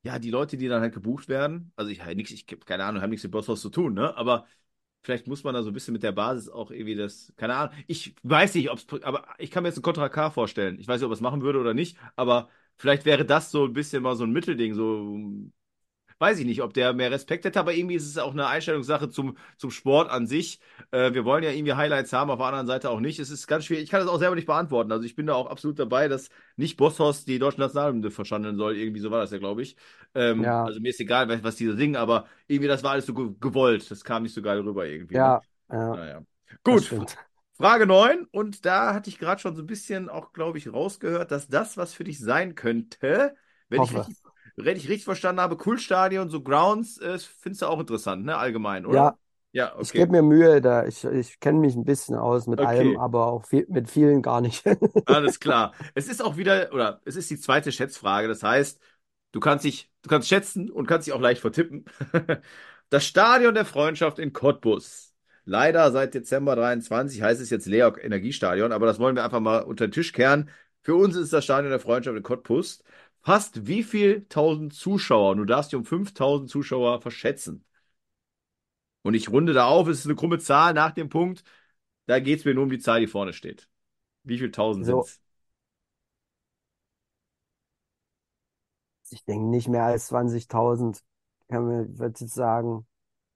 ja, 0.04 0.18
die 0.20 0.30
Leute, 0.32 0.58
die 0.58 0.68
dann 0.68 0.82
halt 0.82 0.94
gebucht 0.94 1.28
werden, 1.28 1.74
also 1.76 1.92
ich, 1.92 2.04
nix, 2.16 2.32
ich 2.32 2.46
keine 2.48 2.86
Ahnung, 2.86 3.02
haben 3.02 3.10
nichts 3.10 3.24
mit 3.24 3.32
Bosshaus 3.34 3.62
zu 3.62 3.70
tun, 3.70 3.94
ne? 3.94 4.16
Aber 4.18 4.46
vielleicht 5.02 5.28
muss 5.28 5.44
man 5.44 5.54
da 5.54 5.64
so 5.64 5.70
ein 5.70 5.74
bisschen 5.74 5.94
mit 5.94 6.04
der 6.04 6.12
Basis 6.12 6.50
auch 6.50 6.72
irgendwie 6.72 6.96
das, 6.96 7.34
keine 7.38 7.56
Ahnung, 7.56 7.76
ich 7.88 8.16
weiß 8.24 8.56
nicht, 8.56 8.70
ob 8.72 8.78
es, 8.80 9.04
aber 9.04 9.26
ich 9.38 9.52
kann 9.52 9.64
mir 9.64 9.70
jetzt 9.70 9.78
ein 9.80 9.82
Contra 9.82 10.10
K 10.10 10.30
vorstellen. 10.32 10.80
Ich 10.80 10.88
weiß 10.88 11.00
nicht, 11.02 11.06
ob 11.08 11.12
es 11.14 11.22
machen 11.22 11.42
würde 11.42 11.60
oder 11.60 11.74
nicht, 11.74 11.98
aber 12.16 12.50
vielleicht 12.78 13.06
wäre 13.06 13.26
das 13.26 13.52
so 13.52 13.66
ein 13.66 13.74
bisschen 13.74 14.04
mal 14.04 14.16
so 14.16 14.24
ein 14.26 14.32
Mittelding, 14.32 14.74
so, 14.74 15.18
weiß 16.20 16.40
ich 16.40 16.46
nicht, 16.46 16.62
ob 16.62 16.74
der 16.74 16.94
mehr 16.94 17.12
Respekt 17.12 17.46
hätte, 17.46 17.60
aber 17.60 17.74
irgendwie 17.74 17.96
ist 17.96 18.06
es 18.08 18.18
auch 18.18 18.34
eine 18.34 18.48
Einstellungssache 18.48 19.10
zum, 19.10 19.38
zum 19.58 19.72
Sport 19.72 20.10
an 20.10 20.28
sich. 20.28 20.60
Äh, 20.92 21.14
wir 21.14 21.26
wollen 21.26 21.44
ja 21.44 21.52
irgendwie 21.52 21.74
Highlights 21.74 22.14
haben, 22.14 22.30
auf 22.30 22.38
der 22.38 22.48
anderen 22.48 22.68
Seite 22.68 22.90
auch 22.90 23.00
nicht. 23.00 23.20
Es 23.20 23.30
ist 23.30 23.48
ganz 23.48 23.66
schwierig. 23.66 23.86
Ich 23.86 23.90
kann 23.90 24.02
das 24.02 24.10
auch 24.10 24.20
selber 24.20 24.36
nicht 24.36 24.46
beantworten. 24.48 24.92
Also 24.92 25.06
ich 25.06 25.16
bin 25.16 25.28
da 25.28 25.34
auch 25.34 25.48
absolut 25.48 25.80
dabei, 25.80 26.08
dass 26.08 26.30
nicht 26.58 26.78
Bosshaus 26.78 27.26
die 27.26 27.40
deutsche 27.40 27.60
Nationalhymne 27.60 28.12
verschandeln 28.12 28.58
soll. 28.58 28.76
Irgendwie 28.78 29.00
so 29.00 29.12
war 29.12 29.22
das 29.22 29.32
ja, 29.32 29.38
glaube 29.38 29.62
ich. 29.62 29.76
Ähm, 30.14 30.44
ja, 30.44 30.64
also 30.66 30.80
mir 30.80 30.90
ist 30.90 31.00
egal, 31.00 31.28
was, 31.30 31.44
was 31.44 31.56
die 31.56 31.68
da 31.68 31.76
singen, 31.76 31.96
aber 31.96 32.28
irgendwie 32.48 32.68
das 32.68 32.84
war 32.84 32.92
alles 32.92 33.06
so 33.06 33.14
ge 33.14 33.30
gewollt. 33.40 33.90
Das 33.90 34.04
kam 34.04 34.24
nicht 34.24 34.34
so 34.34 34.42
geil 34.42 34.60
rüber 34.60 34.86
irgendwie, 34.86 35.16
ne? 35.16 35.22
ja, 35.22 35.42
ja, 35.72 35.96
Naja. 35.96 36.22
Gut. 36.64 36.90
Frage 37.58 37.86
9. 37.86 38.26
Und 38.32 38.66
da 38.66 38.94
hatte 38.94 39.10
ich 39.10 39.20
gerade 39.20 39.42
schon 39.42 39.56
so 39.56 39.62
ein 39.62 39.68
bisschen 39.68 40.10
auch, 40.10 40.34
glaube 40.34 40.58
ich, 40.58 40.72
rausgehört, 40.72 41.32
dass 41.32 41.48
das, 41.48 41.78
was 41.78 41.94
für 41.94 42.04
dich 42.04 42.20
sein 42.20 42.56
könnte, 42.56 43.36
wenn 43.68 43.84
ich 43.84 43.94
richtig, 43.94 44.18
wenn 44.66 44.78
ich 44.78 44.88
richtig 44.90 45.06
verstanden 45.06 45.42
habe, 45.42 45.58
Kultstadion, 45.58 46.30
so 46.30 46.42
Grounds, 46.44 46.98
äh, 47.00 47.20
findest 47.20 47.62
du 47.64 47.68
auch 47.68 47.80
interessant, 47.80 48.26
ne? 48.26 48.38
Allgemein, 48.38 48.86
oder? 48.86 49.12
Ja, 49.12 49.18
Ja, 49.52 49.76
ich 49.80 49.94
okay. 49.94 49.96
gebe 49.96 50.12
mir 50.14 50.22
Mühe 50.24 50.62
da. 50.62 50.86
Ich, 50.88 51.04
ich 51.06 51.40
kenne 51.40 51.60
mich 51.60 51.76
ein 51.76 51.86
bisschen 51.86 52.16
aus 52.18 52.48
mit 52.48 52.60
Okay. 52.60 52.60
allem, 52.62 52.98
aber 52.98 53.28
auch 53.28 53.46
viel, 53.46 53.66
mit 53.70 53.90
vielen 53.90 54.22
gar 54.22 54.42
nicht. 54.42 54.66
Alles 55.06 55.40
klar. 55.40 55.74
Es 55.96 56.08
ist 56.08 56.22
auch 56.22 56.38
wieder, 56.38 56.72
oder 56.74 57.02
es 57.06 57.16
ist 57.16 57.30
die 57.32 57.40
zweite 57.40 57.72
Schätzfrage. 57.72 58.28
Das 58.28 58.44
heißt, 58.44 58.80
du 59.32 59.40
kannst 59.40 59.66
dich, 59.66 59.92
du 60.04 60.10
kannst 60.10 60.28
schätzen 60.30 60.70
und 60.70 60.86
kannst 60.88 61.08
dich 61.08 61.14
auch 61.14 61.22
leicht 61.22 61.42
vertippen. 61.42 61.86
Das 62.92 63.06
Stadion 63.06 63.54
der 63.54 63.66
Freundschaft 63.66 64.18
in 64.18 64.34
Cottbus. 64.34 65.14
Leider 65.46 65.92
seit 65.92 66.16
Dezember 66.16 66.56
23 66.56 67.22
heißt 67.22 67.40
es 67.40 67.52
jetzt 67.52 67.68
Leok 67.68 68.04
Energiestadion, 68.04 68.72
aber 68.72 68.88
das 68.88 68.98
wollen 68.98 69.16
wir 69.16 69.24
einfach 69.24 69.40
mal 69.42 69.60
unter 69.60 69.86
den 69.88 69.92
Tisch 69.92 70.12
kehren. 70.12 70.50
Für 70.82 70.96
uns 70.96 71.16
ist 71.16 71.32
das 71.32 71.44
Stadion 71.44 71.70
der 71.70 71.80
Freundschaft 71.80 72.18
in 72.18 72.24
Cottbus. 72.24 72.84
Fast 73.22 73.68
wie 73.68 73.84
viel 73.84 74.26
tausend 74.30 74.74
Zuschauer? 74.74 75.36
Du 75.38 75.46
darfst 75.46 75.72
dich 75.72 75.78
um 75.78 75.86
5000 75.86 76.50
Zuschauer 76.50 77.02
verschätzen. 77.02 77.64
Und 79.02 79.14
ich 79.14 79.30
runde 79.30 79.54
da 79.54 79.66
auf, 79.66 79.88
es 79.88 80.00
ist 80.00 80.06
eine 80.06 80.16
krumme 80.16 80.40
Zahl 80.40 80.74
nach 80.74 80.92
dem 80.92 81.10
Punkt. 81.10 81.44
Da 82.06 82.20
geht 82.20 82.40
es 82.40 82.46
mir 82.46 82.54
nur 82.54 82.64
um 82.64 82.70
die 82.70 82.80
Zahl, 82.80 83.00
die 83.00 83.08
vorne 83.08 83.34
steht. 83.34 83.70
Wie 84.24 84.38
viel 84.38 84.52
tausend 84.52 84.86
So. 84.86 85.04
sind's? 85.04 85.22
Ich 89.12 89.26
denke 89.26 89.48
nicht 89.48 89.68
mehr 89.68 89.84
als 89.84 90.08
20.000. 90.08 91.04
Kann 91.48 91.66
mir, 91.66 91.98
würde 91.98 92.20
jetzt 92.20 92.34
sagen, 92.34 92.86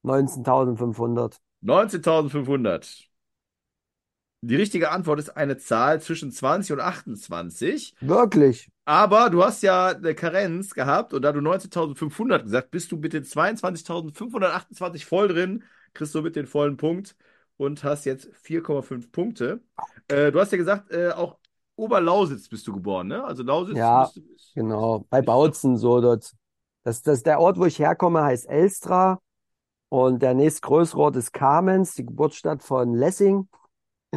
19.500. 0.03 1.41
19.500. 1.61 3.09
Die 4.45 4.57
richtige 4.57 4.91
Antwort 4.91 5.19
ist 5.19 5.37
eine 5.37 5.57
Zahl 5.57 6.01
zwischen 6.01 6.29
20 6.31 6.73
und 6.73 6.81
28. 6.81 7.95
Wirklich? 8.01 8.69
Aber 8.83 9.29
du 9.29 9.41
hast 9.41 9.63
ja 9.63 9.87
eine 9.87 10.13
Karenz 10.13 10.73
gehabt 10.73 11.13
und 11.13 11.21
da 11.21 11.31
du 11.31 11.39
19.500 11.39 12.43
gesagt, 12.43 12.69
bist 12.69 12.91
du 12.91 12.97
mit 12.97 13.13
den 13.13 13.23
22.528 13.23 15.05
voll 15.05 15.29
drin, 15.29 15.63
kriegst 15.93 16.13
du 16.13 16.21
mit 16.21 16.35
den 16.35 16.45
vollen 16.45 16.75
Punkt 16.75 17.15
und 17.55 17.85
hast 17.85 18.03
jetzt 18.03 18.29
4,5 18.33 19.11
Punkte. 19.13 19.61
Äh, 20.09 20.33
du 20.33 20.41
hast 20.41 20.51
ja 20.51 20.57
gesagt, 20.57 20.91
äh, 20.91 21.11
auch 21.11 21.37
Oberlausitz 21.77 22.49
bist 22.49 22.67
du 22.67 22.73
geboren, 22.73 23.07
ne? 23.07 23.23
Also 23.23 23.43
Lausitz 23.43 23.77
Ja, 23.77 24.03
ist- 24.03 24.19
Genau, 24.55 25.05
bei 25.09 25.21
Bautzen 25.21 25.77
so 25.77 26.01
dort. 26.01 26.33
Das, 26.83 27.01
das, 27.01 27.23
der 27.23 27.39
Ort, 27.39 27.57
wo 27.57 27.65
ich 27.65 27.79
herkomme, 27.79 28.21
heißt 28.23 28.49
Elstra 28.49 29.21
und 29.89 30.21
der 30.21 30.33
nächstgrößere 30.33 30.99
Ort 30.99 31.15
ist 31.15 31.31
Kamenz, 31.31 31.93
die 31.95 32.05
Geburtsstadt 32.05 32.61
von 32.61 32.93
Lessing. 32.93 33.47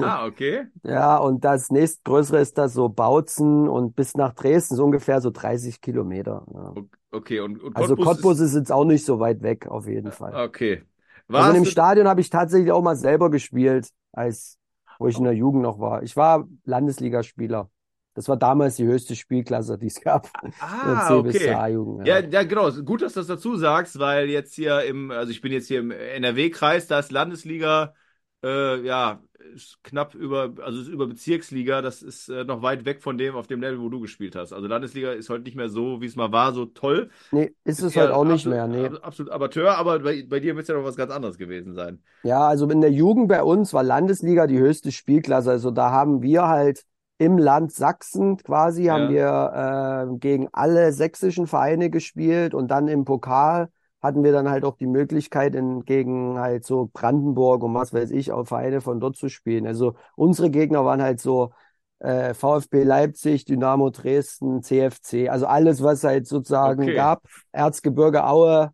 Ah, 0.02 0.26
okay. 0.26 0.66
Ja, 0.82 1.16
und 1.18 1.44
das 1.44 1.70
nächstgrößere 1.70 2.40
ist 2.40 2.56
das 2.58 2.74
so 2.74 2.88
Bautzen 2.88 3.68
und 3.68 3.96
bis 3.96 4.14
nach 4.14 4.34
Dresden 4.34 4.76
so 4.76 4.84
ungefähr 4.84 5.20
so 5.20 5.30
30 5.30 5.80
Kilometer. 5.80 6.44
Ja. 6.54 6.72
Okay, 7.12 7.40
und, 7.40 7.60
und 7.62 7.76
Also 7.76 7.96
Cottbus 7.96 8.40
ist, 8.40 8.50
ist 8.50 8.56
jetzt 8.56 8.72
auch 8.72 8.84
nicht 8.84 9.04
so 9.04 9.18
weit 9.20 9.42
weg, 9.42 9.66
auf 9.66 9.86
jeden 9.86 10.12
Fall. 10.12 10.32
okay. 10.34 10.82
Also 11.28 11.32
Warst 11.32 11.56
dem 11.56 11.64
du, 11.64 11.70
Stadion 11.70 12.08
habe 12.08 12.20
ich 12.20 12.30
tatsächlich 12.30 12.70
auch 12.72 12.82
mal 12.82 12.96
selber 12.96 13.30
gespielt, 13.30 13.88
als 14.12 14.58
wo 14.98 15.08
ich 15.08 15.18
in 15.18 15.24
der 15.24 15.34
Jugend 15.34 15.62
noch 15.62 15.78
war. 15.78 16.02
Ich 16.02 16.16
war 16.16 16.46
Landesligaspieler. 16.64 17.70
Das 18.14 18.28
war 18.28 18.36
damals 18.36 18.76
die 18.76 18.84
höchste 18.86 19.14
Spielklasse, 19.14 19.76
die 19.76 19.86
es 19.88 20.00
gab. 20.00 20.30
Ah, 20.58 21.16
okay. 21.18 21.62
Ja, 22.02 22.18
Ja. 22.18 22.18
ja, 22.18 22.42
genau. 22.44 22.70
Gut, 22.82 23.02
dass 23.02 23.12
du 23.14 23.20
das 23.20 23.26
dazu 23.26 23.56
sagst, 23.56 23.98
weil 23.98 24.28
jetzt 24.30 24.54
hier 24.54 24.82
im, 24.84 25.10
also 25.10 25.30
ich 25.32 25.40
bin 25.40 25.52
jetzt 25.52 25.68
hier 25.68 25.80
im 25.80 25.90
NRW-Kreis, 25.90 26.86
da 26.86 26.98
ist 27.00 27.12
Landesliga, 27.12 27.94
äh, 28.42 28.80
ja, 28.82 29.22
ist 29.54 29.82
knapp 29.84 30.14
über, 30.14 30.52
also 30.62 30.80
ist 30.80 30.88
über 30.88 31.06
Bezirksliga, 31.06 31.82
das 31.82 32.02
ist 32.02 32.28
äh, 32.28 32.44
noch 32.44 32.62
weit 32.62 32.84
weg 32.84 33.02
von 33.02 33.18
dem, 33.18 33.34
auf 33.36 33.46
dem 33.46 33.60
Level, 33.60 33.80
wo 33.80 33.88
du 33.88 34.00
gespielt 34.00 34.36
hast. 34.36 34.52
Also 34.52 34.66
Landesliga 34.68 35.12
ist 35.12 35.28
heute 35.30 35.44
nicht 35.44 35.56
mehr 35.56 35.68
so, 35.68 36.00
wie 36.00 36.06
es 36.06 36.16
mal 36.16 36.32
war, 36.32 36.52
so 36.52 36.66
toll. 36.66 37.10
Nee, 37.30 37.54
ist 37.64 37.82
es 37.82 37.94
eher 37.94 38.02
halt 38.04 38.12
auch 38.12 38.24
nicht 38.24 38.46
absolut, 38.46 38.54
mehr. 38.56 38.66
Nee. 38.68 38.86
ab- 38.86 39.00
absolut 39.02 39.32
Amateur, 39.32 39.76
aber 39.76 39.98
bei, 40.00 40.24
bei 40.28 40.40
dir 40.40 40.54
wird 40.56 40.62
es 40.64 40.68
ja 40.68 40.74
noch 40.76 40.84
was 40.84 40.96
ganz 40.96 41.12
anderes 41.12 41.38
gewesen 41.38 41.74
sein. 41.74 42.02
Ja, 42.22 42.48
also 42.48 42.68
in 42.68 42.80
der 42.80 42.90
Jugend 42.90 43.28
bei 43.28 43.42
uns 43.42 43.72
war 43.72 43.82
Landesliga 43.84 44.46
die 44.46 44.58
höchste 44.58 44.90
Spielklasse. 44.90 45.50
Also 45.50 45.70
da 45.70 45.92
haben 45.92 46.22
wir 46.22 46.48
halt 46.48 46.84
im 47.18 47.38
Land 47.38 47.72
Sachsen 47.72 48.36
quasi, 48.38 48.86
haben 48.86 49.08
wir 49.08 50.08
äh, 50.12 50.18
gegen 50.18 50.48
alle 50.52 50.92
sächsischen 50.92 51.46
Vereine 51.46 51.88
gespielt 51.88 52.52
und 52.52 52.68
dann 52.68 52.88
im 52.88 53.04
Pokal 53.04 53.68
hatten 54.02 54.22
wir 54.24 54.32
dann 54.32 54.48
halt 54.48 54.64
auch 54.64 54.76
die 54.76 54.86
Möglichkeit, 54.86 55.54
in, 55.54 55.84
gegen 55.84 56.38
halt 56.38 56.64
so 56.64 56.90
Brandenburg 56.92 57.62
und 57.62 57.74
was 57.74 57.92
weiß 57.92 58.10
ich, 58.10 58.32
auch 58.32 58.44
Vereine 58.46 58.80
von 58.80 59.00
dort 59.00 59.16
zu 59.16 59.28
spielen. 59.28 59.66
Also 59.66 59.94
unsere 60.16 60.50
Gegner 60.50 60.84
waren 60.84 61.02
halt 61.02 61.20
so 61.20 61.52
äh, 62.00 62.34
VfB 62.34 62.82
Leipzig, 62.84 63.44
Dynamo 63.46 63.90
Dresden, 63.90 64.62
CFC, 64.62 65.28
also 65.28 65.46
alles, 65.46 65.82
was 65.82 66.04
halt 66.04 66.26
sozusagen 66.26 66.92
Okay. 66.92 66.92
gab. 66.92 67.22
Erzgebirge 67.52 68.24
Aue, 68.26 68.72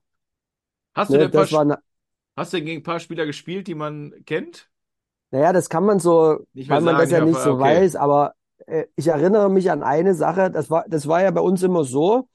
Hast 0.94 1.12
du 1.12 1.18
ne, 1.18 1.18
denn 1.18 1.28
ein 1.28 1.32
paar, 1.32 1.46
das 1.46 1.52
war, 1.52 1.78
hast 2.36 2.52
du 2.54 2.58
denn 2.58 2.66
gegen 2.66 2.80
ein 2.80 2.84
paar 2.84 3.00
Spieler 3.00 3.26
gespielt, 3.26 3.66
die 3.68 3.74
man 3.76 4.14
kennt? 4.26 4.70
Naja, 5.30 5.52
das 5.52 5.68
kann 5.68 5.84
man 5.84 5.98
so, 5.98 6.38
Nicht 6.54 6.68
weil 6.68 6.80
man 6.82 6.96
sagen, 6.96 6.98
das 6.98 7.10
ja 7.10 7.20
ja, 7.20 7.20
nicht 7.20 7.40
so 7.40 7.58
okay. 7.58 7.58
weiß, 7.58 7.96
aber 7.96 8.34
äh, 8.66 8.84
ich 8.96 9.08
erinnere 9.08 9.48
mich 9.50 9.70
an 9.70 9.82
eine 9.82 10.14
Sache, 10.14 10.50
das 10.50 10.68
war, 10.70 10.84
das 10.88 11.06
war 11.08 11.22
ja 11.22 11.30
bei 11.30 11.40
uns 11.40 11.62
immer 11.62 11.84
so, 11.84 12.28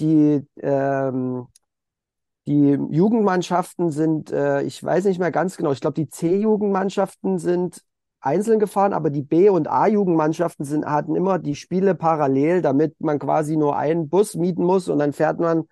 die, 0.00 0.46
ähm, 0.62 1.48
die 2.46 2.78
Jugendmannschaften 2.90 3.90
sind, 3.90 4.30
äh, 4.30 4.62
ich 4.62 4.82
weiß 4.82 5.04
nicht 5.04 5.18
mehr 5.18 5.30
ganz 5.30 5.56
genau, 5.56 5.72
ich 5.72 5.80
glaube, 5.80 5.94
die 5.94 6.08
C-Jugendmannschaften 6.08 7.38
sind 7.38 7.82
einzeln 8.20 8.58
gefahren, 8.58 8.92
aber 8.92 9.10
die 9.10 9.22
B- 9.22 9.48
und 9.50 9.68
A-Jugendmannschaften 9.68 10.64
sind, 10.64 10.86
hatten 10.86 11.14
immer 11.14 11.38
die 11.38 11.54
Spiele 11.54 11.94
parallel, 11.94 12.62
damit 12.62 13.00
man 13.00 13.18
quasi 13.18 13.56
nur 13.56 13.76
einen 13.76 14.08
Bus 14.08 14.34
mieten 14.34 14.64
muss 14.64 14.88
und 14.88 14.98
dann 14.98 15.12
fährt 15.12 15.40
man 15.40 15.64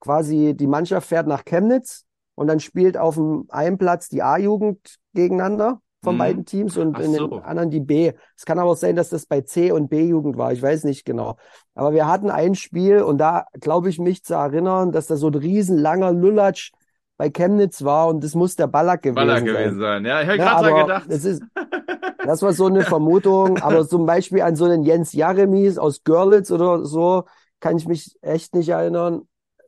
quasi, 0.00 0.54
die 0.54 0.66
Mannschaft 0.66 1.08
fährt 1.08 1.26
nach 1.26 1.44
Chemnitz 1.44 2.04
und 2.34 2.46
dann 2.46 2.60
spielt 2.60 2.96
auf 2.96 3.16
dem 3.16 3.44
einen 3.50 3.78
Platz 3.78 4.08
die 4.08 4.22
A-Jugend 4.22 4.96
gegeneinander 5.14 5.80
von 6.02 6.14
Mhm. 6.14 6.18
beiden 6.18 6.44
Teams 6.46 6.76
und 6.76 6.96
Ach 6.96 7.00
in 7.00 7.12
den 7.12 7.18
so. 7.18 7.36
anderen 7.40 7.70
die 7.70 7.80
B. 7.80 8.12
Es 8.36 8.44
kann 8.46 8.58
aber 8.58 8.70
auch 8.70 8.76
sein, 8.76 8.96
dass 8.96 9.10
das 9.10 9.26
bei 9.26 9.42
C 9.42 9.70
und 9.72 9.88
B-Jugend 9.88 10.36
war. 10.36 10.52
Ich 10.52 10.62
weiß 10.62 10.84
nicht 10.84 11.04
genau. 11.04 11.36
Aber 11.74 11.92
wir 11.92 12.06
hatten 12.06 12.30
ein 12.30 12.54
Spiel 12.54 13.02
und 13.02 13.18
da 13.18 13.44
glaube 13.60 13.88
ich 13.90 13.98
mich 13.98 14.24
zu 14.24 14.34
erinnern, 14.34 14.92
dass 14.92 15.06
da 15.06 15.16
so 15.16 15.28
ein 15.28 15.34
riesenlanger 15.34 16.12
Lulatsch 16.12 16.72
bei 17.18 17.28
Chemnitz 17.30 17.84
war 17.84 18.08
und 18.08 18.24
das 18.24 18.34
muss 18.34 18.56
der 18.56 18.66
Ballack 18.66 19.02
gewesen 19.02 19.14
Baller 19.14 19.34
sein. 19.36 19.44
gewesen 19.44 19.78
sein. 19.78 20.04
Ja, 20.06 20.22
ich 20.22 20.28
habe 20.28 20.38
Ne, 20.38 20.44
gerade 20.44 20.74
gedacht. 20.74 21.06
das 21.08 21.24
ist, 21.24 21.42
das 22.24 22.42
war 22.42 22.52
so 22.52 22.66
eine 22.66 22.82
Vermutung. 22.82 23.58
Aber 23.58 23.86
zum 23.86 24.06
Beispiel 24.06 24.42
an 24.42 24.56
so 24.56 24.64
einen 24.64 24.82
Jens 24.84 25.12
Jaremies 25.12 25.78
aus 25.78 26.02
Görlitz 26.04 26.50
oder 26.50 26.84
so 26.84 27.24
kann 27.60 27.76
ich 27.76 27.86
mich 27.86 28.16
echt 28.22 28.54
nicht 28.54 28.70
erinnern, 28.70 29.22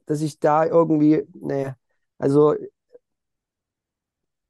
dass 0.07 0.23
ich 0.23 0.39
da 0.39 0.65
irgendwie, 0.65 1.23
nee, 1.35 1.73
also 2.19 2.55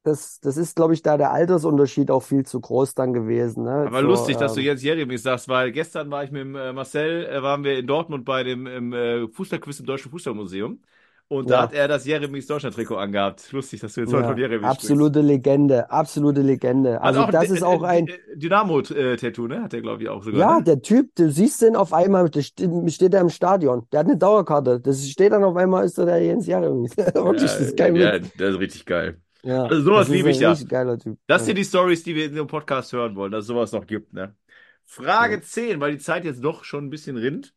das, 0.02 0.40
das 0.40 0.56
ist, 0.56 0.76
glaube 0.76 0.94
ich, 0.94 1.02
da 1.02 1.16
der 1.16 1.30
Altersunterschied 1.32 2.10
auch 2.10 2.22
viel 2.22 2.44
zu 2.46 2.60
groß 2.60 2.94
dann 2.94 3.12
gewesen. 3.12 3.64
Ne? 3.64 3.70
Aber 3.84 4.00
So, 4.00 4.02
lustig, 4.02 4.36
dass 4.36 4.54
du 4.54 4.60
ähm, 4.60 4.66
jetzt 4.66 4.82
Jeremies 4.82 5.22
sagst, 5.24 5.48
weil 5.48 5.72
gestern 5.72 6.10
war 6.10 6.22
ich 6.24 6.30
mit 6.30 6.42
dem, 6.42 6.54
äh, 6.54 6.72
Marcel, 6.72 7.26
äh, 7.26 7.42
waren 7.42 7.64
wir 7.64 7.78
in 7.78 7.86
Dortmund 7.86 8.24
bei 8.24 8.44
dem 8.44 8.66
im, 8.66 8.92
äh, 8.92 9.28
Fußballquiz 9.28 9.80
im 9.80 9.86
Deutschen 9.86 10.10
Fußballmuseum. 10.10 10.80
Und 11.28 11.50
da 11.50 11.56
Ja. 11.56 11.62
hat 11.62 11.72
er 11.72 11.88
das 11.88 12.04
Jeremies 12.06 12.46
Deutschland-Trikot 12.46 12.96
angehabt. 12.96 13.50
Lustig, 13.52 13.80
dass 13.80 13.94
du 13.94 14.02
jetzt 14.02 14.12
heute 14.12 14.24
ja, 14.24 14.28
von 14.28 14.36
Jeremies 14.38 14.70
absolute 14.70 15.20
Legende, 15.20 15.90
absolute 15.90 16.42
Legende. 16.42 17.00
Also 17.00 17.22
auch 17.22 17.30
das 17.30 17.50
ist 17.50 17.62
auch 17.62 17.82
ein, 17.82 18.06
Dynamo-Tattoo, 18.34 19.46
ne? 19.48 19.62
Hat 19.62 19.74
er, 19.74 19.80
glaube 19.82 20.02
ich, 20.02 20.08
auch 20.08 20.22
sogar. 20.22 20.44
ja, 20.44 20.58
ne? 20.58 20.64
der 20.64 20.80
Typ, 20.82 21.14
du 21.16 21.30
siehst 21.30 21.62
den 21.62 21.76
auf 21.76 21.92
einmal, 21.92 22.28
steht, 22.42 22.70
steht 22.92 23.14
da 23.14 23.20
im 23.20 23.28
Stadion. 23.28 23.86
Der 23.92 24.00
hat 24.00 24.06
eine 24.06 24.16
Dauerkarte. 24.16 24.80
Das 24.80 25.06
steht 25.08 25.32
dann 25.32 25.44
auf 25.44 25.56
einmal, 25.56 25.84
ist 25.84 25.98
da 25.98 26.04
der 26.04 26.22
Jens 26.22 26.46
Jaremies. 26.46 26.96
Wirklich, 26.96 27.52
das 27.52 27.60
ist 27.60 27.76
kein 27.76 27.94
ja, 27.94 28.18
das 28.18 28.54
ist 28.54 28.60
richtig 28.60 28.86
geil. 28.86 29.20
Ja, 29.42 29.64
Also 29.64 29.82
sowas 29.82 30.08
liebe 30.08 30.30
ich 30.30 30.38
ja. 30.40 30.56
Das 31.26 31.44
sind 31.44 31.56
die 31.56 31.64
Stories, 31.64 32.02
die 32.02 32.14
wir 32.14 32.26
in 32.26 32.34
dem 32.34 32.46
Podcast 32.46 32.92
hören 32.92 33.16
wollen, 33.16 33.32
dass 33.32 33.42
es 33.42 33.46
sowas 33.48 33.72
noch 33.72 33.86
gibt, 33.86 34.12
ne? 34.12 34.36
Frage 34.84 35.36
Ja. 35.36 35.40
10, 35.42 35.80
weil 35.80 35.92
die 35.92 35.98
Zeit 35.98 36.24
jetzt 36.24 36.42
doch 36.42 36.64
schon 36.64 36.86
ein 36.86 36.90
bisschen 36.90 37.16
rinnt. 37.16 37.54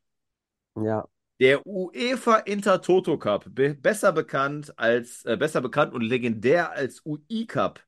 Ja, 0.75 1.05
Der 1.39 1.65
UEFA 1.67 2.37
Intertoto 2.39 3.17
Cup, 3.17 3.45
be 3.53 3.73
besser 3.75 4.13
bekannt 4.13 4.77
als 4.79 5.25
äh, 5.25 5.35
besser 5.37 5.61
bekannt 5.61 5.93
und 5.93 6.01
legendär 6.01 6.71
als 6.71 7.05
UI 7.05 7.45
Cup, 7.47 7.81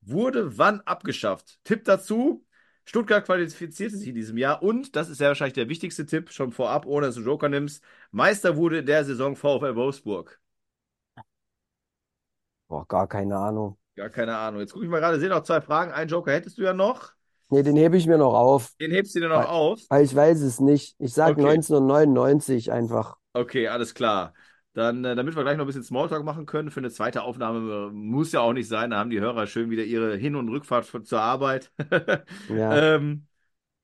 wurde 0.00 0.58
wann 0.58 0.80
abgeschafft? 0.82 1.60
Tipp 1.64 1.84
dazu: 1.84 2.44
Stuttgart 2.84 3.24
qualifizierte 3.24 3.96
sich 3.96 4.08
in 4.08 4.14
diesem 4.16 4.36
Jahr 4.38 4.62
und 4.62 4.96
das 4.96 5.08
ist 5.10 5.20
ja 5.20 5.28
wahrscheinlich 5.28 5.54
der 5.54 5.68
wichtigste 5.68 6.06
Tipp 6.06 6.30
schon 6.32 6.50
vorab, 6.52 6.86
ohne 6.86 7.06
dass 7.06 7.14
du 7.16 7.22
Joker 7.22 7.48
nimmst. 7.48 7.84
Meister 8.10 8.56
wurde 8.56 8.78
in 8.78 8.86
der 8.86 9.04
Saison 9.04 9.36
VfL 9.36 9.76
Wolfsburg. 9.76 10.40
Boah, 12.68 12.86
gar 12.86 13.06
keine 13.08 13.36
Ahnung. 13.36 13.78
Gar 13.96 14.08
keine 14.10 14.36
Ahnung. 14.36 14.60
Jetzt 14.60 14.72
gucke 14.72 14.84
ich 14.86 14.90
mal 14.90 15.00
gerade, 15.00 15.18
sehe 15.20 15.28
noch 15.28 15.42
zwei 15.42 15.60
Fragen. 15.60 15.92
Einen 15.92 16.08
Joker 16.08 16.32
hättest 16.32 16.56
du 16.58 16.62
ja 16.62 16.72
noch. 16.72 17.12
Nee, 17.50 17.62
den 17.62 17.76
hebe 17.76 17.96
ich 17.96 18.06
mir 18.06 18.18
noch 18.18 18.34
auf, 18.34 18.74
Den 18.80 18.90
hebst 18.90 19.14
du 19.14 19.20
dir 19.20 19.28
noch 19.28 19.36
weil, 19.36 19.46
auf. 19.46 19.80
weil 19.88 20.04
ich 20.04 20.14
weiß 20.14 20.40
es 20.42 20.60
nicht. 20.60 20.96
Ich 20.98 21.12
sag 21.14 21.36
Okay. 21.36 21.42
1999 21.42 22.72
einfach. 22.72 23.16
Okay, 23.34 23.68
alles 23.68 23.94
klar. 23.94 24.34
Dann, 24.72 25.04
äh, 25.04 25.14
damit 25.16 25.36
wir 25.36 25.42
gleich 25.42 25.56
noch 25.56 25.64
ein 25.64 25.66
bisschen 25.66 25.84
Smalltalk 25.84 26.24
machen 26.24 26.46
können, 26.46 26.70
für 26.70 26.80
eine 26.80 26.90
zweite 26.90 27.22
Aufnahme 27.22 27.90
muss 27.92 28.32
ja 28.32 28.40
auch 28.40 28.52
nicht 28.52 28.68
sein. 28.68 28.90
Da 28.90 28.98
haben 28.98 29.10
die 29.10 29.20
Hörer 29.20 29.46
schön 29.46 29.70
wieder 29.70 29.84
ihre 29.84 30.16
Hin- 30.16 30.36
und 30.36 30.48
Rückfahrt 30.48 30.86
zur 31.06 31.20
Arbeit. 31.20 31.72
Ja. 32.48 32.88
ähm, 32.96 33.26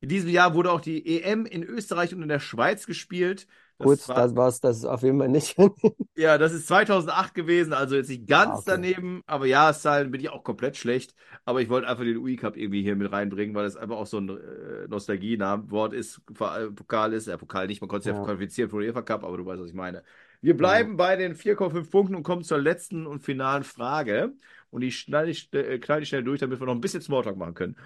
in 0.01 0.09
diesem 0.09 0.31
Jahr 0.31 0.55
wurde 0.55 0.73
auch 0.73 0.81
die 0.81 1.07
EM 1.07 1.47
in 1.47 1.65
Österreich 1.65 2.15
und 2.15 2.23
in 2.23 2.29
der 2.29 2.41
Schweiz 2.41 2.87
gespielt. 2.87 3.47
Das 3.79 3.99
Gut, 3.99 4.09
war, 4.09 4.29
das 4.29 4.35
war's, 4.35 4.61
das 4.61 4.79
ist 4.79 4.85
auf 4.87 5.03
jeden 5.03 5.19
Fall 5.19 5.29
nicht. 5.29 5.57
ja, 6.17 6.39
das 6.39 6.53
ist 6.53 6.69
2008 6.69 7.35
gewesen, 7.35 7.73
also 7.73 7.97
jetzt 7.97 8.09
nicht 8.09 8.27
ganz 8.29 8.53
Ah, 8.53 8.59
okay. 8.59 8.79
daneben, 8.79 9.23
aber 9.27 9.47
Jahreszahlen 9.47 10.11
bin 10.13 10.21
ich 10.21 10.29
auch 10.31 10.45
komplett 10.45 10.77
schlecht. 10.77 11.15
Aber 11.45 11.61
ich 11.61 11.69
wollte 11.69 11.89
einfach 11.89 12.05
den 12.05 12.19
UI 12.19 12.37
Cup 12.37 12.57
irgendwie 12.57 12.83
hier 12.83 12.95
mit 12.95 13.11
reinbringen, 13.11 13.55
weil 13.55 13.65
das 13.65 13.77
einfach 13.77 13.97
auch 13.97 14.07
so 14.07 14.19
ein 14.19 14.29
äh, 14.29 14.87
Nostalgie-Wort 14.89 15.93
ist, 15.93 16.21
Vor- 16.33 16.57
Pokal 16.75 17.13
ist, 17.15 17.27
ja, 17.27 17.37
Pokal 17.37 17.67
nicht, 17.67 17.81
man 17.81 17.89
konnte 17.89 18.09
es 18.11 18.17
ja 18.17 18.21
Ja. 18.21 18.23
qualifizieren 18.23 18.71
für 18.71 18.79
den 18.81 18.89
UEFA 18.91 19.03
Cup, 19.03 19.25
aber 19.25 19.37
du 19.37 19.45
weißt, 19.47 19.61
was 19.61 19.69
ich 19.71 19.75
meine. 19.75 20.05
Wir 20.41 20.57
bleiben 20.57 20.97
bei 20.97 21.17
den 21.17 21.35
4,5 21.35 21.91
Punkten 21.91 22.15
und 22.15 22.23
kommen 22.23 22.45
zur 22.45 22.59
letzten 22.59 23.07
und 23.07 23.21
finalen 23.21 23.65
Frage. 23.65 24.35
Und 24.71 24.83
die 24.83 24.93
schneide 24.93 25.31
ich, 25.31 25.53
äh, 25.53 25.79
knall 25.79 26.03
ich 26.03 26.09
schnell 26.09 26.23
durch, 26.25 26.39
damit 26.41 26.61
wir 26.61 26.67
noch 26.67 26.75
ein 26.75 26.81
bisschen 26.81 27.01
Smalltalk 27.03 27.37
machen 27.37 27.55
können. 27.55 27.77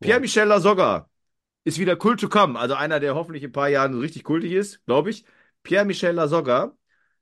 Pierre-Michel 0.00 0.46
Lasogga 0.48 1.08
ist 1.64 1.78
wieder 1.78 1.96
Kult 1.96 2.20
to 2.20 2.28
come, 2.28 2.58
also 2.58 2.74
einer, 2.74 3.00
der 3.00 3.14
hoffentlich 3.14 3.42
in 3.42 3.50
ein 3.50 3.52
paar 3.52 3.68
Jahren 3.68 3.98
richtig 3.98 4.24
kultig 4.24 4.52
ist, 4.52 4.84
glaube 4.86 5.10
ich. 5.10 5.24
Pierre-Michel 5.62 6.14
Lasogga, 6.14 6.76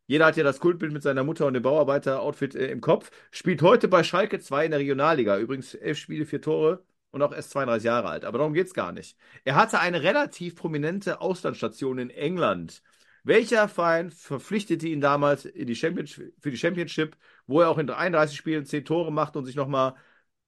jeder 0.06 0.26
hat 0.26 0.36
ja 0.36 0.44
das 0.44 0.60
Kultbild 0.60 0.92
mit 0.92 1.02
seiner 1.02 1.24
Mutter 1.24 1.46
und 1.46 1.54
dem 1.54 1.62
Bauarbeiter-Outfit 1.62 2.54
äh, 2.54 2.66
im 2.70 2.80
Kopf, 2.80 3.10
spielt 3.30 3.62
heute 3.62 3.88
bei 3.88 4.02
Schalke 4.04 4.40
2 4.40 4.66
in 4.66 4.70
der 4.72 4.80
Regionalliga. 4.80 5.38
Übrigens 5.38 5.74
elf 5.74 5.98
Spiele, 5.98 6.26
vier 6.26 6.40
Tore 6.42 6.84
und 7.10 7.22
auch 7.22 7.32
erst 7.32 7.50
32 7.50 7.86
Jahre 7.86 8.08
alt. 8.08 8.24
Aber 8.24 8.38
darum 8.38 8.52
geht 8.54 8.66
es 8.66 8.74
gar 8.74 8.92
nicht. 8.92 9.16
Er 9.44 9.54
hatte 9.54 9.80
eine 9.80 10.02
relativ 10.02 10.56
prominente 10.56 11.20
Auslandsstation 11.20 11.98
in 11.98 12.10
England. 12.10 12.82
Welcher 13.24 13.68
Verein 13.68 14.10
verpflichtete 14.10 14.88
ihn 14.88 15.00
damals 15.00 15.44
die 15.44 15.74
für 15.76 16.50
die 16.50 16.56
Championship, 16.56 17.16
wo 17.46 17.60
er 17.60 17.70
auch 17.70 17.78
in 17.78 17.86
33 17.86 18.36
Spielen 18.36 18.66
10 18.66 18.84
Tore 18.84 19.12
machte 19.12 19.38
und 19.38 19.44
sich 19.46 19.54
nochmal 19.54 19.94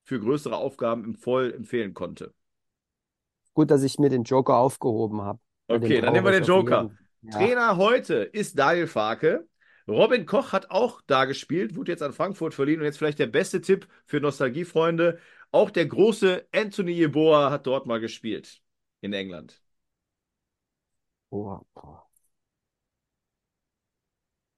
für 0.05 0.19
größere 0.21 0.57
Aufgaben 0.57 1.05
im 1.05 1.15
Voll 1.15 1.53
empfehlen 1.55 1.95
konnte? 1.95 2.35
Gut, 3.55 3.71
dass 3.71 3.83
ich 3.83 3.99
mir 3.99 4.11
den 4.11 4.25
Joker 4.25 4.57
aufgehoben 4.57 5.23
habe. 5.23 5.39
Okay, 5.69 6.01
dann 6.01 6.13
nehmen 6.13 6.27
wir 6.27 6.33
den 6.33 6.45
Joker. 6.45 6.91
Ja. 7.23 7.31
Trainer 7.31 7.77
heute 7.77 8.17
ist 8.17 8.59
Daniel 8.59 8.87
Farke. 8.87 9.47
Robin 9.87 10.27
Koch 10.27 10.53
hat 10.53 10.71
auch 10.71 11.01
da 11.07 11.25
gespielt, 11.25 11.77
wurde 11.77 11.93
jetzt 11.93 12.03
an 12.03 12.13
Frankfurt 12.13 12.55
verliehen 12.55 12.81
und 12.81 12.87
jetzt 12.87 12.99
vielleicht 12.99 13.19
der 13.19 13.27
beste 13.27 13.61
Tipp 13.61 13.87
für 14.07 14.21
Nostalgiefreunde. 14.21 15.19
Auch 15.53 15.71
der 15.71 15.87
große 15.87 16.47
Anthony 16.53 16.93
Yeboah 16.93 17.51
hat 17.51 17.67
dort 17.67 17.87
mal 17.87 18.01
gespielt 18.01 18.61
in 19.01 19.13
England. 19.13 19.63
Oh, 21.31 21.61
boah. 21.75 22.04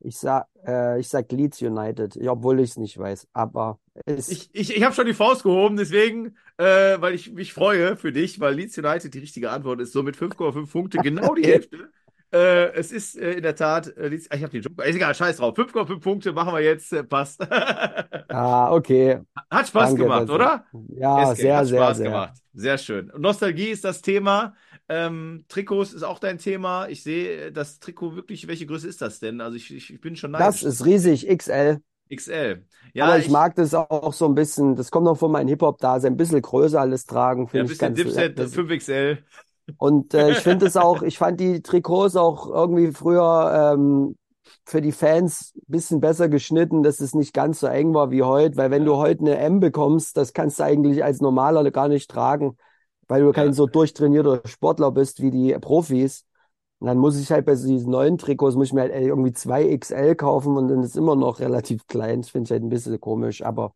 Ich 0.06 0.18
sag, 0.18 0.46
äh, 0.64 1.00
ich 1.00 1.08
sag 1.08 1.30
Leeds 1.32 1.60
United, 1.60 2.16
obwohl 2.28 2.60
ich 2.60 2.70
es 2.70 2.76
nicht 2.76 2.96
weiß. 2.96 3.26
Aber 3.32 3.80
es, 4.04 4.28
Ich, 4.28 4.50
ich, 4.52 4.76
ich 4.76 4.84
habe 4.84 4.94
schon 4.94 5.06
die 5.06 5.14
Faust 5.14 5.42
gehoben, 5.42 5.76
deswegen, 5.76 6.36
äh, 6.58 7.00
weil 7.00 7.14
ich 7.14 7.32
mich 7.32 7.52
freue 7.52 7.96
für 7.96 8.12
dich, 8.12 8.38
weil 8.38 8.54
Leeds 8.54 8.78
United 8.78 9.12
die 9.12 9.18
richtige 9.18 9.50
Antwort 9.50 9.80
ist. 9.80 9.92
So 9.92 10.04
mit 10.04 10.16
5,5 10.16 10.70
Punkte, 10.70 10.98
genau 10.98 11.34
die 11.34 11.44
Hälfte. 11.46 11.90
Äh, 12.32 12.72
es 12.74 12.92
ist 12.92 13.16
äh, 13.16 13.32
in 13.32 13.42
der 13.42 13.56
Tat, 13.56 13.96
äh, 13.96 14.08
Leeds, 14.08 14.28
ich 14.32 14.42
habe 14.42 14.50
den 14.50 14.62
Joker, 14.62 14.84
ist 14.84 14.94
egal, 14.96 15.14
scheiß 15.14 15.38
drauf. 15.38 15.56
5,5 15.56 16.00
Punkte 16.00 16.32
machen 16.32 16.52
wir 16.54 16.60
jetzt, 16.60 16.92
äh, 16.92 17.02
passt. 17.02 17.40
ah, 18.28 18.72
okay. 18.72 19.20
Hat 19.50 19.68
Spaß 19.68 19.90
Danke, 19.90 20.02
gemacht, 20.04 20.30
oder? 20.30 20.66
Ja, 20.88 21.34
SK, 21.34 21.36
sehr, 21.36 21.56
hat 21.56 21.66
sehr, 21.66 21.78
Spaß 21.82 21.96
sehr. 21.98 22.06
gemacht. 22.06 22.34
Sehr 22.54 22.78
schön. 22.78 23.12
Nostalgie 23.16 23.68
ist 23.68 23.84
das 23.84 24.02
Thema. 24.02 24.54
Ähm, 24.88 25.44
Trikots 25.48 25.92
ist 25.92 26.02
auch 26.04 26.18
dein 26.18 26.38
Thema. 26.38 26.88
Ich 26.88 27.02
sehe 27.02 27.52
das 27.52 27.80
Trikot 27.80 28.14
wirklich. 28.16 28.46
Welche 28.48 28.66
Größe 28.66 28.88
ist 28.88 29.02
das 29.02 29.18
denn? 29.20 29.40
Also 29.40 29.56
ich, 29.56 29.72
ich, 29.74 29.92
ich 29.92 30.00
bin 30.00 30.16
schon 30.16 30.30
Das 30.36 30.62
neidisch. 30.62 30.62
ist 30.62 30.84
riesig, 30.84 31.26
XL. 31.28 31.80
XL. 32.10 32.66
Ja, 32.94 33.06
Aber 33.06 33.18
ich 33.18 33.28
ich, 33.28 33.30
mag 33.30 33.54
das 33.56 33.74
auch 33.74 34.12
so 34.12 34.26
ein 34.26 34.34
bisschen, 34.34 34.74
das 34.76 34.90
kommt 34.90 35.04
noch 35.04 35.18
von 35.18 35.30
meinem 35.32 35.48
Hip-Hop-Dasein, 35.48 36.14
ein 36.14 36.16
bisschen 36.16 36.40
größer 36.42 36.80
alles 36.80 37.04
tragen, 37.06 37.48
ja, 37.52 37.62
ein 37.62 37.66
bisschen 37.68 37.94
Dipset, 37.94 38.38
das- 38.38 38.54
5XL. 38.54 39.24
Und 39.78 40.14
äh, 40.14 40.30
ich 40.30 40.38
finde 40.38 40.66
es 40.66 40.76
auch, 40.76 41.02
ich 41.02 41.18
fand 41.18 41.40
die 41.40 41.60
Trikots 41.62 42.16
auch 42.16 42.48
irgendwie 42.48 42.92
früher 42.92 43.74
ähm, 43.74 44.16
für 44.64 44.80
die 44.80 44.92
Fans 44.92 45.52
ein 45.56 45.62
bisschen 45.66 46.00
besser 46.00 46.28
geschnitten, 46.28 46.82
dass 46.82 47.00
es 47.00 47.14
nicht 47.14 47.34
ganz 47.34 47.60
so 47.60 47.66
eng 47.66 47.92
war 47.92 48.10
wie 48.10 48.22
heute, 48.22 48.56
weil 48.56 48.70
wenn 48.70 48.84
Ja. 48.84 48.86
du 48.86 48.96
heute 48.96 49.20
eine 49.20 49.36
M 49.38 49.60
bekommst, 49.60 50.16
das 50.16 50.32
kannst 50.32 50.58
du 50.60 50.64
eigentlich 50.64 51.04
als 51.04 51.20
Normaler 51.20 51.70
gar 51.70 51.88
nicht 51.88 52.10
tragen, 52.10 52.56
weil 53.08 53.22
du 53.22 53.32
kein 53.32 53.52
so 53.52 53.66
durchtrainierter 53.66 54.42
Sportler 54.46 54.90
bist 54.92 55.22
wie 55.22 55.30
die 55.30 55.52
Profis. 55.60 56.24
Und 56.78 56.88
dann 56.88 56.98
muss 56.98 57.18
ich 57.20 57.30
halt 57.32 57.46
bei 57.46 57.54
diesen 57.54 57.90
neuen 57.90 58.18
Trikots, 58.18 58.56
muss 58.56 58.68
ich 58.68 58.72
mir 58.74 58.82
halt 58.82 58.92
irgendwie 58.94 59.32
zwei 59.32 59.64
XL 59.64 60.14
kaufen 60.16 60.56
und 60.56 60.68
dann 60.68 60.82
ist 60.82 60.96
immer 60.96 61.16
noch 61.16 61.40
relativ 61.40 61.86
klein. 61.86 62.22
Das 62.22 62.30
finde 62.30 62.46
ich 62.48 62.50
halt 62.52 62.62
ein 62.62 62.68
bisschen 62.68 63.00
komisch, 63.00 63.42
aber 63.42 63.74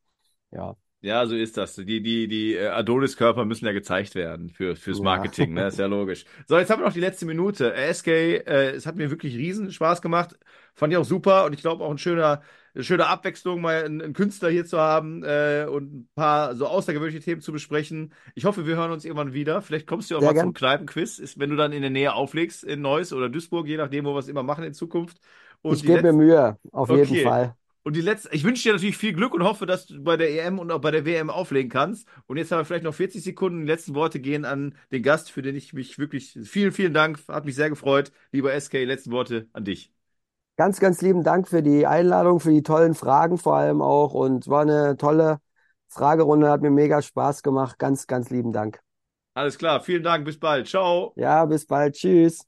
ja. 0.53 0.77
Ja, 1.03 1.25
so 1.27 1.35
ist 1.35 1.57
das. 1.57 1.77
Die, 1.77 2.03
die, 2.03 2.29
die 2.29 2.55
äh, 2.57 2.67
Adonis-Körper 2.69 3.47
müssen 3.47 3.65
ja 3.65 3.73
gezeigt 3.73 4.15
werden 4.15 4.51
für, 4.51 4.77
fürs 4.77 5.01
Ja. 5.01 5.01
Marketing, 5.01 5.55
ne? 5.55 5.69
Ist 5.69 5.79
ja 5.79 5.87
logisch. 5.87 6.27
So, 6.47 6.59
jetzt 6.59 6.69
haben 6.71 6.81
wir 6.83 6.87
noch 6.87 6.93
die 6.93 7.01
letzte 7.01 7.25
Minute. 7.25 7.73
Äh, 7.75 7.89
SK, 7.89 8.11
äh, 8.11 8.71
es 8.73 8.85
hat 8.85 8.97
mir 8.97 9.11
wirklich 9.11 9.35
riesen 9.35 9.73
Spaß 9.73 10.03
gemacht. 10.03 10.39
Fand 10.75 10.93
ich 10.93 10.99
auch 10.99 11.05
super 11.07 11.47
und 11.47 11.55
ich 11.55 11.63
glaube 11.63 11.85
auch 11.85 11.91
ein 11.91 11.97
schöner, 11.99 12.43
eine 12.75 12.85
schöne 12.85 13.07
Abwechslung, 13.07 13.61
mal 13.61 13.85
einen, 13.85 14.01
einen 14.03 14.13
Künstler 14.13 14.49
hier 14.51 14.65
zu 14.67 14.79
haben 14.79 15.23
äh, 15.25 15.67
und 15.71 15.93
ein 15.95 16.09
paar 16.15 16.55
so 16.55 16.67
außergewöhnliche 16.67 17.21
Themen 17.25 17.41
zu 17.41 17.53
besprechen. 17.53 18.13
Ich 18.35 18.45
hoffe, 18.45 18.67
wir 18.67 18.77
hören 18.77 18.91
uns 18.93 19.05
irgendwann 19.05 19.33
wieder. 19.33 19.63
Vielleicht 19.63 19.87
kommst 19.87 20.11
du 20.11 20.17
auch 20.19 20.21
Sehr 20.21 20.33
mal 20.33 20.35
gern. 20.35 20.51
zum 20.51 20.55
Kneipenquiz, 20.55 21.19
ist, 21.19 21.39
wenn 21.39 21.51
du 21.51 21.57
dann 21.57 21.73
in 21.73 21.83
der 21.83 21.91
Nähe 21.91 22.15
auflegst, 22.15 22.65
in 22.65 22.81
Neuss 22.83 23.13
oder 23.13 23.29
Duisburg, 23.29 23.67
je 23.67 23.77
nachdem, 23.77 24.05
wo 24.05 24.15
wir 24.15 24.19
es 24.21 24.29
immer 24.29 24.43
machen 24.43 24.65
in 24.65 24.75
Zukunft. 24.75 25.21
Und 25.63 25.79
Ich 25.79 25.85
gebe 25.85 26.03
mir 26.03 26.13
Mühe, 26.13 26.59
auf 26.73 26.91
jeden 26.91 27.17
Okay. 27.17 27.17
Fall. 27.17 27.57
und 27.83 27.97
die 27.97 28.01
letzte, 28.03 28.29
ich 28.35 28.45
wünsche 28.45 28.65
dir 28.65 28.73
natürlich 28.75 28.97
viel 28.99 29.13
Glück 29.15 29.33
und 29.35 29.43
hoffe, 29.45 29.65
dass 29.67 29.87
du 29.87 30.03
bei 30.03 30.17
der 30.17 30.31
EM 30.31 30.59
und 30.59 30.71
auch 30.71 30.81
bei 30.81 30.91
der 30.91 31.05
WM 31.07 31.31
auflegen 31.31 31.71
kannst. 31.71 32.07
Und 32.27 32.37
jetzt 32.37 32.51
haben 32.53 32.59
wir 32.61 32.65
vielleicht 32.65 32.85
noch 32.85 32.95
40 32.95 33.23
Sekunden. 33.23 33.61
Die 33.63 33.67
letzten 33.67 33.95
Worte 33.95 34.21
gehen 34.21 34.45
an 34.45 34.75
den 34.93 35.03
Gast, 35.03 35.31
für 35.31 35.43
den 35.43 35.57
ich 35.57 35.73
mich 35.73 35.99
wirklich 35.99 36.39
vielen, 36.45 36.73
vielen 36.73 36.93
Dank, 36.95 37.21
hat 37.29 37.45
mich 37.47 37.55
sehr 37.55 37.71
gefreut. 37.71 38.13
Lieber 38.33 38.53
SK, 38.53 38.85
letzten 38.85 39.13
Worte 39.13 39.49
an 39.53 39.65
dich. 39.65 39.93
Ganz, 40.61 40.79
ganz 40.79 41.01
lieben 41.01 41.25
Dank 41.25 41.49
für 41.49 41.63
die 41.63 41.87
Einladung, 41.87 42.39
für 42.39 42.51
die 42.51 42.63
tollen 42.63 42.95
Fragen 42.95 43.39
vor 43.39 43.57
allem 43.57 43.81
auch. 43.81 44.13
Und 44.13 44.47
war 44.47 44.61
eine 44.61 44.99
tolle 44.99 45.39
Fragerunde, 45.89 46.51
hat 46.51 46.61
mir 46.61 46.69
mega 46.69 47.01
Spaß 47.01 47.43
gemacht. 47.43 47.79
Ganz, 47.79 48.07
ganz 48.07 48.29
lieben 48.29 48.53
Dank. 48.53 48.79
Alles 49.33 49.57
klar, 49.57 49.81
vielen 49.81 50.03
Dank, 50.03 50.27
bis 50.27 50.39
bald. 50.39 50.69
Ciao. 50.69 51.15
Ja, 51.17 51.47
bis 51.47 51.65
bald. 51.65 51.95
Tschüss. 51.95 52.47